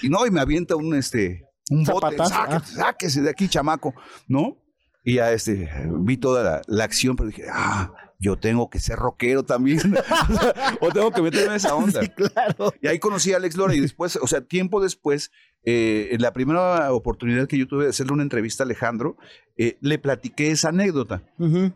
Y 0.02 0.10
no, 0.10 0.26
y 0.26 0.32
me 0.32 0.42
avienta 0.42 0.76
un 0.76 0.96
este, 0.96 1.46
un 1.70 1.84
bote, 1.84 2.16
Zapatazo, 2.18 2.30
"Sáquese, 2.30 2.56
ah. 2.56 2.86
sáquese 2.86 3.22
de 3.22 3.30
aquí, 3.30 3.48
chamaco, 3.48 3.94
¿no? 4.28 4.58
Y 5.04 5.16
ya 5.16 5.32
este, 5.32 5.70
vi 6.00 6.18
toda 6.18 6.44
la, 6.44 6.62
la 6.68 6.84
acción, 6.84 7.16
pero 7.16 7.30
dije, 7.30 7.46
ah, 7.52 7.92
yo 8.20 8.38
tengo 8.38 8.70
que 8.70 8.80
ser 8.80 8.98
rockero 8.98 9.44
también. 9.44 9.80
o 10.82 10.90
tengo 10.92 11.12
que 11.12 11.22
meterme 11.22 11.48
en 11.48 11.54
esa 11.54 11.76
onda. 11.76 12.02
Sí, 12.02 12.10
claro. 12.10 12.74
Y 12.82 12.88
ahí 12.88 13.00
conocí 13.00 13.34
a 13.34 13.38
Alex 13.38 13.56
Lora 13.56 13.76
y 13.76 13.80
después, 13.80 14.16
o 14.16 14.28
sea, 14.28 14.42
tiempo 14.42 14.82
después, 14.82 15.32
eh, 15.66 16.10
en 16.12 16.22
la 16.22 16.32
primera 16.34 16.92
oportunidad 16.94 17.48
que 17.48 17.58
yo 17.58 17.68
tuve 17.68 17.84
de 17.86 17.90
hacerle 17.90 18.14
una 18.14 18.24
entrevista 18.24 18.64
a 18.64 18.66
Alejandro, 18.66 19.18
eh, 19.58 19.78
le 19.82 19.98
platiqué 20.00 20.52
esa 20.52 20.70
anécdota 20.70 21.24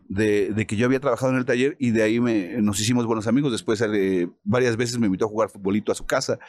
de, 0.10 0.52
de 0.54 0.68
que 0.68 0.76
yo 0.76 0.86
había 0.86 1.00
trabajado 1.00 1.32
en 1.32 1.38
el 1.38 1.46
taller 1.46 1.78
y 1.80 1.92
de 1.92 2.04
ahí 2.04 2.20
me, 2.20 2.62
nos 2.62 2.80
hicimos 2.80 3.06
buenos 3.06 3.26
amigos. 3.28 3.52
Después 3.54 3.82
eh, 3.82 4.28
varias 4.44 4.76
veces 4.76 5.00
me 5.00 5.06
invitó 5.06 5.26
a 5.26 5.30
jugar 5.30 5.50
futbolito 5.50 5.92
a 5.92 5.96
su 5.96 6.06
casa 6.06 6.40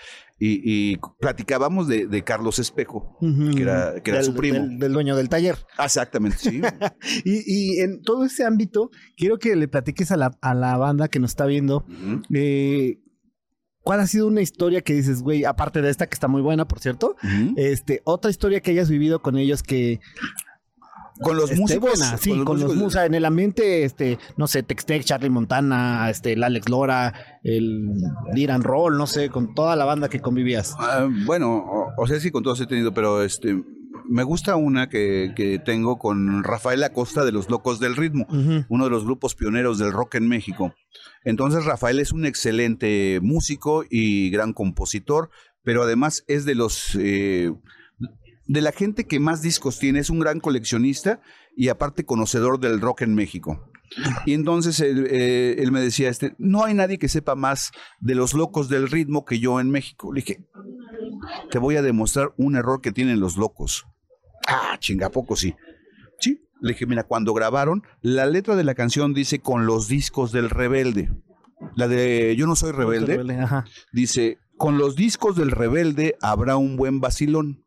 y, 0.41 0.61
y 0.65 0.99
platicábamos 1.21 1.87
de, 1.87 2.07
de 2.09 2.25
Carlos 2.25 2.59
Espejo, 2.59 3.17
que 3.21 3.63
era, 3.63 3.95
que 4.03 4.11
era 4.11 4.19
Del- 4.21 4.27
su 4.27 4.35
primo. 4.35 4.59
Del, 4.59 4.79
del 4.81 4.93
dueño 4.93 5.15
del 5.17 5.29
taller. 5.29 5.57
Exactamente, 5.83 6.39
sí. 6.39 6.61
Y, 7.25 7.43
y 7.47 7.81
en 7.81 8.03
todo 8.03 8.25
ese 8.25 8.45
ámbito, 8.45 8.91
quiero 9.17 9.39
que 9.39 9.55
le 9.55 9.69
platiques 9.69 10.11
a 10.11 10.17
la, 10.17 10.37
a 10.41 10.55
la 10.55 10.77
banda 10.79 11.09
que 11.09 11.21
nos 11.21 11.31
está 11.31 11.47
viendo. 11.47 11.85
Eh, 12.35 12.99
¿Cuál 13.83 14.01
ha 14.01 14.07
sido 14.07 14.27
una 14.27 14.43
historia 14.43 14.83
que 14.83 14.93
dices, 14.93 15.23
güey, 15.23 15.45
aparte 15.45 15.81
de 15.83 15.91
esta 15.91 16.07
que 16.07 16.15
está 16.15 16.29
muy 16.29 16.43
buena, 16.43 16.67
por 16.69 16.81
cierto? 16.81 17.17
Este, 17.57 18.03
otra 18.05 18.31
historia 18.31 18.61
que 18.61 18.73
hayas 18.73 18.91
vivido 18.91 19.23
con 19.23 19.39
ellos 19.39 19.63
que 19.63 20.01
Con 21.23 21.37
los 21.37 21.55
músicos. 21.57 21.91
buena, 21.99 22.17
sí, 22.19 22.31
con 22.45 22.61
los 22.61 22.75
músicos, 22.75 22.97
en 22.97 23.15
el 23.15 23.25
ambiente, 23.25 23.85
este, 23.85 24.19
no 24.37 24.47
sé, 24.47 24.63
Textec, 24.63 25.05
Charlie 25.05 25.31
Montana, 25.31 26.09
este, 26.11 26.33
el 26.35 26.43
Alex 26.45 26.69
Lora, 26.69 27.13
el 27.43 27.91
Liran 28.35 28.63
Roll, 28.63 28.97
no 28.97 29.07
sé, 29.07 29.29
con 29.29 29.55
toda 29.55 29.77
la 29.77 29.85
banda 29.85 30.09
que 30.09 30.21
convivías. 30.21 30.75
Ah, 30.79 31.09
bueno, 31.27 31.57
o, 31.57 31.93
o 31.97 32.07
sea, 32.07 32.21
sí, 32.21 32.31
con 32.31 32.43
todos 32.43 32.61
he 32.61 32.67
tenido, 32.67 32.93
pero 32.95 33.23
este 33.23 33.63
me 34.09 34.23
gusta 34.23 34.57
una 34.57 34.89
que, 34.89 35.33
que 35.37 35.59
tengo 35.59 35.99
con 35.99 36.45
Rafael 36.45 36.83
Acosta 36.83 37.25
de 37.25 37.33
Los 37.33 37.51
Locos 37.51 37.81
del 37.81 37.97
Ritmo, 37.97 38.27
uno 38.69 38.85
de 38.85 38.91
los 38.91 39.05
grupos 39.05 39.35
pioneros 39.35 39.79
del 39.79 39.93
rock 39.93 40.17
en 40.17 40.29
México. 40.29 40.75
Entonces, 41.25 41.65
Rafael 41.65 42.01
es 42.01 42.13
un 42.13 42.25
excelente 42.25 43.21
músico 43.23 43.85
y 43.89 44.31
gran 44.31 44.53
compositor, 44.53 45.31
pero 45.63 45.83
además 45.83 46.25
es 46.27 46.45
de 46.45 46.55
los 46.55 46.97
eh, 46.99 47.53
de 48.51 48.61
la 48.61 48.73
gente 48.73 49.07
que 49.07 49.21
más 49.21 49.43
discos 49.43 49.79
tiene, 49.79 50.01
es 50.01 50.11
un 50.11 50.19
gran 50.19 50.41
coleccionista 50.41 51.21
y 51.57 51.69
aparte 51.69 52.05
conocedor 52.05 52.59
del 52.59 52.81
rock 52.81 53.03
en 53.03 53.15
México. 53.15 53.71
Y 54.27 54.35
entonces 54.35 54.81
él, 54.81 55.07
eh, 55.09 55.55
él 55.59 55.71
me 55.71 55.81
decía, 55.81 56.09
este, 56.09 56.35
no 56.39 56.65
hay 56.65 56.75
nadie 56.75 56.99
que 56.99 57.09
sepa 57.09 57.37
más 57.37 57.71
de 58.01 58.17
los 58.17 58.35
locos 58.35 58.69
del 58.69 58.89
ritmo 58.89 59.25
que 59.25 59.39
yo 59.39 59.61
en 59.61 59.71
México. 59.71 60.13
Le 60.13 60.23
dije, 60.23 60.49
te 61.51 61.59
voy 61.59 61.77
a 61.77 61.83
demostrar 61.83 62.33
un 62.37 62.57
error 62.57 62.81
que 62.81 62.93
tienen 62.93 63.21
los 63.21 63.37
locos. 63.37 63.87
Ah, 64.47 64.77
chinga, 64.79 65.07
¿a 65.07 65.11
poco 65.11 65.37
sí. 65.37 65.55
Sí. 66.19 66.43
Le 66.61 66.73
dije, 66.73 66.87
mira, 66.87 67.05
cuando 67.05 67.33
grabaron, 67.33 67.83
la 68.01 68.27
letra 68.27 68.57
de 68.57 68.65
la 68.65 68.75
canción 68.75 69.15
dice 69.15 69.41
con 69.41 69.67
los 69.67 69.89
discos 69.89 70.33
del 70.33 70.51
rebelde. 70.51 71.11
La 71.75 71.89
de 71.89 72.35
Yo 72.37 72.47
no 72.47 72.57
soy 72.57 72.73
rebelde 72.73 73.23
dice, 73.93 74.39
con 74.57 74.79
los 74.79 74.97
discos 74.97 75.37
del 75.37 75.51
rebelde 75.51 76.17
habrá 76.21 76.57
un 76.57 76.77
buen 76.77 77.01
vacilón. 77.01 77.65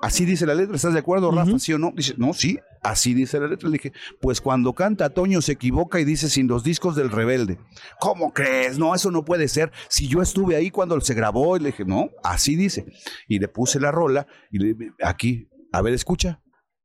Así 0.00 0.24
dice 0.24 0.46
la 0.46 0.54
letra, 0.54 0.76
¿estás 0.76 0.94
de 0.94 0.98
acuerdo, 0.98 1.30
Rafa? 1.30 1.58
¿Sí 1.58 1.74
o 1.74 1.78
no? 1.78 1.92
Dice, 1.94 2.14
no, 2.16 2.32
sí, 2.32 2.58
así 2.82 3.12
dice 3.12 3.38
la 3.38 3.48
letra. 3.48 3.68
Le 3.68 3.74
dije, 3.74 3.92
pues 4.20 4.40
cuando 4.40 4.72
canta 4.72 5.10
Toño 5.10 5.42
se 5.42 5.52
equivoca 5.52 6.00
y 6.00 6.04
dice 6.04 6.30
sin 6.30 6.48
los 6.48 6.64
discos 6.64 6.96
del 6.96 7.10
rebelde. 7.10 7.58
¿Cómo 8.00 8.32
crees? 8.32 8.78
No, 8.78 8.94
eso 8.94 9.10
no 9.10 9.24
puede 9.26 9.46
ser. 9.48 9.70
Si 9.88 10.08
yo 10.08 10.22
estuve 10.22 10.56
ahí 10.56 10.70
cuando 10.70 10.98
se 11.02 11.12
grabó, 11.12 11.56
y 11.56 11.60
le 11.60 11.66
dije, 11.66 11.84
no, 11.84 12.08
así 12.24 12.56
dice. 12.56 12.86
Y 13.28 13.40
le 13.40 13.48
puse 13.48 13.78
la 13.78 13.90
rola 13.90 14.26
y 14.50 14.58
le 14.58 14.92
aquí, 15.02 15.48
a 15.70 15.82
ver, 15.82 15.92
escucha. 15.92 16.40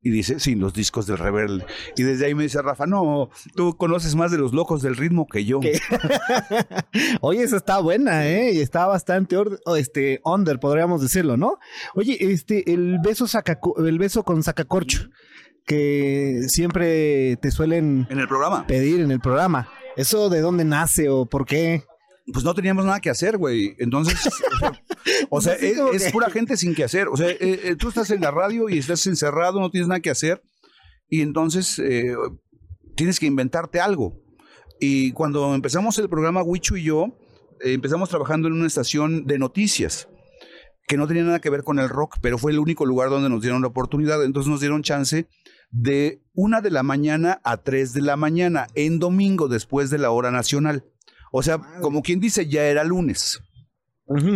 Y 0.07 0.11
dice, 0.11 0.39
sin 0.39 0.59
los 0.59 0.73
discos 0.75 1.07
del 1.07 1.17
rebelde. 1.17 1.65
Y 1.97 2.03
desde 2.03 2.27
ahí 2.27 2.35
me 2.35 2.43
dice 2.43 2.61
Rafa, 2.61 2.85
no, 2.85 3.31
tú 3.55 3.75
conoces 3.75 4.13
más 4.13 4.29
de 4.31 4.37
los 4.37 4.53
locos 4.53 4.83
del 4.83 4.95
ritmo 4.95 5.25
que 5.27 5.45
yo. 5.45 5.59
Oye, 7.21 7.43
esa 7.43 7.57
está 7.57 7.79
buena, 7.79 8.27
¿eh? 8.27 8.51
Y 8.53 8.59
está 8.61 8.85
bastante 8.85 9.35
este, 9.77 10.21
under, 10.23 10.59
podríamos 10.59 11.01
decirlo, 11.01 11.37
¿no? 11.37 11.57
Oye, 11.95 12.17
este, 12.19 12.71
el 12.71 12.99
beso, 13.03 13.25
sacaco- 13.25 13.83
el 13.85 13.97
beso 13.97 14.23
con 14.23 14.43
sacacorcho, 14.43 15.09
que 15.65 16.41
siempre 16.47 17.37
te 17.37 17.49
suelen 17.51 18.07
En 18.09 18.19
el 18.19 18.27
programa. 18.27 18.67
pedir 18.67 19.01
en 19.01 19.11
el 19.11 19.19
programa. 19.19 19.67
¿Eso 19.97 20.29
de 20.29 20.41
dónde 20.41 20.65
nace 20.65 21.09
o 21.09 21.25
por 21.25 21.45
qué? 21.45 21.83
Pues 22.31 22.43
no 22.43 22.53
teníamos 22.53 22.85
nada 22.85 22.99
que 22.99 23.09
hacer, 23.09 23.37
güey. 23.37 23.75
Entonces, 23.79 24.15
o 25.29 25.41
sea, 25.41 25.53
Así 25.53 25.73
es, 25.93 26.11
pura 26.11 26.29
gente 26.29 26.57
sin 26.57 26.73
que 26.73 26.83
hacer. 26.83 27.07
O 27.07 27.17
sea, 27.17 27.29
eh, 27.29 27.37
eh, 27.41 27.75
tú 27.77 27.89
estás 27.89 28.09
en 28.11 28.21
la 28.21 28.31
radio 28.31 28.69
y 28.69 28.77
estás 28.77 29.05
encerrado, 29.07 29.59
no 29.59 29.69
tienes 29.69 29.87
nada 29.87 29.99
que 29.99 30.09
hacer. 30.09 30.43
Y 31.07 31.21
entonces 31.21 31.79
eh, 31.79 32.15
tienes 32.95 33.19
que 33.19 33.25
inventarte 33.25 33.79
algo. 33.79 34.21
Y 34.79 35.11
cuando 35.11 35.53
empezamos 35.53 35.97
el 35.99 36.09
programa, 36.09 36.43
Wichu 36.43 36.75
y 36.75 36.83
yo, 36.83 37.17
eh, 37.61 37.73
empezamos 37.73 38.09
trabajando 38.09 38.47
en 38.47 38.53
una 38.55 38.67
estación 38.67 39.25
de 39.25 39.39
noticias 39.39 40.09
que 40.87 40.97
no 40.97 41.07
tenía 41.07 41.23
nada 41.23 41.39
que 41.39 41.49
ver 41.49 41.63
con 41.63 41.79
el 41.79 41.89
rock, 41.89 42.17
pero 42.21 42.37
fue 42.37 42.51
el 42.51 42.59
único 42.59 42.85
lugar 42.85 43.09
donde 43.09 43.29
nos 43.29 43.41
dieron 43.41 43.61
la 43.61 43.69
oportunidad. 43.69 44.23
Entonces 44.23 44.49
nos 44.49 44.59
dieron 44.59 44.83
chance 44.83 45.27
de 45.71 46.21
una 46.33 46.61
de 46.61 46.71
la 46.71 46.83
mañana 46.83 47.41
a 47.43 47.57
tres 47.57 47.93
de 47.93 48.01
la 48.01 48.17
mañana, 48.17 48.67
en 48.75 48.99
domingo, 48.99 49.47
después 49.47 49.89
de 49.89 49.97
la 49.97 50.11
hora 50.11 50.31
nacional. 50.31 50.85
O 51.31 51.43
sea, 51.43 51.59
como 51.81 52.01
quien 52.01 52.19
dice, 52.19 52.47
ya 52.47 52.63
era 52.63 52.83
lunes, 52.83 53.41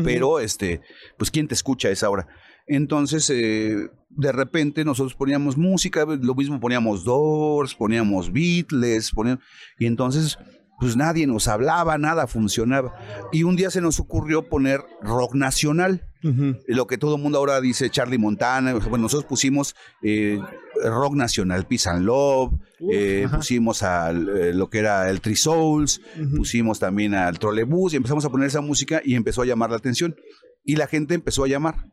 pero 0.03 0.39
este, 0.39 0.81
pues 1.17 1.31
quién 1.31 1.47
te 1.47 1.53
escucha 1.53 1.87
a 1.87 1.91
esa 1.91 2.09
hora. 2.09 2.27
Entonces, 2.67 3.29
eh, 3.29 3.89
de 4.09 4.31
repente 4.31 4.85
nosotros 4.85 5.15
poníamos 5.15 5.57
música, 5.57 6.05
lo 6.05 6.35
mismo 6.35 6.59
poníamos 6.59 7.03
Doors, 7.03 7.73
poníamos 7.73 8.31
Beatles, 8.31 9.11
poníamos, 9.11 9.43
y 9.77 9.85
entonces, 9.85 10.37
pues 10.79 10.95
nadie 10.95 11.27
nos 11.27 11.47
hablaba, 11.47 11.97
nada 11.97 12.27
funcionaba. 12.27 12.93
Y 13.31 13.43
un 13.43 13.55
día 13.55 13.69
se 13.69 13.81
nos 13.81 13.99
ocurrió 13.99 14.49
poner 14.49 14.81
rock 15.01 15.35
nacional 15.35 16.09
lo 16.21 16.87
que 16.87 16.97
todo 16.97 17.15
el 17.15 17.21
mundo 17.21 17.37
ahora 17.37 17.61
dice 17.61 17.89
Charlie 17.89 18.17
Montana. 18.17 18.73
Bueno, 18.73 19.03
nosotros 19.03 19.25
pusimos 19.25 19.75
eh, 20.01 20.39
rock 20.83 21.15
nacional, 21.15 21.65
Peace 21.65 21.89
and 21.89 22.05
Love, 22.05 22.53
eh, 22.91 23.27
pusimos 23.33 23.83
al, 23.83 24.27
eh, 24.29 24.53
lo 24.53 24.69
que 24.69 24.79
era 24.79 25.09
el 25.09 25.21
Three 25.21 25.35
Souls, 25.35 26.01
pusimos 26.35 26.79
también 26.79 27.13
al 27.13 27.39
Trolebús 27.39 27.93
y 27.93 27.97
empezamos 27.97 28.25
a 28.25 28.29
poner 28.29 28.47
esa 28.47 28.61
música 28.61 29.01
y 29.03 29.15
empezó 29.15 29.41
a 29.43 29.45
llamar 29.45 29.69
la 29.69 29.77
atención. 29.77 30.15
Y 30.63 30.75
la 30.75 30.87
gente 30.87 31.13
empezó 31.13 31.45
a 31.45 31.47
llamar. 31.47 31.89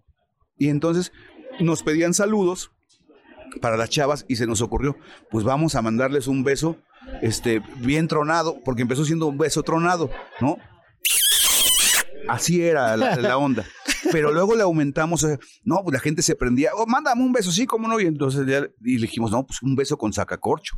Y 0.59 0.68
entonces 0.68 1.12
nos 1.61 1.83
pedían 1.83 2.14
saludos 2.14 2.72
para 3.60 3.76
las 3.76 3.90
chavas 3.90 4.24
y 4.28 4.36
se 4.36 4.46
nos 4.46 4.60
ocurrió, 4.60 4.96
pues 5.30 5.44
vamos 5.44 5.74
a 5.74 5.82
mandarles 5.82 6.26
un 6.26 6.44
beso 6.44 6.76
este 7.22 7.62
bien 7.78 8.08
tronado, 8.08 8.58
porque 8.64 8.82
empezó 8.82 9.04
siendo 9.04 9.26
un 9.26 9.38
beso 9.38 9.62
tronado, 9.62 10.10
¿no? 10.40 10.58
Así 12.28 12.62
era 12.62 12.96
la, 12.96 13.38
onda. 13.38 13.64
Pero 14.10 14.32
luego 14.32 14.56
le 14.56 14.62
aumentamos, 14.62 15.22
eh, 15.24 15.38
no, 15.64 15.82
pues 15.82 15.94
la 15.94 16.00
gente 16.00 16.22
se 16.22 16.34
prendía, 16.34 16.70
oh, 16.74 16.86
mándame 16.86 17.22
un 17.22 17.32
beso, 17.32 17.52
sí, 17.52 17.66
cómo 17.66 17.86
no. 17.88 18.00
Y 18.00 18.06
entonces 18.06 18.46
ya- 18.46 18.66
y 18.84 18.96
dijimos, 18.98 19.30
no, 19.30 19.46
pues 19.46 19.62
un 19.62 19.76
beso 19.76 19.96
con 19.96 20.12
sacacorcho. 20.12 20.76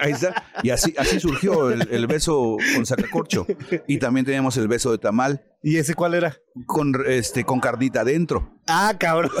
Ahí 0.00 0.12
está. 0.12 0.44
Y 0.62 0.70
así, 0.70 0.94
así 0.98 1.20
surgió 1.20 1.70
el, 1.70 1.88
el 1.90 2.06
beso 2.06 2.56
con 2.74 2.86
sacacorcho. 2.86 3.46
Y 3.86 3.98
también 3.98 4.26
teníamos 4.26 4.56
el 4.56 4.68
beso 4.68 4.90
de 4.92 4.98
tamal 4.98 5.42
¿Y 5.62 5.78
ese 5.78 5.94
cuál 5.94 6.14
era? 6.14 6.36
con, 6.66 6.94
este, 7.06 7.44
con 7.44 7.58
cardita 7.60 8.02
adentro. 8.02 8.60
Ah, 8.68 8.94
cabrón. 8.98 9.32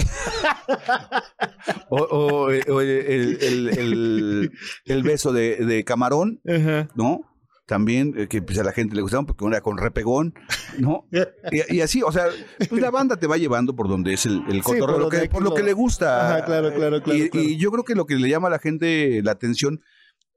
O, 1.88 1.98
o, 1.98 2.50
eh, 2.50 2.62
o 2.68 2.80
el- 2.80 3.38
el- 3.78 4.52
el 4.86 5.02
beso 5.02 5.32
de, 5.32 5.56
de 5.64 5.84
camarón, 5.84 6.40
Ajá. 6.48 6.88
¿no? 6.94 7.20
También, 7.66 8.14
eh, 8.16 8.28
que 8.28 8.42
pues, 8.42 8.58
a 8.60 8.62
la 8.64 8.70
gente 8.72 8.94
le 8.94 9.02
gustaba 9.02 9.24
porque 9.26 9.44
era 9.44 9.60
con 9.60 9.76
repegón, 9.76 10.34
¿no? 10.78 11.04
Y, 11.52 11.76
y 11.76 11.80
así, 11.80 12.00
o 12.02 12.12
sea, 12.12 12.26
pues 12.68 12.80
la 12.80 12.90
banda 12.92 13.16
te 13.16 13.26
va 13.26 13.36
llevando 13.36 13.74
por 13.74 13.88
donde 13.88 14.14
es 14.14 14.24
el, 14.26 14.42
el 14.48 14.56
Sí, 14.56 14.60
por 14.62 14.78
cotorreo, 14.78 14.98
lo 15.00 15.08
que- 15.08 15.28
por 15.28 15.42
lo 15.42 15.50
lo- 15.50 15.56
que 15.56 15.62
le 15.64 15.72
gusta. 15.72 16.28
Ajá, 16.36 16.44
claro, 16.44 16.72
claro, 16.72 17.02
claro, 17.02 17.18
Y, 17.24 17.28
claro. 17.28 17.46
y 17.46 17.56
yo 17.56 17.70
creo 17.72 17.84
que 17.84 17.94
lo 17.96 18.06
que 18.06 18.14
le 18.16 18.28
llama 18.28 18.46
a 18.48 18.52
la 18.52 18.58
gente 18.60 19.20
la 19.24 19.32
atención 19.32 19.80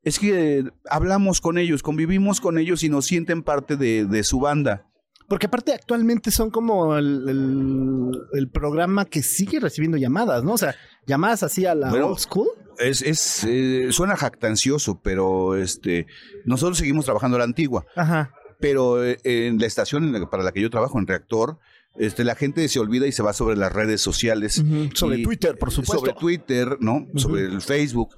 es 0.02 0.18
que 0.18 0.64
hablamos 0.90 1.40
con 1.42 1.58
ellos, 1.60 1.84
convivimos 1.84 2.42
con 2.42 2.58
ellos 2.58 2.82
y 2.84 2.90
nos 2.90 3.06
sienten 3.06 3.44
parte 3.44 3.76
de, 3.76 4.06
de 4.06 4.24
su 4.24 4.40
banda. 4.40 4.89
Porque 5.30 5.46
aparte 5.46 5.74
actualmente 5.74 6.32
son 6.32 6.50
como 6.50 6.98
el, 6.98 7.30
el- 7.30 8.12
el 8.34 8.50
programa 8.50 9.06
que 9.06 9.22
sigue 9.22 9.60
recibiendo 9.60 9.98
llamadas, 9.98 10.44
¿no? 10.44 10.54
O 10.54 10.58
sea, 10.58 10.76
llamadas 11.06 11.44
así 11.44 11.66
a 11.66 11.76
la 11.76 11.90
Bueno, 11.92 12.08
old 12.08 12.20
school. 12.20 12.48
Es, 12.80 13.02
es 13.02 13.44
eh, 13.48 13.90
suena 13.92 14.16
jactancioso, 14.16 15.00
pero 15.04 15.56
este 15.56 16.08
nosotros 16.46 16.78
seguimos 16.80 17.06
trabajando 17.06 17.36
a 17.36 17.40
la 17.40 17.46
antigua. 17.46 17.86
Ajá. 17.96 18.34
pero 18.62 19.04
eh, 19.06 19.18
en 19.24 19.58
la 19.60 19.68
estación 19.68 20.04
en 20.04 20.12
la- 20.20 20.30
para 20.30 20.44
la 20.44 20.52
que 20.52 20.62
yo 20.62 20.70
trabajo, 20.70 20.98
en 21.00 21.08
Reactor, 21.08 21.60
este, 21.98 22.24
la 22.24 22.36
gente 22.36 22.68
se 22.68 22.80
olvida 22.80 23.08
y 23.08 23.12
se 23.12 23.24
va 23.24 23.32
sobre 23.34 23.56
las 23.56 23.72
redes 23.72 24.02
sociales. 24.02 24.64
Sobre 24.94 25.18
Y- 25.20 25.24
Twitter, 25.24 25.58
por 25.58 25.72
supuesto. 25.72 26.00
Sobre 26.00 26.14
Twitter, 26.14 26.78
¿no? 26.80 27.08
Sobre 27.16 27.44
el 27.46 27.62
Facebook. 27.62 28.16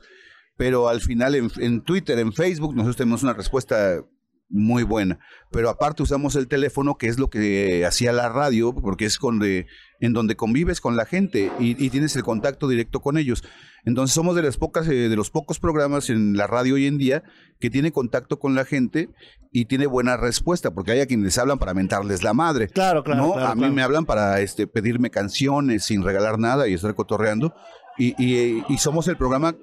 Pero 0.58 0.88
al 0.90 1.02
final 1.02 1.36
en, 1.36 1.52
en 1.58 1.82
Twitter, 1.82 2.18
en 2.20 2.34
Facebook, 2.34 2.74
nosotros 2.76 2.98
tenemos 2.98 3.24
una 3.24 3.34
respuesta 3.34 4.04
muy 4.52 4.84
buena. 4.84 5.20
Pero 5.52 5.70
aparte 5.70 6.04
usamos 6.04 6.36
el 6.36 6.48
teléfono, 6.48 6.98
que 6.98 7.08
es 7.08 7.18
lo 7.20 7.30
que 7.30 7.86
hacía 7.86 8.12
la 8.14 8.30
radio, 8.30 8.74
porque 8.74 9.06
es 9.06 9.18
donde, 9.22 9.68
en 10.00 10.14
donde 10.14 10.36
convives 10.36 10.82
con 10.82 10.96
la 10.96 11.06
gente 11.06 11.52
y, 11.60 11.72
y 11.84 11.90
tienes 11.90 12.16
el 12.16 12.24
contacto 12.24 12.68
directo 12.68 13.00
con 13.02 13.18
ellos. 13.18 13.44
Entonces 13.84 14.14
somos 14.14 14.36
de 14.36 14.44
las 14.44 14.58
pocas, 14.58 14.88
eh, 14.88 15.10
de 15.10 15.16
los 15.16 15.32
pocos 15.32 15.60
programas 15.60 16.10
en 16.10 16.38
la 16.38 16.48
radio 16.48 16.76
hoy 16.76 16.86
en 16.86 16.98
día 16.98 17.24
que 17.60 17.70
tiene 17.70 17.92
contacto 17.92 18.40
con 18.40 18.54
la 18.56 18.66
gente 18.66 19.10
y 19.52 19.66
tiene 19.66 19.88
buena 19.88 20.18
respuesta, 20.18 20.72
porque 20.72 20.92
hay 20.92 21.00
a 21.02 21.06
quienes 21.08 21.38
hablan 21.38 21.58
para 21.60 21.74
mentarles 21.74 22.24
la 22.24 22.34
madre. 22.34 22.68
Claro, 22.68 23.04
claro. 23.04 23.22
¿no? 23.22 23.34
claro, 23.34 23.48
a 23.48 23.56
mí 23.56 23.62
claro. 23.62 23.74
me 23.74 23.84
hablan 23.84 24.06
para 24.06 24.40
este, 24.42 24.68
pedirme 24.68 25.10
canciones 25.10 25.84
sin 25.86 26.04
regalar 26.04 26.40
nada 26.40 26.68
y 26.68 26.74
estar 26.74 26.94
cotorreando. 26.96 27.54
Y, 27.98 28.16
y- 28.24 28.64
y 28.70 28.78
somos 28.78 29.08
el 29.08 29.18
programa 29.18 29.56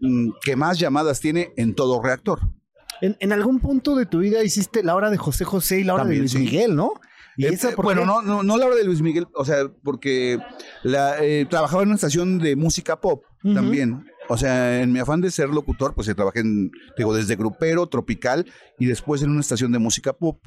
mm, 0.00 0.30
que 0.42 0.56
más 0.56 0.78
llamadas 0.78 1.20
tiene 1.20 1.52
en 1.56 1.74
todo 1.74 2.02
reactor. 2.02 2.40
En, 3.00 3.16
en 3.20 3.32
algún 3.32 3.60
punto 3.60 3.96
de 3.96 4.06
tu 4.06 4.18
vida 4.18 4.42
hiciste 4.44 4.82
la 4.82 4.94
hora 4.94 5.10
de 5.10 5.16
José 5.16 5.44
José 5.44 5.80
y 5.80 5.84
la 5.84 5.94
hora 5.94 6.02
También, 6.02 6.18
de 6.18 6.20
Luis 6.22 6.32
sí. 6.32 6.38
Miguel, 6.38 6.76
¿no? 6.76 6.92
¿Y 7.36 7.46
Eh, 7.46 7.48
esa 7.54 7.74
bueno, 7.76 8.04
no, 8.04 8.22
no, 8.22 8.42
no 8.42 8.56
la 8.58 8.66
hora 8.66 8.74
de 8.74 8.84
Luis 8.84 9.00
Miguel, 9.00 9.26
o 9.34 9.44
sea, 9.44 9.56
porque 9.82 10.38
la, 10.82 11.22
eh, 11.24 11.46
trabajaba 11.48 11.82
en 11.82 11.88
una 11.88 11.94
estación 11.94 12.38
de 12.38 12.56
música 12.56 13.00
pop 13.00 13.24
también. 13.42 14.04
O 14.28 14.36
sea, 14.36 14.82
en 14.82 14.92
mi 14.92 14.98
afán 14.98 15.20
de 15.20 15.30
ser 15.30 15.48
locutor, 15.48 15.94
pues 15.94 16.06
eh, 16.08 16.14
trabajé 16.14 16.40
en, 16.40 16.70
digo, 16.96 17.14
desde 17.14 17.36
grupero, 17.36 17.86
tropical 17.88 18.46
y 18.78 18.86
después 18.86 19.22
en 19.22 19.30
una 19.30 19.40
estación 19.40 19.72
de 19.72 19.78
música 19.78 20.12
pop. 20.12 20.40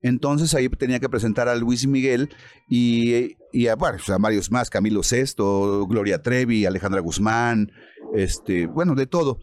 Entonces 0.00 0.54
ahí 0.54 0.68
tenía 0.68 1.00
que 1.00 1.08
presentar 1.08 1.48
a 1.48 1.56
Luis 1.56 1.86
Miguel 1.86 2.30
y, 2.68 3.36
y 3.52 3.66
a, 3.66 3.74
bueno, 3.74 3.98
pues, 3.98 4.08
a 4.10 4.18
varios 4.18 4.52
más, 4.52 4.70
Camilo 4.70 5.02
Sesto, 5.02 5.86
Gloria 5.88 6.22
Trevi, 6.22 6.64
Alejandra 6.66 7.00
Guzmán, 7.00 7.72
este, 8.14 8.66
bueno, 8.66 8.94
de 8.94 9.06
todo. 9.06 9.40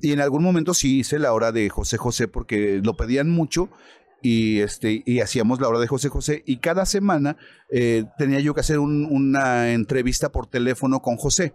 Y 0.00 0.12
en 0.12 0.20
algún 0.20 0.42
momento 0.42 0.74
sí 0.74 0.98
hice 1.00 1.18
la 1.18 1.32
hora 1.32 1.52
de 1.52 1.68
José 1.68 1.96
José 1.96 2.28
porque 2.28 2.80
lo 2.84 2.96
pedían 2.96 3.30
mucho 3.30 3.68
y 4.22 4.60
este 4.60 5.02
y 5.06 5.20
hacíamos 5.20 5.60
la 5.60 5.68
hora 5.68 5.78
de 5.78 5.86
José 5.86 6.08
José 6.08 6.42
y 6.46 6.56
cada 6.58 6.86
semana 6.86 7.36
eh, 7.70 8.04
tenía 8.18 8.40
yo 8.40 8.54
que 8.54 8.60
hacer 8.60 8.78
un- 8.78 9.06
una 9.10 9.72
entrevista 9.72 10.30
por 10.32 10.46
teléfono 10.46 11.00
con 11.00 11.16
José. 11.16 11.52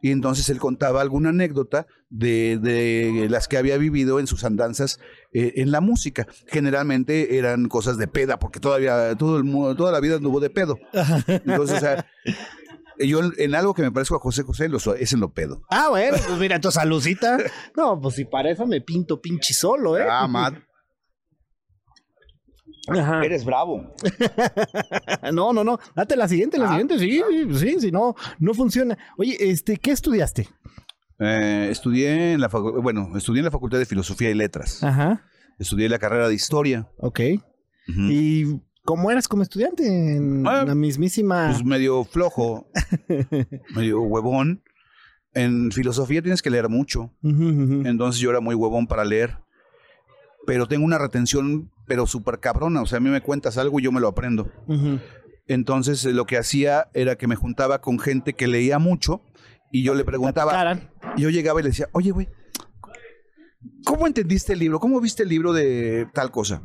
Y 0.00 0.12
entonces 0.12 0.48
él 0.48 0.60
contaba 0.60 1.00
alguna 1.00 1.30
anécdota 1.30 1.88
de, 2.08 2.56
de 2.62 3.26
las 3.28 3.48
que 3.48 3.56
había 3.58 3.76
vivido 3.78 4.20
en 4.20 4.28
sus 4.28 4.44
andanzas 4.44 5.00
eh, 5.32 5.54
en 5.56 5.72
la 5.72 5.80
música. 5.80 6.28
Generalmente 6.46 7.36
eran 7.36 7.66
cosas 7.68 7.98
de 7.98 8.06
peda, 8.06 8.38
porque 8.38 8.60
todavía 8.60 9.16
todo 9.16 9.36
el 9.38 9.42
mundo, 9.42 9.74
toda 9.74 9.90
la 9.90 9.98
vida 9.98 10.14
anduvo 10.14 10.38
de 10.38 10.50
pedo. 10.50 10.78
Entonces, 11.26 11.78
o 11.78 11.80
sea, 11.80 12.06
yo 13.06 13.20
en- 13.36 13.54
algo 13.54 13.74
que 13.74 13.82
me 13.82 13.92
parezco 13.92 14.16
a 14.16 14.20
José 14.20 14.42
José 14.42 14.68
lo 14.68 14.78
soy- 14.78 14.98
es 15.02 15.12
en 15.12 15.20
lo 15.20 15.32
pedo. 15.32 15.62
Ah, 15.70 15.88
bueno, 15.90 16.16
pues 16.26 16.38
mira, 16.38 16.60
tu 16.60 16.70
salucita. 16.70 17.38
No, 17.76 18.00
pues 18.00 18.14
si 18.16 18.24
para 18.24 18.50
eso 18.50 18.66
me 18.66 18.80
pinto 18.80 19.20
pinche 19.20 19.54
solo, 19.54 19.96
¿eh? 19.98 20.06
Ah, 20.10 20.26
Matt, 20.26 20.54
Ajá. 22.88 23.22
eres 23.24 23.44
bravo. 23.44 23.94
No, 25.32 25.52
no, 25.52 25.62
no. 25.64 25.78
Date 25.94 26.16
la 26.16 26.26
siguiente, 26.28 26.58
la 26.58 26.66
Ah, 26.66 26.68
siguiente, 26.70 26.98
sí, 26.98 27.22
sí, 27.58 27.80
si 27.80 27.92
no, 27.92 28.14
no 28.38 28.54
funciona. 28.54 28.96
Oye, 29.18 29.36
este, 29.38 29.76
¿qué 29.76 29.90
estudiaste? 29.90 30.48
Eh, 31.20 31.68
estudié 31.70 32.32
en 32.34 32.40
la 32.40 32.48
bueno, 32.48 33.10
estudié 33.16 33.40
en 33.40 33.44
la 33.46 33.50
Facultad 33.50 33.78
de 33.78 33.86
Filosofía 33.86 34.30
y 34.30 34.34
Letras. 34.34 34.82
Ajá, 34.82 35.22
Estudié 35.58 35.88
la 35.88 35.98
carrera 35.98 36.28
de 36.28 36.34
Historia. 36.34 36.88
ok. 36.98 37.20
¿Y 37.88 38.44
cómo 38.88 39.10
eras 39.10 39.28
como 39.28 39.42
estudiante? 39.42 39.86
En 39.86 40.46
Ah, 40.46 40.64
la 40.64 40.74
mismísima. 40.74 41.48
Pues 41.50 41.62
medio 41.62 42.04
flojo, 42.04 42.70
medio 43.76 44.00
huevón. 44.00 44.62
En 45.34 45.70
filosofía 45.72 46.22
tienes 46.22 46.40
que 46.40 46.48
leer 46.48 46.70
mucho. 46.70 47.12
Entonces 47.22 48.18
yo 48.18 48.30
era 48.30 48.40
muy 48.40 48.54
huevón 48.54 48.86
para 48.86 49.04
leer. 49.04 49.36
Pero 50.46 50.66
tengo 50.66 50.86
una 50.86 50.96
retención, 50.96 51.70
pero 51.86 52.06
súper 52.06 52.40
cabrona. 52.40 52.80
O 52.80 52.86
sea, 52.86 52.96
a 52.96 53.00
mí 53.00 53.10
me 53.10 53.20
cuentas 53.20 53.58
algo 53.58 53.78
y 53.78 53.82
yo 53.82 53.92
me 53.92 54.00
lo 54.00 54.08
aprendo. 54.08 54.50
Entonces 55.46 56.02
lo 56.06 56.24
que 56.24 56.38
hacía 56.38 56.88
era 56.94 57.16
que 57.16 57.26
me 57.26 57.36
juntaba 57.36 57.82
con 57.82 57.98
gente 57.98 58.32
que 58.32 58.46
leía 58.48 58.78
mucho 58.78 59.20
y 59.70 59.82
yo 59.82 59.94
le 59.94 60.04
preguntaba, 60.06 60.52
yo 61.18 61.28
llegaba 61.28 61.60
y 61.60 61.64
le 61.64 61.68
decía, 61.70 61.88
oye, 61.92 62.10
güey, 62.10 62.26
¿cómo 63.84 64.06
entendiste 64.06 64.54
el 64.54 64.60
libro? 64.60 64.80
¿Cómo 64.80 64.98
viste 64.98 65.24
el 65.24 65.28
libro 65.28 65.52
de 65.52 66.06
tal 66.14 66.30
cosa? 66.30 66.62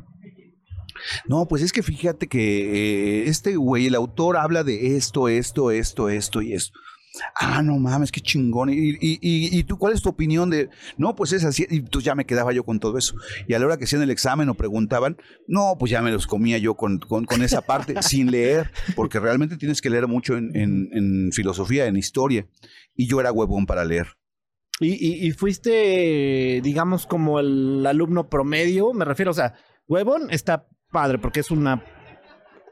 No, 1.26 1.46
pues 1.46 1.62
es 1.62 1.72
que 1.72 1.82
fíjate 1.82 2.28
que 2.28 3.22
eh, 3.22 3.28
este 3.28 3.56
güey, 3.56 3.86
el 3.86 3.94
autor 3.94 4.36
habla 4.36 4.64
de 4.64 4.96
esto, 4.96 5.28
esto, 5.28 5.70
esto, 5.70 6.08
esto 6.08 6.42
y 6.42 6.52
esto. 6.52 6.78
Ah, 7.36 7.62
no 7.62 7.78
mames, 7.78 8.10
qué 8.10 8.20
chingón. 8.20 8.70
¿Y, 8.70 8.74
y, 8.74 9.18
y, 9.20 9.58
y 9.58 9.64
tú 9.64 9.78
cuál 9.78 9.92
es 9.92 10.02
tu 10.02 10.08
opinión 10.08 10.50
de.? 10.50 10.68
No, 10.96 11.14
pues 11.14 11.32
es 11.32 11.44
así. 11.44 11.64
Y 11.70 11.82
tú 11.82 12.00
ya 12.00 12.14
me 12.14 12.26
quedaba 12.26 12.52
yo 12.52 12.64
con 12.64 12.80
todo 12.80 12.98
eso. 12.98 13.14
Y 13.46 13.54
a 13.54 13.58
la 13.58 13.66
hora 13.66 13.76
que 13.76 13.84
hacían 13.84 14.02
el 14.02 14.10
examen 14.10 14.48
o 14.48 14.54
preguntaban, 14.54 15.16
no, 15.46 15.76
pues 15.78 15.90
ya 15.90 16.02
me 16.02 16.10
los 16.10 16.26
comía 16.26 16.58
yo 16.58 16.74
con, 16.74 16.98
con, 16.98 17.24
con 17.24 17.42
esa 17.42 17.62
parte, 17.62 17.94
sin 18.02 18.30
leer, 18.30 18.72
porque 18.96 19.20
realmente 19.20 19.56
tienes 19.56 19.80
que 19.80 19.90
leer 19.90 20.08
mucho 20.08 20.36
en, 20.36 20.56
en, 20.56 20.88
en 20.92 21.32
filosofía, 21.32 21.86
en 21.86 21.96
historia. 21.96 22.48
Y 22.96 23.06
yo 23.06 23.20
era 23.20 23.30
huevón 23.30 23.66
para 23.66 23.84
leer. 23.84 24.08
Y 24.80 25.30
fuiste, 25.30 26.60
digamos, 26.60 27.06
como 27.06 27.38
el 27.38 27.86
alumno 27.86 28.28
promedio, 28.28 28.92
me 28.92 29.04
refiero, 29.04 29.30
o 29.30 29.34
sea, 29.34 29.54
Huevón 29.86 30.28
está 30.30 30.66
padre 30.94 31.18
porque 31.18 31.40
es 31.40 31.50
una 31.50 31.84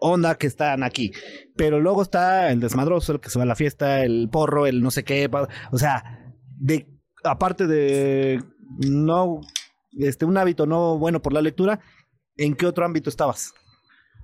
onda 0.01 0.37
que 0.37 0.47
están 0.47 0.83
aquí, 0.83 1.13
pero 1.57 1.81
luego 1.81 2.03
está 2.03 2.51
el 2.51 2.61
desmadroso, 2.61 3.13
el 3.13 3.21
que 3.21 3.31
se 3.31 3.39
va 3.39 3.43
a 3.43 3.47
la 3.47 3.57
fiesta, 3.57 4.03
el 4.05 4.29
porro, 4.31 4.67
el 4.67 4.81
no 4.81 4.91
sé 4.91 5.05
qué, 5.05 5.29
o 5.71 5.79
sea, 5.79 6.35
de 6.59 6.87
aparte 7.25 7.67
de 7.67 8.43
no, 8.79 9.41
este, 9.93 10.25
un 10.25 10.39
hábito 10.39 10.67
no 10.67 10.99
bueno 10.99 11.21
por 11.21 11.33
la 11.33 11.43
lectura, 11.43 11.81
¿en 12.37 12.55
qué 12.55 12.67
otro 12.67 12.85
ámbito 12.85 13.11
estabas? 13.11 13.53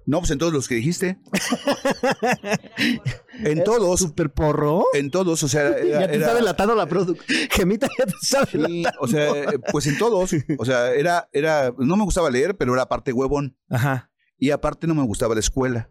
No, 0.09 0.21
pues 0.21 0.31
en 0.31 0.39
todos 0.39 0.55
los 0.55 0.67
que 0.69 0.77
dijiste. 0.77 1.19
en 3.45 3.63
todos. 3.63 4.01
Super 4.01 4.33
porro. 4.33 4.85
En 4.95 5.11
todos, 5.11 5.43
o 5.43 5.49
sea, 5.49 5.69
era- 5.69 5.85
ya 6.01 6.09
te 6.09 6.17
está 6.17 6.35
delatando 6.35 6.75
la 6.75 6.87
producción. 6.87 7.19
Gemita 7.51 7.89
ya 7.99 8.07
te 8.07 8.15
está 8.23 8.47
Sí, 8.47 8.57
delatando. 8.59 9.01
o 9.03 9.07
sea, 9.07 9.33
pues 9.71 9.87
en 9.87 9.99
todos. 9.99 10.31
O 10.59 10.65
sea, 10.65 10.93
era, 10.95 11.29
era, 11.33 11.75
no 11.77 11.97
me 11.99 12.05
gustaba 12.05 12.31
leer, 12.31 12.57
pero 12.57 12.73
era 12.73 12.85
aparte 12.85 13.13
huevón. 13.13 13.59
Ajá. 13.69 14.11
Y 14.39 14.51
aparte 14.51 14.87
no 14.87 14.95
me 14.95 15.03
gustaba 15.05 15.35
la 15.35 15.41
escuela. 15.41 15.91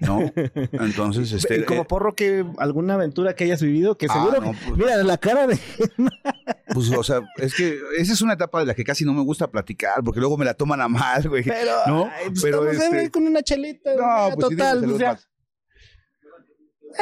¿No? 0.00 0.20
Entonces, 0.72 1.32
este. 1.32 1.60
¿Y 1.60 1.64
como 1.64 1.82
eh, 1.82 1.86
porro 1.86 2.14
que 2.14 2.44
alguna 2.58 2.94
aventura 2.94 3.34
que 3.34 3.44
hayas 3.44 3.62
vivido? 3.62 3.96
Que 3.98 4.06
Ah, 4.08 4.12
seguro. 4.14 4.40
que- 4.40 4.56
pues- 4.66 4.76
mira, 4.78 4.96
la 5.02 5.18
cara 5.18 5.46
de. 5.46 5.58
pues, 6.74 6.90
o 6.90 7.02
sea, 7.02 7.20
es 7.36 7.54
que 7.54 7.78
esa 7.98 8.12
es 8.12 8.20
una 8.22 8.34
etapa 8.34 8.60
de 8.60 8.66
la 8.66 8.74
que 8.74 8.84
casi 8.84 9.04
no 9.04 9.12
me 9.12 9.22
gusta 9.22 9.50
platicar, 9.50 10.02
porque 10.04 10.20
luego 10.20 10.36
me 10.36 10.44
la 10.44 10.54
toman 10.54 10.80
a 10.80 10.88
mal, 10.88 11.28
güey. 11.28 11.42
Pero. 11.44 11.72
No, 11.86 12.04
ay, 12.12 12.28
pues 12.30 12.42
pero 12.42 12.70
estamos, 12.70 12.94
eh, 12.94 12.98
este- 12.98 13.10
con 13.10 13.26
una 13.26 13.42
chelita. 13.42 13.94
No, 13.94 14.34
pues 14.36 14.48
total. 14.50 14.84
o 14.92 14.96
sea, 14.98 15.18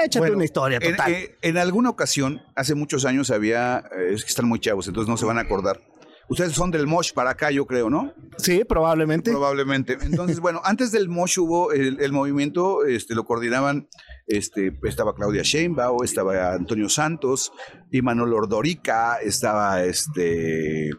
échate 0.05 0.19
Bueno, 0.21 0.37
una 0.37 0.45
historia, 0.45 0.79
En, 0.83 0.91
total. 0.97 1.13
eh, 1.13 1.37
en 1.43 1.57
alguna 1.59 1.91
ocasión, 1.91 2.43
hace 2.55 2.75
muchos 2.75 3.05
años 3.05 3.31
había, 3.31 3.85
es 4.11 4.23
que 4.25 4.29
están 4.31 4.47
muy 4.47 4.59
chavos, 4.61 4.87
entonces 4.89 5.09
no 5.09 5.17
se 5.17 5.25
van 5.27 5.39
a 5.39 5.43
acordar. 5.43 5.81
Ustedes 6.29 6.53
son 6.53 6.71
del 6.71 6.87
Mosh 6.87 7.13
para 7.13 7.31
acá, 7.31 7.51
yo 7.51 7.67
creo, 7.67 7.89
¿no? 7.91 8.13
sí, 8.37 8.63
probablemente. 8.65 9.31
Probablemente. 9.31 9.97
Entonces, 10.03 10.41
bueno, 10.41 10.61
antes 10.65 10.93
del 10.93 11.09
Mosh 11.09 11.39
hubo 11.39 11.73
el, 11.73 11.99
el 12.01 12.13
movimiento, 12.13 12.85
este, 12.85 13.15
lo 13.15 13.25
coordinaban, 13.25 13.89
este, 14.27 14.79
estaba 14.85 15.15
Claudia 15.15 15.43
Sheinbaum, 15.43 16.05
estaba 16.05 16.53
Antonio 16.53 16.89
Santos, 16.89 17.51
Imanol 17.91 18.35
Ordorica, 18.35 19.17
estaba 19.23 19.83
este, 19.85 20.91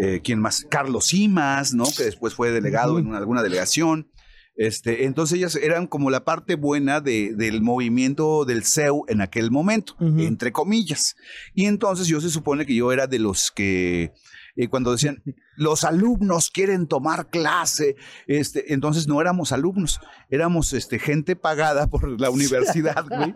eh, 0.00 0.20
¿quién 0.22 0.40
más? 0.40 0.64
Carlos 0.70 1.06
Simas, 1.06 1.74
¿no? 1.74 1.84
Que 1.96 2.04
después 2.04 2.34
fue 2.34 2.50
delegado 2.50 2.98
en 2.98 3.06
una- 3.08 3.18
alguna 3.18 3.42
delegación. 3.42 4.08
Este, 4.56 5.04
entonces 5.04 5.36
ellas 5.38 5.56
eran 5.56 5.88
como 5.88 6.10
la 6.10 6.24
parte 6.24 6.54
buena 6.54 7.00
de- 7.00 7.34
del 7.34 7.60
movimiento 7.60 8.44
del 8.44 8.62
CEU 8.64 9.04
en 9.08 9.20
aquel 9.20 9.50
momento, 9.50 9.96
entre 9.98 10.52
comillas. 10.52 11.16
Y 11.54 11.64
entonces 11.66 12.06
yo 12.06 12.20
se 12.20 12.30
supone 12.30 12.64
que 12.64 12.74
yo 12.76 12.92
era 12.92 13.08
de 13.08 13.18
los 13.18 13.50
que 13.50 14.12
eh, 14.56 14.68
cuando 14.68 14.92
decían 14.92 15.22
los 15.56 15.84
alumnos 15.84 16.50
quieren 16.50 16.86
tomar 16.86 17.28
clase, 17.28 17.96
este, 18.26 18.72
entonces 18.72 19.06
no 19.08 19.20
éramos 19.20 19.52
alumnos, 19.52 20.00
éramos 20.30 20.72
este, 20.72 20.98
gente 20.98 21.36
pagada 21.36 21.86
por 21.90 22.20
la 22.20 22.30
universidad, 22.30 23.04
güey, 23.08 23.34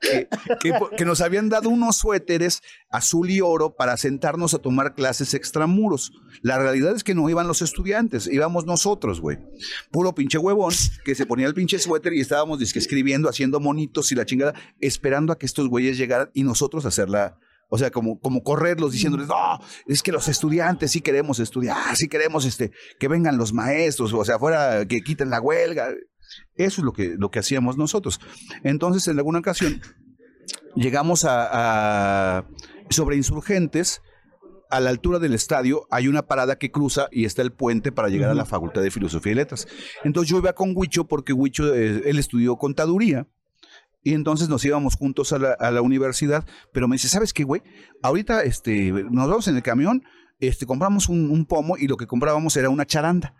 que, 0.00 0.28
que- 0.60 0.72
que 0.96 1.04
nos 1.04 1.20
habían 1.20 1.48
dado 1.48 1.68
unos 1.68 1.96
suéteres 1.96 2.62
azul 2.90 3.30
y 3.30 3.40
oro 3.40 3.74
para 3.76 3.96
sentarnos 3.96 4.54
a 4.54 4.58
tomar 4.58 4.94
clases 4.94 5.34
extramuros. 5.34 6.12
La 6.42 6.58
realidad 6.58 6.94
es 6.96 7.04
que 7.04 7.14
no 7.14 7.28
iban 7.28 7.46
los 7.48 7.62
estudiantes, 7.62 8.26
íbamos 8.26 8.64
nosotros, 8.66 9.20
güey. 9.20 9.38
Puro 9.90 10.14
pinche 10.14 10.38
huevón 10.38 10.74
que 11.04 11.14
se 11.14 11.26
ponía 11.26 11.46
el 11.46 11.54
pinche 11.54 11.78
suéter 11.78 12.12
y 12.14 12.20
estábamos 12.20 12.60
escribiendo, 12.60 13.28
haciendo 13.28 13.60
monitos 13.60 14.12
y 14.12 14.14
la 14.14 14.24
chingada, 14.26 14.54
esperando 14.80 15.32
a 15.32 15.38
que 15.38 15.46
estos 15.46 15.68
güeyes 15.68 15.98
llegaran 15.98 16.30
y 16.34 16.42
nosotros 16.44 16.84
hacerla. 16.86 17.38
O 17.70 17.78
sea, 17.78 17.90
como, 17.90 18.18
como 18.20 18.42
correrlos 18.42 18.92
diciéndoles, 18.92 19.28
no, 19.28 19.58
es 19.86 20.02
que 20.02 20.10
los 20.12 20.26
estudiantes 20.28 20.90
sí 20.90 21.00
queremos 21.00 21.38
estudiar, 21.38 21.94
sí 21.96 22.08
queremos 22.08 22.44
este, 22.44 22.72
que 22.98 23.06
vengan 23.08 23.38
los 23.38 23.52
maestros, 23.52 24.12
o 24.12 24.24
sea, 24.24 24.38
fuera 24.38 24.84
que 24.86 25.00
quiten 25.02 25.30
la 25.30 25.40
huelga. 25.40 25.88
Eso 26.56 26.80
es 26.80 26.84
lo 26.84 26.92
que, 26.92 27.14
lo 27.16 27.30
que 27.30 27.38
hacíamos 27.38 27.76
nosotros. 27.78 28.20
Entonces, 28.64 29.06
en 29.08 29.18
alguna 29.18 29.38
ocasión, 29.38 29.80
llegamos 30.74 31.24
a, 31.24 32.38
a- 32.38 32.44
sobre 32.90 33.16
insurgentes 33.16 34.02
a 34.70 34.78
la 34.80 34.90
altura 34.90 35.18
del 35.18 35.34
estadio 35.34 35.86
hay 35.90 36.06
una 36.06 36.22
parada 36.28 36.56
que 36.56 36.70
cruza 36.70 37.08
y 37.10 37.24
está 37.24 37.42
el 37.42 37.50
puente 37.52 37.90
para 37.90 38.08
llegar 38.08 38.30
a 38.30 38.34
la 38.34 38.44
Facultad 38.44 38.82
de 38.82 38.92
Filosofía 38.92 39.32
y 39.32 39.34
Letras. 39.34 39.66
Entonces 40.04 40.30
yo 40.30 40.38
iba 40.38 40.52
con 40.52 40.72
Huicho 40.76 41.08
porque 41.08 41.32
Huicho, 41.32 41.74
eh, 41.74 42.02
él 42.06 42.18
estudió 42.20 42.56
contaduría. 42.56 43.26
Y 44.02 44.14
entonces 44.14 44.48
nos 44.48 44.64
íbamos 44.64 44.94
juntos 44.94 45.32
a 45.32 45.38
la, 45.38 45.52
a 45.52 45.70
la 45.70 45.82
universidad, 45.82 46.46
pero 46.72 46.88
me 46.88 46.94
dice, 46.94 47.08
¿sabes 47.08 47.32
qué, 47.32 47.44
güey? 47.44 47.62
Ahorita 48.02 48.42
este, 48.42 48.92
nos 48.92 49.28
vamos 49.28 49.48
en 49.48 49.56
el 49.56 49.62
camión, 49.62 50.02
este, 50.38 50.66
compramos 50.66 51.08
un, 51.08 51.30
un 51.30 51.44
pomo 51.44 51.76
y 51.76 51.86
lo 51.86 51.96
que 51.96 52.06
comprábamos 52.06 52.56
era 52.56 52.70
una 52.70 52.86
charanda 52.86 53.34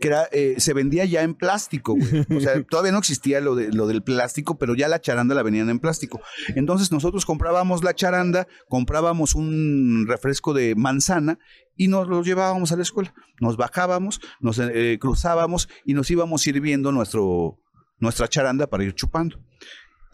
que 0.00 0.08
era, 0.08 0.28
eh, 0.32 0.56
se 0.58 0.74
vendía 0.74 1.04
ya 1.04 1.22
en 1.22 1.34
plástico, 1.34 1.94
güey. 1.94 2.26
O 2.36 2.40
sea, 2.40 2.62
todavía 2.70 2.92
no 2.92 2.98
existía 2.98 3.40
lo, 3.40 3.54
de, 3.54 3.72
lo 3.72 3.86
del 3.86 4.02
plástico, 4.02 4.58
pero 4.58 4.74
ya 4.74 4.88
la 4.88 5.00
charanda 5.00 5.34
la 5.34 5.42
venían 5.42 5.70
en 5.70 5.78
plástico. 5.78 6.20
Entonces 6.54 6.92
nosotros 6.92 7.24
comprábamos 7.24 7.82
la 7.82 7.94
charanda, 7.94 8.46
comprábamos 8.68 9.34
un 9.34 10.06
refresco 10.08 10.54
de 10.54 10.74
manzana 10.74 11.38
y 11.76 11.88
nos 11.88 12.08
lo 12.08 12.22
llevábamos 12.22 12.72
a 12.72 12.76
la 12.76 12.82
escuela. 12.82 13.14
Nos 13.40 13.56
bajábamos, 13.56 14.20
nos 14.40 14.58
eh, 14.58 14.98
cruzábamos 15.00 15.68
y 15.84 15.94
nos 15.94 16.10
íbamos 16.10 16.42
sirviendo 16.42 16.92
nuestro, 16.92 17.58
nuestra 17.98 18.28
charanda 18.28 18.66
para 18.66 18.84
ir 18.84 18.94
chupando. 18.94 19.38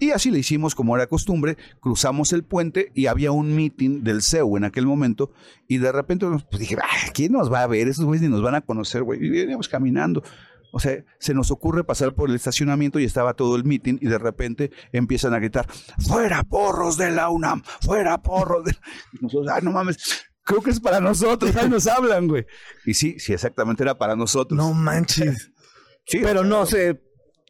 Y 0.03 0.11
así 0.11 0.33
le 0.33 0.41
hicimos 0.41 0.75
como 0.75 0.97
era 0.97 1.07
costumbre, 1.07 1.57
cruzamos 1.79 2.33
el 2.33 2.43
puente 2.43 2.91
y 2.93 3.07
había 3.07 3.31
un 3.31 3.55
meeting 3.55 4.03
del 4.03 4.21
CEU 4.21 4.57
en 4.57 4.65
aquel 4.65 4.85
momento 4.85 5.31
y 5.69 5.79
de 5.79 5.93
repente 5.93 6.27
pues 6.51 6.59
dije, 6.59 6.77
"Ah, 6.83 7.11
¿quién 7.15 7.31
nos 7.31 7.53
va 7.53 7.62
a 7.62 7.69
ver? 7.69 7.87
Esos 7.87 8.05
güeyes 8.05 8.21
ni 8.21 8.29
nos 8.29 8.43
van 8.43 8.57
a 8.57 8.62
conocer, 8.62 9.05
güey. 9.05 9.25
Y 9.25 9.31
veníamos 9.31 9.69
caminando. 9.69 10.25
O 10.73 10.81
sea, 10.81 11.05
se 11.21 11.35
nos 11.35 11.53
ocurre 11.53 11.85
pasar 11.85 12.15
por 12.17 12.31
el 12.31 12.35
estacionamiento 12.35 12.99
y 12.99 13.05
estaba 13.05 13.35
todo 13.35 13.55
el 13.55 13.62
meeting 13.62 13.99
y 14.01 14.09
de 14.09 14.19
repente 14.19 14.73
empiezan 14.91 15.35
a 15.35 15.38
gritar, 15.38 15.69
fuera 16.05 16.43
porros 16.43 16.97
de 16.97 17.12
la 17.12 17.29
UNAM, 17.29 17.62
fuera 17.81 18.21
porros 18.23 18.65
de... 18.65 18.73
Y 19.12 19.19
nosotros, 19.23 19.53
ay, 19.55 19.62
no 19.62 19.71
mames, 19.71 19.99
creo 20.43 20.62
que 20.62 20.71
es 20.71 20.81
para 20.81 20.99
nosotros, 20.99 21.55
ahí 21.55 21.69
nos 21.69 21.87
hablan, 21.87 22.27
güey. 22.27 22.45
Y 22.85 22.95
sí, 22.95 23.21
sí, 23.21 23.35
exactamente 23.35 23.85
era 23.85 23.97
para 23.97 24.17
nosotros. 24.17 24.57
No 24.59 24.75
manches. 24.75 25.53
Sí, 26.05 26.19
Pero 26.21 26.43
no 26.43 26.67
se 26.67 27.01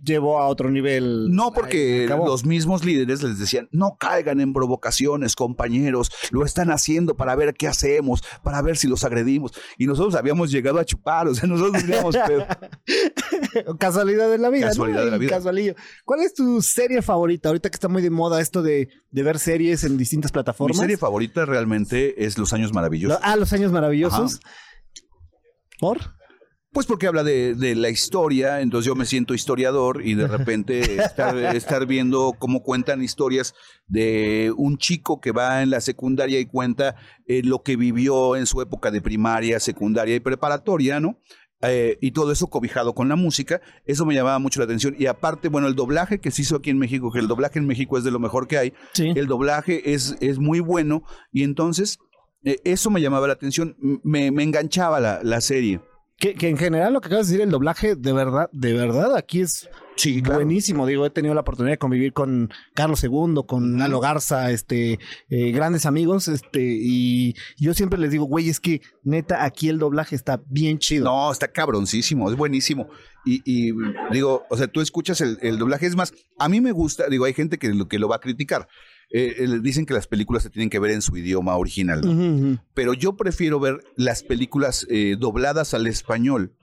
llevó 0.04 0.40
a 0.40 0.46
otro 0.48 0.70
nivel. 0.70 1.30
No, 1.30 1.52
porque 1.52 2.06
los 2.08 2.44
mismos 2.44 2.84
líderes 2.84 3.22
les 3.22 3.38
decían, 3.38 3.68
no 3.72 3.96
caigan 3.98 4.40
en 4.40 4.52
provocaciones, 4.52 5.36
compañeros, 5.36 6.10
lo 6.30 6.44
están 6.44 6.70
haciendo 6.70 7.16
para 7.16 7.34
ver 7.36 7.54
qué 7.54 7.68
hacemos, 7.68 8.22
para 8.42 8.60
ver 8.62 8.76
si 8.76 8.88
los 8.88 9.04
agredimos. 9.04 9.52
Y 9.78 9.86
nosotros 9.86 10.14
habíamos 10.14 10.50
llegado 10.50 10.78
a 10.78 10.84
chupar, 10.84 11.28
o 11.28 11.34
sea, 11.34 11.48
nosotros 11.48 11.82
teníamos 11.82 12.16
pedo. 12.16 12.46
Casualidad 13.78 14.30
de 14.30 14.38
la 14.38 14.48
vida. 14.50 14.68
Casualidad 14.68 14.98
¿no? 15.00 15.04
de 15.06 15.10
la 15.12 15.18
vida. 15.18 15.30
Casualillo. 15.30 15.74
¿Cuál 16.04 16.20
es 16.20 16.34
tu 16.34 16.60
serie 16.62 17.02
favorita? 17.02 17.48
Ahorita 17.48 17.70
que 17.70 17.76
está 17.76 17.88
muy 17.88 18.02
de 18.02 18.10
moda 18.10 18.40
esto 18.40 18.62
de, 18.62 18.88
de 19.10 19.22
ver 19.22 19.38
series 19.38 19.84
en 19.84 19.96
distintas 19.96 20.30
Mi 20.30 20.34
plataformas. 20.34 20.78
serie 20.78 20.96
favorita 20.96 21.44
realmente 21.44 22.24
es 22.24 22.38
Los 22.38 22.52
Años 22.52 22.72
Maravillosos. 22.72 23.18
Lo- 23.20 23.24
ah, 23.26 23.36
Los 23.36 23.52
Años 23.52 23.72
Maravillosos. 23.72 24.40
¿Por? 25.78 25.98
Pues 26.72 26.86
porque 26.86 27.06
habla 27.06 27.22
de, 27.22 27.54
de 27.54 27.74
la 27.74 27.90
historia, 27.90 28.62
entonces 28.62 28.86
yo 28.86 28.94
me 28.94 29.04
siento 29.04 29.34
historiador 29.34 30.00
y 30.04 30.14
de 30.14 30.26
repente 30.56 30.96
estar, 31.02 31.36
estar 31.36 31.86
viendo 31.86 32.34
cómo 32.38 32.62
cuentan 32.62 33.02
historias 33.02 33.54
de 33.86 34.52
un 34.56 34.78
chico 34.78 35.20
que 35.20 35.32
va 35.32 35.62
en 35.62 35.68
la 35.70 35.82
secundaria 35.82 36.40
y 36.40 36.46
cuenta 36.46 36.96
eh, 37.26 37.42
lo 37.44 37.62
que 37.62 37.76
vivió 37.76 38.36
en 38.36 38.46
su 38.46 38.62
época 38.62 38.90
de 38.90 39.02
primaria, 39.02 39.60
secundaria 39.60 40.14
y 40.16 40.20
preparatoria, 40.20 40.98
¿no? 40.98 41.18
Eh, 41.64 41.98
y 42.00 42.10
todo 42.10 42.32
eso 42.32 42.48
cobijado 42.48 42.94
con 42.94 43.08
la 43.08 43.14
música, 43.16 43.60
eso 43.84 44.04
me 44.04 44.14
llamaba 44.14 44.38
mucho 44.40 44.58
la 44.58 44.64
atención. 44.64 44.96
Y 44.98 45.06
aparte, 45.06 45.48
bueno, 45.48 45.68
el 45.68 45.76
doblaje 45.76 46.20
que 46.20 46.30
se 46.32 46.42
hizo 46.42 46.56
aquí 46.56 46.70
en 46.70 46.78
México, 46.78 47.12
que 47.12 47.20
el 47.20 47.28
doblaje 47.28 47.58
en 47.60 47.66
México 47.66 47.98
es 47.98 48.02
de 48.04 48.10
lo 48.10 48.18
mejor 48.18 48.48
que 48.48 48.58
hay, 48.58 48.72
Sí. 48.94 49.12
el 49.14 49.26
doblaje 49.28 49.92
es, 49.92 50.16
es 50.20 50.38
muy 50.38 50.58
bueno 50.60 51.04
y 51.30 51.44
entonces 51.44 51.98
eh, 52.44 52.56
eso 52.64 52.90
me 52.90 53.00
llamaba 53.00 53.28
la 53.28 53.34
atención, 53.34 53.76
me, 54.02 54.32
me 54.32 54.42
enganchaba 54.42 54.98
la, 54.98 55.20
la 55.22 55.40
serie. 55.40 55.80
Que, 56.22 56.34
que 56.34 56.48
en 56.48 56.56
general 56.56 56.92
lo 56.92 57.00
que 57.00 57.08
acabas 57.08 57.26
de 57.26 57.32
decir, 57.32 57.44
el 57.44 57.50
doblaje, 57.50 57.96
de 57.96 58.12
verdad, 58.12 58.48
de 58.52 58.72
verdad, 58.74 59.16
aquí 59.16 59.40
es 59.40 59.68
Sí, 59.96 60.20
buenísimo. 60.20 60.86
Digo, 60.86 61.04
he 61.04 61.10
tenido 61.10 61.34
la 61.34 61.42
oportunidad 61.42 61.74
de 61.74 61.78
convivir 61.78 62.12
con 62.12 62.50
Carlos 62.74 63.04
II, 63.04 63.42
con 63.46 63.78
Lalo 63.78 64.00
Garza, 64.00 64.50
este, 64.50 64.98
eh, 65.28 65.50
grandes 65.52 65.84
amigos, 65.84 66.28
este, 66.28 66.60
y 66.62 67.34
yo 67.58 67.74
siempre 67.74 67.98
les 67.98 68.10
digo, 68.10 68.24
güey, 68.24 68.48
es 68.48 68.58
que 68.58 68.80
neta, 69.02 69.44
aquí 69.44 69.68
el 69.68 69.78
doblaje 69.78 70.16
está 70.16 70.40
bien 70.46 70.78
chido. 70.78 71.04
No, 71.04 71.30
está 71.30 71.48
cabroncísimo, 71.48 72.30
es 72.30 72.36
buenísimo. 72.36 72.88
Y, 73.24 73.42
y, 73.44 73.72
digo, 74.12 74.44
o 74.48 74.56
sea, 74.56 74.66
tú 74.66 74.80
escuchas 74.80 75.20
el, 75.20 75.38
el 75.42 75.58
doblaje, 75.58 75.86
es 75.86 75.96
más, 75.96 76.14
a 76.38 76.48
mí 76.48 76.60
me 76.60 76.72
gusta, 76.72 77.08
digo, 77.08 77.24
hay 77.24 77.34
gente 77.34 77.58
que 77.58 77.68
lo, 77.68 77.86
que 77.86 77.98
lo 77.98 78.08
va 78.08 78.16
a 78.16 78.20
criticar. 78.20 78.68
Eh, 79.10 79.34
eh, 79.38 79.46
dicen 79.60 79.84
que 79.86 79.94
las 79.94 80.06
películas 80.06 80.42
se 80.42 80.50
tienen 80.50 80.70
que 80.70 80.78
ver 80.78 80.90
en 80.92 81.02
su 81.02 81.16
idioma 81.16 81.56
original, 81.56 82.60
pero 82.74 82.94
yo 82.94 83.16
prefiero 83.16 83.60
ver 83.60 83.80
las 83.96 84.22
películas 84.22 84.86
eh, 84.90 85.16
dobladas 85.18 85.74
al 85.74 85.86
español. 85.86 86.54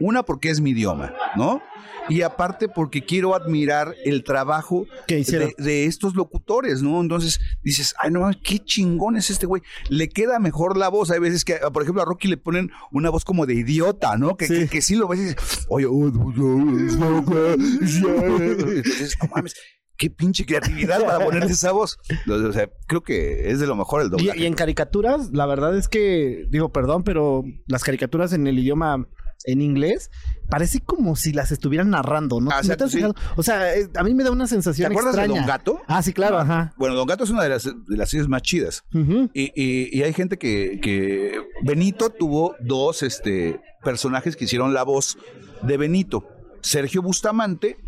Una 0.00 0.22
porque 0.22 0.48
es 0.50 0.60
mi 0.60 0.70
idioma, 0.70 1.14
¿no? 1.36 1.60
Y 2.08 2.22
aparte 2.22 2.68
porque 2.68 3.04
quiero 3.04 3.34
admirar 3.34 3.94
el 4.04 4.24
trabajo 4.24 4.86
de, 5.06 5.54
de 5.58 5.84
estos 5.84 6.16
locutores, 6.16 6.82
¿no? 6.82 7.00
Entonces 7.00 7.38
dices, 7.62 7.94
ay, 7.98 8.10
no, 8.10 8.28
qué 8.42 8.58
chingón 8.58 9.16
es 9.16 9.30
este 9.30 9.46
güey. 9.46 9.62
Le 9.90 10.08
queda 10.08 10.38
mejor 10.38 10.76
la 10.76 10.88
voz. 10.88 11.10
Hay 11.10 11.20
veces 11.20 11.44
que, 11.44 11.56
por 11.72 11.82
ejemplo, 11.82 12.02
a 12.02 12.06
Rocky 12.06 12.28
le 12.28 12.36
ponen 12.38 12.70
una 12.90 13.10
voz 13.10 13.24
como 13.24 13.46
de 13.46 13.54
idiota, 13.54 14.16
¿no? 14.16 14.36
Que 14.36 14.46
Sí. 14.46 14.54
que, 14.54 14.68
que 14.68 14.82
sí 14.82 14.96
lo 14.96 15.06
ves 15.06 15.20
y 15.20 15.22
dices, 15.24 15.66
oye, 15.68 15.86
oh, 15.86 15.92
oh, 15.92 16.06
oh, 16.06 17.50
entonces, 17.50 19.18
no 19.22 19.28
mames. 19.34 19.54
Qué 20.00 20.08
pinche 20.08 20.46
creatividad 20.46 21.04
para 21.04 21.22
ponerle 21.22 21.52
esa 21.52 21.72
voz. 21.72 21.98
O 22.26 22.52
sea, 22.52 22.70
creo 22.86 23.02
que 23.02 23.50
es 23.50 23.60
de 23.60 23.66
lo 23.66 23.76
mejor 23.76 24.00
el 24.00 24.06
Y, 24.06 24.10
doblaje. 24.10 24.40
y 24.40 24.46
en 24.46 24.54
caricaturas, 24.54 25.30
la 25.32 25.44
verdad 25.44 25.76
es 25.76 25.88
que, 25.88 26.46
digo, 26.48 26.72
perdón, 26.72 27.02
pero 27.04 27.44
las 27.66 27.84
caricaturas 27.84 28.32
en 28.32 28.46
el 28.46 28.58
idioma 28.58 29.06
en 29.44 29.60
inglés 29.60 30.10
parece 30.48 30.80
como 30.80 31.16
si 31.16 31.32
las 31.34 31.52
estuvieran 31.52 31.90
narrando, 31.90 32.40
¿no? 32.40 32.50
Ah, 32.50 32.56
¿No 32.56 32.60
te 32.60 32.66
exacto, 32.66 32.84
has 32.84 32.90
sí. 32.92 32.96
fijado? 32.96 33.14
O 33.36 33.42
sea, 33.42 33.74
es- 33.74 33.90
a 33.94 34.02
mí 34.02 34.14
me 34.14 34.24
da 34.24 34.30
una 34.30 34.44
¿Te 34.44 34.50
sensación 34.50 34.90
acuerdas 34.90 35.12
extraña. 35.14 35.34
de 35.34 35.38
Don 35.40 35.46
Gato? 35.48 35.80
Ah, 35.86 36.02
sí, 36.02 36.12
claro, 36.14 36.38
ajá. 36.38 36.72
Bueno, 36.78 36.94
Don 36.94 37.06
Gato 37.06 37.24
es 37.24 37.30
una 37.30 37.42
de 37.42 37.50
las, 37.50 37.64
de 37.64 37.96
las 37.96 38.08
series 38.08 38.26
más 38.28 38.40
chidas. 38.40 38.82
Y, 38.92 39.52
y- 39.54 39.98
y 39.98 40.02
hay 40.02 40.12
gente 40.14 40.38
que, 40.38 40.78
que 40.82 41.40
Benito 41.62 42.08
tuvo 42.10 42.54
dos 42.60 43.02
este, 43.02 43.60
personajes 43.84 44.34
que 44.34 44.44
hicieron 44.46 44.72
la 44.72 44.82
voz 44.82 45.18
de 45.62 45.76
Benito. 45.76 46.26
Sergio 46.62 47.00
Bustamante 47.00 47.78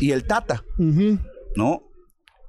y 0.00 0.12
el 0.12 0.24
Tata, 0.24 0.64
Ujú. 0.78 1.18
¿No? 1.56 1.82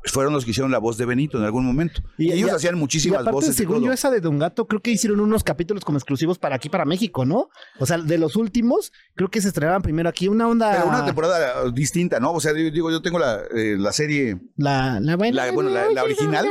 Fueron 0.06 0.34
los 0.34 0.44
que 0.44 0.52
hicieron 0.52 0.70
la 0.70 0.80
voz 0.80 0.98
de 0.98 1.06
Benito 1.06 1.38
en 1.38 1.46
algún 1.46 1.66
momento. 1.66 2.02
Y, 2.18 2.34
ellos 2.34 2.50
y- 2.52 2.56
hacían 2.56 2.76
y 2.76 2.80
muchísimas 2.80 3.22
aparte, 3.22 3.32
voces. 3.36 3.56
y 3.56 3.58
según 3.58 3.78
todo. 3.78 3.86
yo, 3.86 3.94
esa 3.94 4.12
de 4.12 4.20
Don 4.20 4.38
Gato, 4.38 4.68
creo 4.68 4.82
que 4.82 4.92
hicieron 4.92 5.22
unos 5.22 5.46
capítulos 5.46 5.86
como 5.86 5.98
exclusivos 5.98 6.38
para 6.38 6.58
aquí, 6.58 6.68
para 6.68 6.84
México, 6.84 7.24
¿no? 7.26 7.48
O 7.80 7.86
sea, 7.86 7.98
de 7.98 8.18
los 8.18 8.36
últimos, 8.36 8.92
creo 9.16 9.30
que 9.30 9.40
se 9.40 9.48
estrenaban 9.48 9.82
primero 9.82 10.10
aquí. 10.10 10.28
Una 10.28 10.50
onda. 10.50 10.72
Pero 10.74 10.88
una 10.90 11.06
temporada 11.06 11.72
distinta, 11.72 12.20
¿no? 12.20 12.34
O 12.34 12.42
sea, 12.42 12.52
digo, 12.52 12.70
digo, 12.70 12.92
yo 12.92 13.02
tengo 13.02 13.18
la, 13.18 13.44
eh, 13.56 13.78
la 13.80 13.94
serie 13.94 14.42
La, 14.58 15.00
la, 15.00 15.16
buena 15.16 15.46
La- 15.46 15.52
bueno, 15.54 15.70
la- 15.70 15.90
la 15.90 16.04
original. 16.04 16.48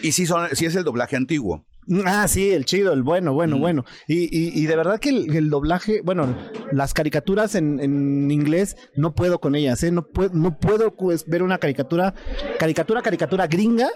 Y 0.00 0.12
sí, 0.12 0.26
son, 0.26 0.48
sí 0.54 0.64
es 0.66 0.76
el 0.76 0.84
doblaje 0.84 1.16
antiguo. 1.16 1.64
Ah, 2.04 2.26
sí, 2.26 2.50
el 2.50 2.64
chido, 2.64 2.92
el 2.92 3.02
bueno, 3.02 3.32
bueno, 3.32 3.56
Mm. 3.56 3.60
bueno. 3.60 3.84
Y, 4.08 4.24
y, 4.24 4.50
y 4.60 4.66
de 4.66 4.76
verdad 4.76 4.98
que 4.98 5.10
el, 5.10 5.36
el 5.36 5.50
doblaje, 5.50 6.00
bueno, 6.02 6.36
las 6.72 6.94
caricaturas 6.94 7.54
en, 7.54 7.78
en 7.80 8.30
inglés 8.30 8.76
no 8.96 9.14
puedo 9.14 9.38
con 9.40 9.54
ellas, 9.54 9.82
¿eh? 9.84 9.92
No, 9.92 10.04
puedo 10.06 10.30
no 10.34 10.58
puedo 10.58 10.96
pues, 10.96 11.26
ver 11.26 11.42
una 11.42 11.58
caricatura, 11.58 12.14
caricatura, 12.58 13.02
caricatura 13.02 13.46
gringa, 13.46 13.88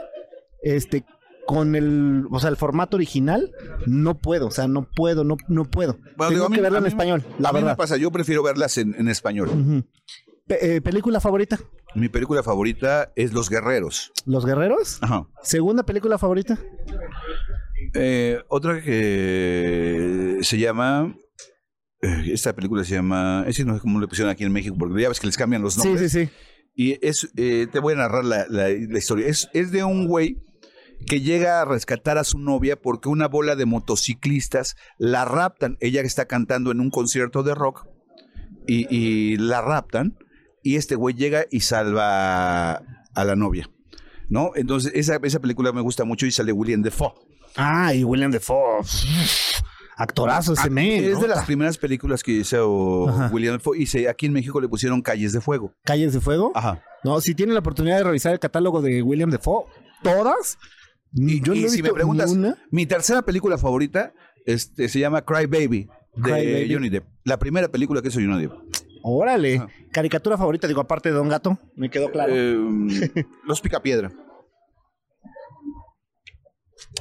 este, 0.62 1.04
con 1.46 1.74
el, 1.74 2.26
o 2.30 2.38
sea, 2.38 2.50
el 2.50 2.56
formato 2.56 2.96
original, 2.96 3.50
no 3.86 4.18
puedo, 4.18 4.46
o 4.46 4.50
sea, 4.52 4.68
no 4.68 4.88
puedo, 4.94 5.24
no, 5.24 5.36
no 5.48 5.64
puedo. 5.64 5.94
Bueno, 6.16 6.30
Tengo 6.30 6.44
digo, 6.44 6.48
que 6.50 6.60
verla 6.60 6.78
en 6.78 6.86
español, 6.86 7.24
la 7.40 7.48
a 7.48 7.52
mí 7.52 7.58
me 7.58 7.64
verdad. 7.64 7.76
pasa, 7.76 7.96
yo 7.96 8.12
prefiero 8.12 8.42
verlas 8.44 8.78
en, 8.78 8.94
en 8.98 9.08
español. 9.08 9.84
Pe- 10.46 10.76
eh, 10.76 10.80
¿Película 10.80 11.18
favorita? 11.20 11.58
Mi 11.96 12.08
película 12.08 12.44
favorita 12.44 13.10
es 13.16 13.32
Los 13.32 13.48
Guerreros. 13.50 14.12
¿Los 14.26 14.46
Guerreros? 14.46 14.98
Ajá. 15.02 15.26
¿Segunda 15.42 15.82
película 15.82 16.18
favorita? 16.18 16.56
Eh, 17.94 18.38
otra 18.48 18.80
que 18.82 20.38
se 20.42 20.58
llama. 20.58 21.14
eh, 22.02 22.24
esta 22.32 22.54
película 22.54 22.84
se 22.84 22.94
llama. 22.94 23.44
Es 23.46 23.56
que 23.56 23.64
no 23.64 23.74
sé 23.74 23.80
cómo 23.80 24.00
le 24.00 24.06
pusieron 24.08 24.30
aquí 24.30 24.44
en 24.44 24.52
México, 24.52 24.76
porque 24.78 25.02
ya 25.02 25.08
ves 25.08 25.20
que 25.20 25.26
les 25.26 25.36
cambian 25.36 25.62
los 25.62 25.74
Sí, 25.74 25.80
nombres. 25.84 26.12
sí, 26.12 26.26
sí. 26.26 26.32
Y 26.74 26.98
es. 27.06 27.30
eh, 27.36 27.66
te 27.70 27.78
voy 27.80 27.94
a 27.94 27.96
narrar 27.96 28.24
la, 28.24 28.46
la- 28.48 28.68
la 28.68 28.98
historia. 28.98 29.26
Es, 29.26 29.48
es 29.52 29.70
de 29.72 29.84
un 29.84 30.06
güey 30.06 30.36
que 31.06 31.20
llega 31.20 31.60
a 31.60 31.64
rescatar 31.64 32.18
a 32.18 32.24
su 32.24 32.38
novia 32.38 32.76
porque 32.80 33.08
una 33.08 33.26
bola 33.26 33.56
de 33.56 33.66
motociclistas 33.66 34.76
la 34.98 35.24
raptan. 35.24 35.76
Ella 35.80 36.00
está 36.02 36.26
cantando 36.26 36.70
en 36.70 36.80
un 36.80 36.90
concierto 36.90 37.42
de 37.42 37.54
rock 37.54 37.86
y, 38.66 38.86
y 38.94 39.36
la 39.36 39.60
raptan. 39.62 40.16
Y 40.62 40.76
este 40.76 40.94
güey 40.94 41.14
llega 41.14 41.46
y 41.50 41.60
salva 41.60 42.72
a 43.14 43.24
la 43.24 43.34
novia. 43.34 43.68
¿No? 44.28 44.52
Entonces, 44.54 44.92
esa, 44.94 45.18
esa 45.22 45.40
película 45.40 45.72
me 45.72 45.80
gusta 45.80 46.04
mucho 46.04 46.24
y 46.26 46.30
sale 46.30 46.52
William 46.52 46.82
Defoe. 46.82 47.12
Ah, 47.56 47.92
y 47.94 48.04
William 48.04 48.30
Defoe. 48.30 48.80
Actorazo 49.96 50.54
ese 50.54 50.70
men, 50.70 51.04
Es 51.04 51.14
¿no? 51.14 51.20
de 51.22 51.28
las 51.28 51.44
primeras 51.44 51.76
películas 51.76 52.22
que 52.22 52.32
hizo 52.32 53.08
Ajá. 53.08 53.28
William 53.32 53.54
Defoe. 53.58 53.78
Y 53.78 53.86
se- 53.86 54.08
aquí 54.08 54.26
en 54.26 54.32
México 54.32 54.60
le 54.60 54.68
pusieron 54.68 55.02
Calles 55.02 55.32
de 55.32 55.40
Fuego. 55.42 55.74
Calles 55.84 56.12
de 56.14 56.20
Fuego. 56.20 56.52
Ajá. 56.54 56.82
No, 57.04 57.20
si 57.20 57.34
tienen 57.34 57.54
la 57.54 57.60
oportunidad 57.60 57.98
de 57.98 58.04
revisar 58.04 58.32
el 58.32 58.38
catálogo 58.38 58.80
de 58.80 59.02
William 59.02 59.30
Defoe, 59.30 59.64
todas, 60.02 60.58
Y, 61.12 61.40
Yo 61.42 61.54
si 61.68 61.82
me 61.82 61.92
preguntas, 61.92 62.30
una. 62.30 62.56
mi 62.70 62.86
tercera 62.86 63.22
película 63.22 63.58
favorita 63.58 64.12
este, 64.46 64.88
se 64.88 65.00
llama 65.00 65.22
Cry 65.22 65.46
Baby 65.46 65.88
de 66.14 66.22
Cry 66.22 66.30
Baby. 66.52 66.72
Johnny 66.72 66.88
Depp. 66.88 67.04
La 67.24 67.36
primera 67.38 67.66
película 67.68 68.00
que 68.00 68.08
hizo 68.08 68.20
Johnny 68.20 68.42
Depp. 68.42 68.52
Órale. 69.02 69.66
Caricatura 69.92 70.38
favorita, 70.38 70.68
digo, 70.68 70.80
aparte 70.80 71.08
de 71.08 71.16
Don 71.16 71.28
Gato, 71.28 71.58
me 71.74 71.90
quedó 71.90 72.10
claro. 72.12 72.32
Eh, 72.34 73.26
Los 73.44 73.60
Picapiedra. 73.60 74.12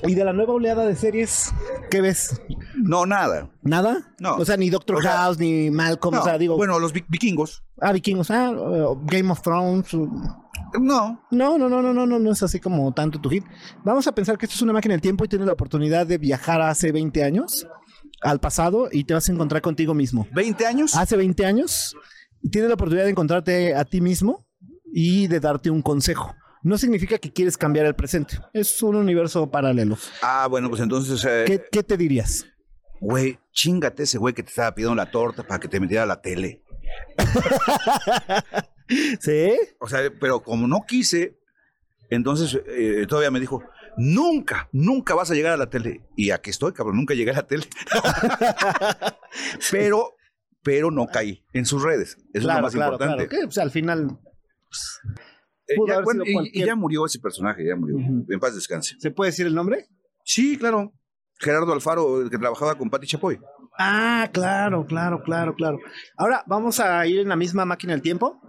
Y 0.07 0.15
de 0.15 0.23
la 0.25 0.33
nueva 0.33 0.53
oleada 0.53 0.85
de 0.85 0.95
series, 0.95 1.51
¿qué 1.91 2.01
ves? 2.01 2.41
No, 2.75 3.05
nada. 3.05 3.49
¿Nada? 3.61 4.13
No. 4.19 4.35
O 4.35 4.45
sea, 4.45 4.57
ni 4.57 4.69
Doctor 4.69 4.97
O 4.97 5.01
sea, 5.01 5.11
House, 5.17 5.37
ni 5.39 5.69
Malcolm, 5.69 6.15
No, 6.15 6.21
o 6.21 6.23
sea, 6.23 6.37
digo, 6.37 6.55
bueno, 6.55 6.79
los 6.79 6.93
vi- 6.93 7.05
vikingos. 7.09 7.63
ah, 7.81 7.91
vikingos, 7.91 8.31
ah, 8.31 8.51
Game 9.03 9.31
of 9.31 9.41
Thrones. 9.41 9.93
No. 10.79 11.21
No, 11.31 11.57
no, 11.57 11.57
no, 11.69 11.81
no, 11.81 11.93
no, 11.93 12.05
no, 12.05 12.19
no 12.19 12.31
es 12.31 12.43
así 12.43 12.59
como 12.59 12.91
tanto 12.93 13.19
tu 13.19 13.29
hit. 13.29 13.43
Vamos 13.83 14.05
a 14.07 14.11
pensar 14.13 14.37
que 14.37 14.45
esto 14.45 14.55
es 14.55 14.61
una 14.61 14.73
máquina 14.73 14.93
del 14.93 15.01
tiempo 15.01 15.25
y 15.25 15.27
tienes 15.27 15.47
la 15.47 15.53
oportunidad 15.53 16.05
de 16.05 16.17
viajar 16.17 16.61
hace 16.61 16.91
20 16.91 17.23
años 17.23 17.67
al 18.21 18.39
pasado 18.39 18.87
y 18.91 19.03
te 19.05 19.13
vas 19.13 19.27
a 19.29 19.31
encontrar 19.31 19.61
contigo 19.61 19.93
mismo. 19.93 20.27
¿20 20.33 20.65
años? 20.65 20.95
Hace 20.95 21.17
20 21.17 21.45
años 21.45 21.95
y 22.41 22.49
tienes 22.49 22.69
la 22.69 22.75
oportunidad 22.75 23.05
de 23.05 23.11
encontrarte 23.11 23.73
a 23.75 23.83
ti 23.85 23.99
mismo 24.01 24.45
y 24.93 25.27
de 25.27 25.39
darte 25.39 25.69
un 25.69 25.81
consejo. 25.81 26.35
No 26.61 26.77
significa 26.77 27.17
que 27.17 27.31
quieres 27.31 27.57
cambiar 27.57 27.85
el 27.85 27.95
presente. 27.95 28.37
Es 28.53 28.81
un 28.83 28.95
universo 28.95 29.49
paralelo. 29.49 29.97
Ah, 30.21 30.47
bueno, 30.49 30.69
pues 30.69 30.81
entonces, 30.81 31.23
eh, 31.25 31.45
¿Qué, 31.47 31.63
qué 31.71 31.83
te 31.83 31.97
dirías? 31.97 32.45
güey, 33.01 33.39
chingate 33.53 34.03
ese 34.03 34.17
güey 34.17 34.33
que 34.33 34.43
te 34.43 34.49
estaba 34.49 34.75
pidiendo 34.75 34.95
la 34.95 35.09
torta 35.09 35.43
para 35.43 35.59
que 35.59 35.67
te 35.67 35.79
metiera 35.79 36.03
a 36.03 36.05
la 36.05 36.21
tele. 36.21 36.63
¿Sí? 39.19 39.51
O 39.79 39.87
sea, 39.87 40.01
pero 40.19 40.41
como 40.41 40.67
no 40.67 40.81
quise, 40.87 41.37
entonces 42.09 42.59
eh, 42.67 43.05
todavía 43.07 43.31
me 43.31 43.39
dijo, 43.39 43.63
nunca, 43.97 44.67
nunca 44.71 45.15
vas 45.15 45.31
a 45.31 45.33
llegar 45.33 45.53
a 45.53 45.57
la 45.57 45.69
tele. 45.69 46.01
Y 46.15 46.31
aquí 46.31 46.49
estoy, 46.49 46.73
cabrón, 46.73 46.97
nunca 46.97 47.13
llegué 47.13 47.31
a 47.31 47.35
la 47.35 47.47
tele. 47.47 47.65
pero, 49.71 50.15
pero 50.63 50.91
no 50.91 51.07
caí 51.07 51.43
en 51.53 51.65
sus 51.65 51.83
redes. 51.83 52.17
Eso 52.33 52.39
es 52.39 52.43
lo 52.43 52.61
más 52.61 52.73
importante. 52.73 53.27
Que, 53.27 53.45
pues, 53.45 53.57
al 53.59 53.71
final 53.71 54.09
Eh, 54.09 55.19
pudo 55.75 55.87
ya, 55.87 55.93
haber 55.95 56.05
bueno, 56.05 56.23
sido 56.25 56.41
y- 56.51 56.65
ya 56.65 56.75
murió 56.75 57.05
ese 57.05 57.19
personaje, 57.19 57.65
ya 57.65 57.75
murió. 57.75 57.97
En 57.97 58.39
paz 58.39 58.55
descanse. 58.55 58.95
se 58.99 59.11
puede 59.11 59.31
decir 59.31 59.45
el 59.47 59.55
nombre. 59.55 59.87
Sí, 60.23 60.57
claro. 60.57 60.93
Gerardo 61.41 61.71
Alfaro, 61.73 62.21
el 62.21 62.29
que 62.29 62.37
trabajaba 62.37 62.77
con 62.77 62.89
Patti 62.89 63.07
Chapoy. 63.07 63.39
Ah, 63.77 64.29
claro, 64.33 64.85
claro, 64.85 65.23
claro, 65.23 65.55
claro. 65.55 65.79
Ahora 66.17 66.43
vamos 66.47 66.81
a 66.81 67.07
ir 67.07 67.19
en 67.19 67.29
la 67.29 67.37
misma 67.37 67.63
máquina 67.63 67.93
del 67.93 68.01
tiempo 68.01 68.41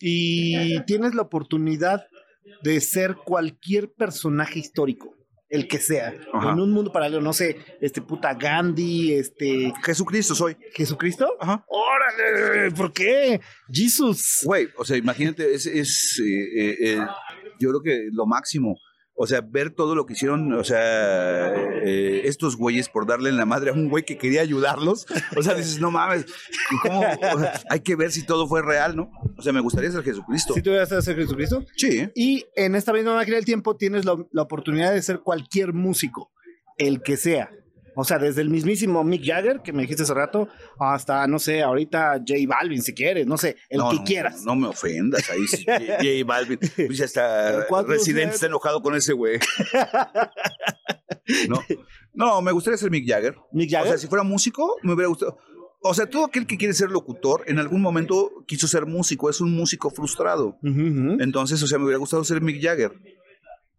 y 0.00 0.82
tienes 0.84 1.14
la 1.14 1.22
oportunidad 1.22 2.06
de 2.62 2.80
ser 2.80 3.16
cualquier 3.16 3.92
personaje 3.92 4.58
histórico, 4.58 5.14
el 5.52 5.68
que 5.68 5.78
sea, 5.78 6.14
Ajá. 6.32 6.52
en 6.52 6.60
un 6.60 6.72
mundo 6.72 6.90
paralelo, 6.90 7.20
no 7.20 7.34
sé, 7.34 7.58
este 7.82 8.00
puta 8.00 8.32
Gandhi, 8.32 9.12
este 9.12 9.70
Jesucristo 9.84 10.34
soy. 10.34 10.56
Jesucristo. 10.72 11.36
Ajá. 11.38 11.62
Órale, 11.68 12.70
¿por 12.70 12.90
qué? 12.90 13.38
Jesus. 13.70 14.40
Güey, 14.44 14.68
o 14.78 14.84
sea, 14.84 14.96
imagínate, 14.96 15.52
es, 15.52 15.66
es 15.66 16.18
eh, 16.24 16.24
eh, 16.56 16.76
eh, 16.80 17.06
yo 17.60 17.68
creo 17.68 17.82
que 17.82 18.08
lo 18.12 18.24
máximo. 18.24 18.78
O 19.14 19.26
sea, 19.26 19.42
ver 19.42 19.70
todo 19.70 19.94
lo 19.94 20.06
que 20.06 20.14
hicieron, 20.14 20.52
o 20.54 20.64
sea, 20.64 21.54
eh, 21.84 22.22
estos 22.24 22.56
güeyes 22.56 22.88
por 22.88 23.06
darle 23.06 23.28
en 23.28 23.36
la 23.36 23.44
madre 23.44 23.70
a 23.70 23.74
un 23.74 23.88
güey 23.88 24.04
que 24.04 24.16
quería 24.16 24.40
ayudarlos. 24.40 25.06
O 25.36 25.42
sea, 25.42 25.54
dices, 25.54 25.80
no 25.80 25.90
mames, 25.90 26.24
¿y 26.70 26.88
cómo? 26.88 27.00
O 27.00 27.38
sea, 27.38 27.60
hay 27.70 27.80
que 27.80 27.94
ver 27.94 28.10
si 28.10 28.24
todo 28.24 28.46
fue 28.46 28.62
real, 28.62 28.96
¿no? 28.96 29.10
O 29.36 29.42
sea, 29.42 29.52
me 29.52 29.60
gustaría 29.60 29.90
ser 29.90 30.02
Jesucristo. 30.02 30.54
¿Sí 30.54 30.62
te 30.62 30.70
vas 30.70 30.90
a 30.92 31.02
ser 31.02 31.16
Jesucristo? 31.16 31.64
Sí. 31.76 32.08
Y 32.14 32.46
en 32.56 32.74
esta 32.74 32.92
misma 32.92 33.14
máquina 33.14 33.36
del 33.36 33.44
tiempo 33.44 33.76
tienes 33.76 34.04
la, 34.04 34.16
la 34.32 34.42
oportunidad 34.42 34.92
de 34.92 35.02
ser 35.02 35.20
cualquier 35.20 35.72
músico, 35.72 36.32
el 36.78 37.02
que 37.02 37.16
sea. 37.16 37.50
O 37.94 38.04
sea, 38.04 38.18
desde 38.18 38.40
el 38.40 38.48
mismísimo 38.50 39.04
Mick 39.04 39.24
Jagger, 39.24 39.60
que 39.62 39.72
me 39.72 39.82
dijiste 39.82 40.02
hace 40.04 40.14
rato, 40.14 40.48
hasta, 40.78 41.26
no 41.26 41.38
sé, 41.38 41.62
ahorita 41.62 42.22
J 42.26 42.34
Balvin, 42.46 42.82
si 42.82 42.94
quieres, 42.94 43.26
no 43.26 43.36
sé, 43.36 43.56
el 43.68 43.78
no, 43.78 43.90
que 43.90 43.96
no, 43.96 44.04
quieras. 44.04 44.42
No 44.44 44.56
me 44.56 44.68
ofendas, 44.68 45.28
ahí 45.30 45.46
sí, 45.46 45.64
J 45.66 45.96
J 45.98 46.24
Balvin. 46.24 46.58
Pues 46.58 46.98
ya 46.98 47.04
está, 47.04 47.66
¿Cuántos 47.68 47.94
Residente 47.94 48.34
está 48.34 48.46
enojado 48.46 48.80
con 48.82 48.94
ese 48.94 49.12
güey. 49.12 49.38
No, 51.48 51.60
no, 52.14 52.42
me 52.42 52.52
gustaría 52.52 52.76
ser 52.76 52.90
Mick 52.90 53.08
Jagger. 53.08 53.36
Mick 53.52 53.68
O 53.70 53.72
Jagger. 53.72 53.88
sea, 53.90 53.98
si 53.98 54.06
fuera 54.08 54.24
músico, 54.24 54.76
me 54.82 54.92
hubiera 54.92 55.08
gustado. 55.08 55.38
O 55.80 55.94
sea, 55.94 56.06
todo 56.06 56.24
aquel 56.26 56.46
que 56.46 56.56
quiere 56.56 56.74
ser 56.74 56.90
locutor, 56.90 57.44
en 57.46 57.58
algún 57.58 57.80
momento 57.80 58.44
quiso 58.46 58.68
ser 58.68 58.86
músico, 58.86 59.30
es 59.30 59.40
un 59.40 59.52
músico 59.54 59.90
frustrado. 59.90 60.58
Entonces, 60.62 61.62
o 61.62 61.66
sea, 61.66 61.78
me 61.78 61.84
hubiera 61.84 61.98
gustado 61.98 62.22
ser 62.24 62.40
Mick 62.40 62.62
Jagger. 62.62 62.92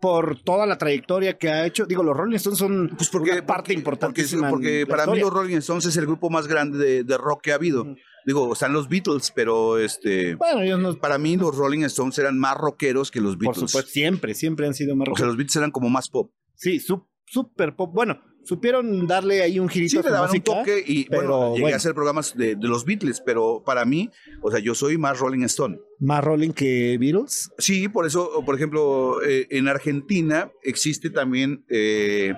Por 0.04 0.44
toda 0.44 0.66
la 0.66 0.78
trayectoria 0.78 1.38
que 1.38 1.48
ha 1.50 1.66
hecho. 1.66 1.86
Digo, 1.86 2.04
los 2.04 2.16
Rolling 2.18 2.36
Stones 2.36 2.60
son 2.60 2.90
Pues 2.98 3.10
porque, 3.10 3.32
una 3.32 3.46
parte 3.46 3.62
porque- 3.70 3.74
importantísima. 3.74 4.50
Porque, 4.50 4.86
porque 4.86 4.88
para 4.88 5.08
mí 5.12 5.20
los 5.22 5.32
Rolling 5.32 5.58
Stones 5.58 5.86
es 5.86 5.96
el 5.96 6.06
grupo 6.06 6.30
más 6.30 6.46
grande 6.48 6.78
de, 6.78 7.04
de 7.06 7.18
rock 7.18 7.42
que 7.44 7.52
ha 7.54 7.56
habido. 7.56 7.86
Digo, 8.26 8.52
están 8.52 8.74
los 8.74 8.90
Beatles, 8.90 9.32
pero 9.36 9.78
este, 9.80 10.36
Bueno, 10.36 10.62
ellos 10.62 10.80
no. 10.80 10.96
para 11.00 11.18
mí 11.18 11.38
los 11.38 11.56
Rolling 11.56 11.84
Stones 11.86 12.18
eran 12.20 12.38
más 12.38 12.58
rockeros 12.58 13.12
que 13.12 13.22
los 13.22 13.36
Por 13.38 13.46
Beatles. 13.46 13.70
supuesto, 13.72 13.90
siempre, 13.92 14.34
siempre 14.34 14.68
han 14.68 14.74
sido 14.74 14.96
más 14.96 15.08
O 15.10 15.16
sea, 15.16 15.26
los 15.26 15.38
Beatles 15.38 15.56
eran 15.56 15.72
como 15.72 15.90
más 15.90 16.10
pop. 16.10 16.32
Sí, 16.56 16.80
su- 16.82 17.08
super 17.26 17.76
pop. 17.76 17.92
Bueno, 17.94 18.20
supieron 18.44 19.08
darle 19.08 19.42
ahí 19.42 19.60
un 19.60 19.70
girito 19.70 20.02
Sí, 20.02 20.08
le 20.08 20.12
daban 20.12 20.30
un 20.32 20.42
toque 20.42 20.84
y 20.86 21.06
pero 21.06 21.22
bueno, 21.22 21.50
llegué 21.52 21.62
bueno. 21.62 21.76
a 21.76 21.78
hacer 21.78 21.94
programas 21.94 22.36
de, 22.36 22.56
de 22.56 22.68
los 22.68 22.86
Beatles, 22.86 23.22
pero 23.26 23.64
para 23.66 23.86
mí, 23.86 24.10
o 24.42 24.52
sea, 24.52 24.60
yo 24.60 24.76
soy 24.76 24.98
más 24.98 25.20
Rolling 25.20 25.44
Stone. 25.44 25.80
Más 26.00 26.24
Rolling 26.24 26.52
que 26.52 26.98
Beatles. 27.00 27.52
Sí, 27.58 27.88
por 27.88 28.06
eso, 28.06 28.44
por 28.46 28.56
ejemplo, 28.56 29.24
eh, 29.24 29.48
en 29.52 29.68
Argentina 29.68 30.52
existe 30.62 31.10
también 31.10 31.66
eh, 31.70 32.34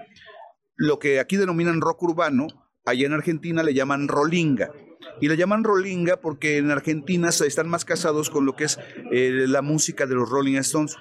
lo 0.76 1.00
que 1.00 1.20
aquí 1.20 1.38
denominan 1.38 1.82
rock 1.82 2.04
urbano, 2.04 2.48
allá 2.86 3.06
en 3.06 3.14
Argentina 3.14 3.64
le 3.64 3.74
llaman 3.74 4.08
rolinga. 4.08 4.72
Y 5.22 5.30
le 5.30 5.38
llaman 5.38 5.64
rolinga 5.64 6.20
porque 6.20 6.58
en 6.58 6.72
Argentina 6.72 7.32
se 7.32 7.48
están 7.48 7.70
más 7.70 7.86
casados 7.86 8.30
con 8.30 8.46
lo 8.46 8.56
que 8.56 8.66
es 8.66 8.80
eh, 9.12 9.46
la 9.48 9.62
música 9.62 10.06
de 10.06 10.16
los 10.16 10.30
Rolling 10.30 10.58
Stones. 10.58 10.96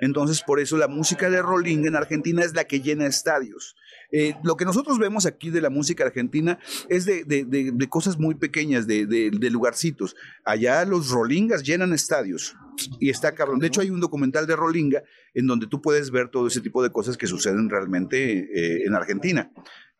Entonces, 0.00 0.42
por 0.42 0.60
eso 0.60 0.76
la 0.76 0.88
música 0.88 1.30
de 1.30 1.40
rolinga 1.40 1.88
en 1.88 1.96
Argentina 1.96 2.42
es 2.42 2.54
la 2.54 2.64
que 2.64 2.80
llena 2.80 3.06
estadios. 3.06 3.74
Eh, 4.16 4.36
lo 4.44 4.56
que 4.56 4.64
nosotros 4.64 5.00
vemos 5.00 5.26
aquí 5.26 5.50
de 5.50 5.60
la 5.60 5.70
música 5.70 6.04
argentina 6.04 6.60
es 6.88 7.04
de, 7.04 7.88
cosas 7.90 8.16
muy 8.16 8.36
pequeñas, 8.36 8.86
de 8.86 9.48
lugarcitos. 9.50 10.14
Allá 10.44 10.84
los 10.84 11.10
rolingas 11.10 11.64
llenan 11.64 11.92
estadios 11.92 12.54
y 13.00 13.10
está 13.10 13.34
cabrón. 13.34 13.58
De 13.58 13.66
hecho, 13.66 13.80
hay 13.80 13.90
un 13.90 14.00
documental 14.00 14.46
de 14.46 14.56
Rolinga 14.56 15.02
en 15.34 15.46
donde 15.46 15.66
tú 15.66 15.80
puedes 15.80 16.10
ver 16.10 16.28
todo 16.28 16.46
ese 16.46 16.60
tipo 16.60 16.82
de 16.82 16.90
cosas 16.90 17.16
que 17.16 17.26
suceden 17.26 17.68
realmente 17.68 18.38
eh, 18.38 18.84
en 18.86 18.94
Argentina. 18.94 19.50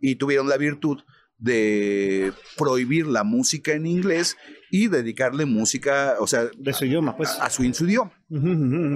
Y 0.01 0.17
tuvieron 0.17 0.49
la 0.49 0.57
virtud 0.57 1.03
de 1.39 2.33
prohibir 2.57 3.07
la 3.07 3.25
música 3.25 3.73
en 3.73 3.87
inglés 3.87 4.37
y 4.71 4.89
dedicarle 4.89 5.45
música, 5.47 6.17
o 6.21 6.27
sea, 6.27 6.47
De 6.59 6.73
su 6.73 6.85
idioma, 6.85 7.17
pues. 7.17 7.31
a 7.41 7.51
su, 7.51 7.63
en 7.63 7.75
su 7.75 7.85
idioma. 7.87 8.13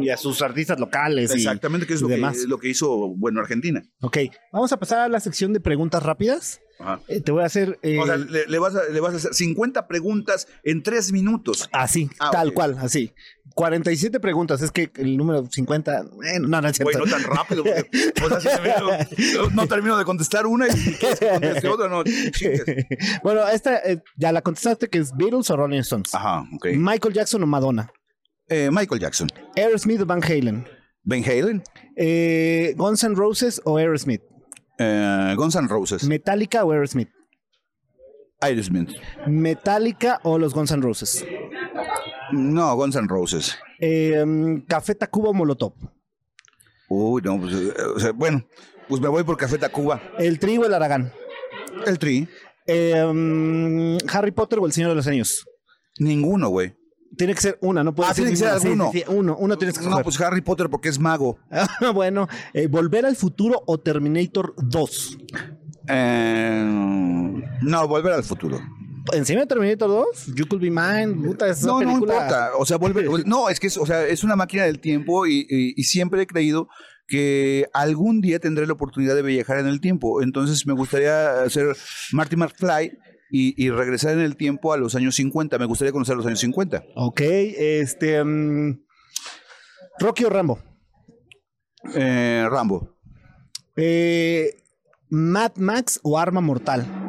Y 0.02 0.08
a 0.10 0.16
sus 0.16 0.42
artistas 0.42 0.80
locales. 0.80 1.30
y- 1.32 1.34
Exactamente, 1.38 1.86
que 1.86 1.94
es 1.94 2.00
lo 2.02 2.08
que, 2.08 2.14
demás. 2.14 2.38
lo 2.44 2.58
que 2.58 2.68
hizo, 2.68 3.14
bueno, 3.16 3.40
Argentina. 3.40 3.82
Ok, 4.00 4.18
vamos 4.52 4.72
a 4.72 4.78
pasar 4.78 4.98
a 5.00 5.08
la 5.08 5.20
sección 5.20 5.52
de 5.52 5.60
preguntas 5.60 6.02
rápidas. 6.02 6.60
Ajá. 6.80 7.00
Eh, 7.08 7.20
te 7.20 7.32
voy 7.32 7.42
a 7.42 7.46
hacer 7.46 7.76
eh, 7.82 7.98
O 7.98 8.06
sea, 8.06 8.16
le, 8.16 8.46
le 8.46 8.58
vas 8.60 8.74
a, 8.76 8.84
le 8.92 9.00
vas 9.00 9.12
a 9.12 9.16
hacer 9.16 9.34
50 9.34 9.88
preguntas 9.88 10.46
en 10.62 10.82
3 10.84 11.10
minutos. 11.12 11.68
así, 11.72 12.08
Ah, 12.20 12.30
tal 12.32 12.52
cual, 12.52 12.76
así. 12.80 13.12
47 13.59 14.20
preguntas, 14.20 14.62
es 14.62 14.70
que 14.70 14.88
el 14.98 15.16
número 15.16 15.44
50, 15.50 16.04
bueno, 16.14 16.46
no, 16.46 16.61
no 16.62 16.68
es 16.68 16.78
Güey, 16.78 16.94
cierto. 16.94 17.11
no 17.11 17.11
tan 17.12 17.24
rápido. 17.24 17.64
porque, 17.64 18.36
o 18.36 18.40
sea, 18.40 18.56
si 18.56 18.62
me- 18.62 19.34
no, 19.34 19.50
no 19.50 19.66
termino 19.66 19.98
de 19.98 20.04
contestar 20.04 20.46
una 20.46 20.68
y 20.68 20.70
quieres 20.70 21.18
que 21.18 21.28
conteste 21.28 21.68
otra, 21.68 21.88
no. 21.88 22.04
chingues. 22.04 22.62
bueno, 23.24 23.48
esta 23.48 23.78
eh, 23.78 24.00
ya 24.16 24.30
la 24.30 24.42
contestaste 24.42 24.86
que 24.88 24.98
es 24.98 25.11
Beatles 25.16 25.50
o 25.50 25.56
Rolling 25.56 25.80
Stones. 25.80 26.14
Ajá, 26.14 26.44
ok. 26.54 26.68
Michael 26.76 27.12
Jackson 27.14 27.42
o 27.42 27.46
Madonna. 27.48 27.90
Eh, 28.48 28.70
Michael 28.72 29.00
Jackson. 29.00 29.28
Aerosmith 29.56 30.00
o 30.02 30.06
Van 30.06 30.22
Halen. 30.22 30.64
Ben 31.02 31.24
Halen. 31.24 31.62
Eh, 31.96 32.74
Guns 32.76 33.02
N' 33.02 33.16
Roses 33.16 33.61
o 33.64 33.76
Aerosmith. 33.76 34.22
Eh, 34.78 35.34
Guns 35.36 35.56
N' 35.56 35.66
Roses. 35.66 36.04
Metallica 36.04 36.64
o 36.64 36.70
Aerosmith. 36.70 37.09
Aerosmith. 38.40 38.90
Metallica 39.26 40.20
o 40.22 40.38
los 40.38 40.54
Guns 40.54 40.70
N' 40.70 40.80
Roses. 40.82 41.24
No, 42.33 42.74
Guns 42.76 42.97
N' 42.97 43.09
Roses. 43.09 43.57
Eh, 43.81 44.24
Café 44.66 44.95
Tacuba 44.95 45.31
o 45.31 45.35
Molotov. 45.35 45.72
Uy, 46.89 47.22
no, 47.22 47.41
pues, 47.41 47.55
eh, 47.55 47.72
o 47.97 47.99
sea, 48.01 48.12
bueno, 48.12 48.45
pues 48.89 49.01
me 49.01 49.09
voy 49.09 49.22
por 49.24 49.37
Café 49.37 49.59
Tacuba. 49.59 50.01
El 50.18 50.39
Tri 50.39 50.57
o 50.59 50.64
el 50.64 50.74
Aragán. 50.74 51.12
El 51.87 51.99
Tri. 51.99 52.29
Eh, 52.66 53.05
mm, 53.05 53.99
Harry 54.12 54.31
Potter 54.31 54.59
o 54.59 54.66
el 54.66 54.72
Señor 54.72 54.91
de 54.91 54.97
los 54.97 55.07
Anillos. 55.07 55.45
Ninguno, 55.99 56.49
güey. 56.49 56.74
Tiene 57.16 57.35
que 57.35 57.41
ser 57.41 57.59
una, 57.62 57.83
no 57.83 57.95
puede 57.95 58.11
Ah, 58.11 58.14
ser 58.14 58.24
tiene 58.26 58.31
que 58.33 58.37
ser 58.37 58.53
ninguna. 58.64 58.85
Alguno. 58.85 58.93
sí, 58.93 58.99
sí, 58.99 59.05
uno, 59.09 59.37
uno 59.39 59.57
tienes 59.57 59.79
que 59.79 59.85
No, 59.85 59.89
escoger. 59.99 60.05
pues 60.05 60.20
Harry 60.20 60.41
Potter 60.43 60.68
porque 60.68 60.89
es 60.91 60.99
mago. 60.99 61.39
bueno, 61.95 62.29
eh, 62.53 62.66
Volver 62.66 63.07
al 63.07 63.16
futuro 63.16 63.62
o 63.66 63.79
Terminator 63.79 64.55
2. 64.59 65.18
Eh, 65.89 66.62
no, 67.62 67.89
volver 67.89 68.12
al 68.12 68.24
futuro. 68.24 68.61
Encima 69.12 69.40
de 69.40 69.46
Terminator 69.46 69.88
2, 69.88 70.34
You 70.34 70.46
Could 70.48 70.62
Be 70.62 70.70
Mine, 70.70 71.14
puta, 71.26 71.46
No, 71.62 71.72
no 71.72 71.78
película. 71.78 72.14
importa. 72.14 72.50
O 72.59 72.66
sea, 72.66 72.76
vuelve. 72.76 73.04
No, 73.26 73.48
es 73.48 73.59
que 73.61 73.66
es, 73.68 73.76
o 73.76 73.86
sea, 73.86 74.06
es 74.06 74.22
una 74.24 74.36
máquina 74.36 74.64
del 74.64 74.80
tiempo 74.80 75.26
y, 75.26 75.46
y- 75.48 75.74
y 75.76 75.82
siempre 75.84 76.22
he 76.22 76.26
creído 76.26 76.68
que 77.06 77.66
algún 77.72 78.20
día 78.20 78.38
tendré 78.38 78.66
la 78.66 78.74
oportunidad 78.74 79.14
de 79.14 79.22
viajar 79.22 79.59
en 79.59 79.66
el 79.66 79.80
tiempo. 79.80 80.22
Entonces 80.22 80.66
me 80.66 80.74
gustaría 80.74 81.42
hacer 81.42 81.74
Marty 82.12 82.36
McFly 82.36 82.92
y, 83.30 83.62
y 83.64 83.70
regresar 83.70 84.12
en 84.12 84.20
el 84.20 84.36
tiempo 84.36 84.72
a 84.72 84.76
los 84.76 84.94
años 84.94 85.14
50. 85.14 85.59
Me 85.59 85.64
gustaría 85.66 85.92
conocer 85.92 86.16
los 86.16 86.26
años 86.26 86.40
50. 86.40 86.84
Ok, 86.96 87.20
este. 87.22 88.22
mm, 88.22 88.78
Rocky 90.00 90.24
o 90.24 90.28
Rambo. 90.30 90.59
Eh, 91.94 92.46
Rambo. 92.50 92.94
Eh, 93.76 94.54
Mad 95.09 95.52
Max 95.56 96.00
o 96.02 96.18
Arma 96.18 96.40
Mortal. 96.40 97.07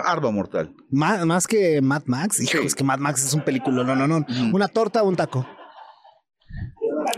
Arma 0.00 0.30
mortal. 0.30 0.74
Má- 0.90 1.24
más 1.24 1.46
que 1.46 1.80
Mad 1.80 2.02
Max. 2.06 2.40
Hijo, 2.40 2.58
Sí. 2.60 2.66
es 2.66 2.74
que 2.74 2.84
Mad 2.84 2.98
Max 2.98 3.24
es 3.24 3.34
un 3.34 3.42
película. 3.42 3.84
No, 3.84 3.94
no, 3.94 4.06
no. 4.06 4.26
Una 4.52 4.68
torta 4.68 5.02
o 5.02 5.08
un 5.08 5.16
taco. 5.16 5.46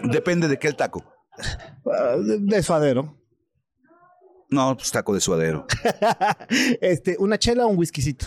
Depende 0.04 0.48
de 0.48 0.58
qué 0.58 0.68
el 0.68 0.76
taco. 0.76 1.04
Ah, 1.86 2.16
de, 2.16 2.38
de 2.40 2.62
suadero. 2.62 3.18
No, 4.50 4.76
pues 4.76 4.90
taco 4.92 5.14
de 5.14 5.20
suadero. 5.20 5.66
este, 6.80 7.16
una 7.18 7.38
chela 7.38 7.64
o 7.66 7.68
un 7.68 7.78
whiskycito. 7.78 8.26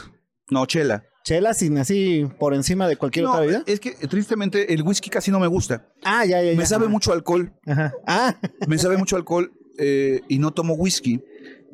No, 0.49 0.66
chela. 0.66 1.03
Chela 1.24 1.53
sin 1.53 1.78
así 1.78 2.28
por 2.39 2.53
encima 2.53 2.88
de 2.88 2.97
cualquier 2.97 3.26
No, 3.26 3.32
otra 3.32 3.41
bebida. 3.41 3.64
es 3.66 3.80
que 3.80 3.91
tristemente 4.08 4.74
el 4.74 4.84
whisky 4.84 5.10
casi 5.10 5.32
no 5.32 5.39
me 5.39 5.47
gusta. 5.47 5.88
Ah, 6.03 6.24
ya, 6.26 6.41
ya, 6.41 6.51
ya. 6.51 6.58
Me 6.58 6.66
sabe 6.66 6.86
Ajá. 6.86 6.91
mucho 6.91 7.14
alcohol. 7.14 7.51
Ajá. 7.66 7.93
Ah, 8.08 8.36
Me 8.68 8.78
sabe 8.78 8.97
mucho 8.97 9.16
alcohol 9.16 9.51
eh, 9.78 10.22
y 10.28 10.38
no 10.39 10.51
tomo 10.51 10.74
whisky. 10.76 11.24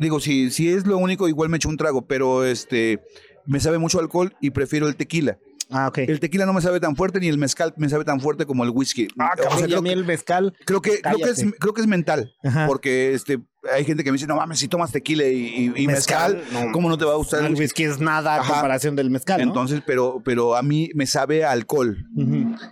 Digo, 0.01 0.19
si, 0.19 0.49
si 0.51 0.69
es 0.69 0.85
lo 0.85 0.97
único, 0.97 1.27
igual 1.27 1.49
me 1.49 1.57
echo 1.57 1.69
un 1.69 1.77
trago, 1.77 2.01
pero 2.07 2.43
este 2.43 2.99
me 3.45 3.59
sabe 3.59 3.77
mucho 3.77 3.99
alcohol 3.99 4.35
y 4.41 4.49
prefiero 4.51 4.87
el 4.87 4.95
tequila. 4.95 5.37
ah, 5.69 5.87
ok. 5.87 5.99
El 5.99 6.19
tequila 6.19 6.45
no 6.45 6.53
me 6.53 6.61
sabe 6.61 6.79
tan 6.79 6.95
fuerte 6.95 7.19
ni 7.19 7.27
el 7.27 7.37
mezcal 7.37 7.73
me 7.77 7.87
sabe 7.89 8.03
tan 8.03 8.19
fuerte 8.19 8.45
como 8.45 8.63
el 8.63 8.71
whisky. 8.71 9.07
Ah, 9.17 9.31
O 9.33 9.41
sea, 9.41 9.49
cabrón, 9.49 9.69
y 9.69 9.73
a 9.75 9.81
mí 9.81 9.89
el 9.91 10.05
mezcal. 10.05 10.53
creo 10.65 10.81
que, 10.81 11.01
creo, 11.01 11.17
que 11.17 11.29
es, 11.29 11.45
creo 11.59 11.73
que 11.73 11.81
es 11.81 11.87
mental. 11.87 12.33
Ajá. 12.43 12.67
Porque 12.67 13.13
este, 13.13 13.39
hay 13.71 13.85
gente 13.85 14.03
que 14.03 14.11
me 14.11 14.15
dice, 14.17 14.27
no 14.27 14.35
mames, 14.35 14.59
si 14.59 14.67
tomas 14.67 14.91
tequila 14.91 15.27
y, 15.27 15.69
Mezcal, 15.85 16.37
mezcal, 16.37 16.65
no. 16.67 16.71
¿cómo 16.71 16.89
no 16.89 16.97
te 16.97 17.05
va 17.05 17.13
a 17.13 17.17
gustar 17.17 17.43
El 17.45 17.53
whisky? 17.55 17.83
es 17.83 17.99
nada 17.99 18.35
a 18.35 18.39
comparación 18.47 18.95
del 18.95 19.09
mezcal, 19.11 19.39
¿no? 19.41 19.47
Entonces, 19.47 19.81
pero, 19.85 20.21
pero 20.25 20.55
a 20.55 20.61
mí 20.63 20.89
me 20.95 21.05
sabe 21.05 21.43
a 21.45 21.51
alcohol. 21.51 22.05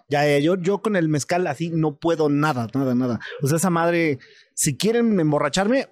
Ya, 0.09 0.25
ya, 0.27 0.39
yo, 0.39 0.55
yo 0.55 0.81
con 0.81 0.95
el 0.95 1.09
mezcal 1.09 1.45
así 1.47 1.69
no 1.69 1.97
puedo 1.97 2.29
nada, 2.29 2.67
nada, 2.73 2.95
nada. 2.95 3.19
O 3.43 3.47
sea, 3.47 3.57
esa 3.57 3.69
madre, 3.69 4.17
si 4.55 4.77
quieren 4.77 5.19
emborracharme, 5.19 5.87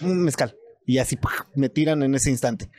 un 0.00 0.22
mezcal. 0.22 0.56
Y 0.86 0.98
así 0.98 1.18
me 1.56 1.68
tiran 1.68 2.04
en 2.04 2.14
ese 2.14 2.30
instante. 2.30 2.70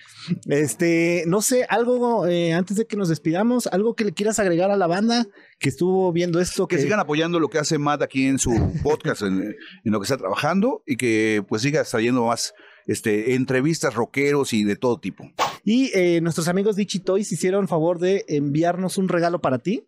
Este, 0.47 1.25
no 1.27 1.41
sé, 1.41 1.65
algo 1.69 2.25
eh, 2.25 2.53
antes 2.53 2.77
de 2.77 2.87
que 2.87 2.95
nos 2.95 3.09
despidamos, 3.09 3.67
algo 3.67 3.95
que 3.95 4.05
le 4.05 4.13
quieras 4.13 4.39
agregar 4.39 4.71
a 4.71 4.77
la 4.77 4.87
banda 4.87 5.27
que 5.59 5.67
estuvo 5.67 6.11
viendo 6.13 6.39
esto. 6.39 6.67
Que 6.67 6.77
sigan 6.79 7.01
apoyando 7.01 7.39
lo 7.39 7.49
que 7.49 7.59
hace 7.59 7.77
Matt 7.77 8.01
aquí 8.01 8.25
en 8.25 8.39
su 8.39 8.51
podcast, 8.83 9.23
en, 9.23 9.41
en 9.83 9.91
lo 9.91 9.99
que 9.99 10.05
está 10.05 10.17
trabajando 10.17 10.83
y 10.85 10.95
que 10.95 11.43
pues 11.49 11.63
siga 11.63 11.83
trayendo 11.83 12.25
más 12.25 12.53
este, 12.87 13.35
entrevistas 13.35 13.93
rockeros 13.93 14.53
y 14.53 14.63
de 14.63 14.77
todo 14.77 14.99
tipo. 14.99 15.29
Y 15.63 15.91
eh, 15.93 16.21
nuestros 16.21 16.47
amigos 16.47 16.77
de 16.77 16.83
Ichi 16.83 16.99
Toys 16.99 17.31
hicieron 17.31 17.67
favor 17.67 17.99
de 17.99 18.23
enviarnos 18.29 18.97
un 18.97 19.09
regalo 19.09 19.41
para 19.41 19.59
ti. 19.59 19.85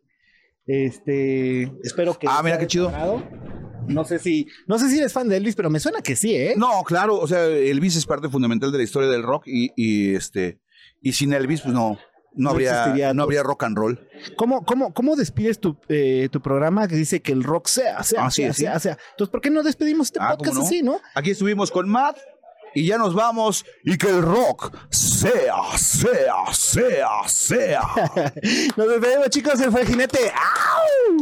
Este, 0.66 1.72
espero 1.84 2.20
que. 2.20 2.28
Ah, 2.30 2.42
mira 2.44 2.60
qué 2.60 2.68
chido. 2.68 2.92
No 3.88 4.04
sé 4.06 4.20
si, 4.20 4.48
no 4.68 4.78
sé 4.80 4.90
si 4.90 4.98
eres 5.00 5.14
fan 5.14 5.28
de 5.30 5.38
Elvis, 5.38 5.56
pero 5.56 5.70
me 5.70 5.80
suena 5.80 6.02
que 6.02 6.16
sí, 6.16 6.36
¿eh? 6.36 6.54
No, 6.58 6.84
claro, 6.84 7.18
o 7.20 7.28
sea, 7.28 7.46
Elvis 7.46 7.96
es 7.96 8.06
parte 8.06 8.30
fundamental 8.30 8.72
de 8.72 8.78
la 8.78 8.84
historia 8.84 9.10
del 9.10 9.24
rock 9.24 9.44
y, 9.48 9.72
y, 9.76 10.16
este 10.16 10.60
y 11.02 11.14
sin 11.14 11.34
Elvis 11.34 11.62
pues 11.62 11.74
no 11.74 11.98
no 12.36 12.44
No 12.44 12.50
habría 12.52 13.14
no 13.14 13.24
habría 13.24 13.42
rock 13.44 13.64
and 13.64 13.76
roll. 13.78 14.08
¿Cómo, 14.38 14.64
cómo, 14.66 14.94
cómo 14.94 15.16
despides 15.16 15.60
tu, 15.60 15.78
eh, 15.90 16.30
tu 16.32 16.42
programa 16.42 16.88
que 16.88 16.96
dice 16.96 17.22
que 17.22 17.32
el 17.32 17.44
rock 17.44 17.68
sea, 17.68 18.04
sea, 18.04 18.26
Ah, 18.28 18.32
sí, 18.32 18.44
sea, 18.44 18.54
sí. 18.54 18.62
sea, 18.64 18.80
sea? 18.80 18.98
Entonces, 19.12 19.32
¿por 19.32 19.42
qué 19.42 19.50
no 19.50 19.64
despedimos 19.64 20.08
este 20.08 20.20
Ah, 20.22 20.36
podcast 20.38 20.58
así, 20.60 20.84
no? 20.84 21.00
Aquí 21.16 21.32
estuvimos 21.32 21.72
con 21.72 21.90
Matt 21.90 22.18
y 22.76 22.86
ya 22.86 23.00
nos 23.00 23.16
vamos 23.16 23.66
Y 23.84 23.98
que 23.98 24.10
el 24.10 24.22
rock 24.22 24.76
sea, 24.92 25.56
sea, 25.76 26.36
sea, 26.54 27.08
sea. 27.28 27.82
Nos 28.78 28.88
despedimos, 28.90 29.30
chicos. 29.32 29.60
Él 29.60 29.72
fue 29.72 29.82
el 29.82 29.88
jinete. 29.88 30.20
¡Au! 30.30 31.20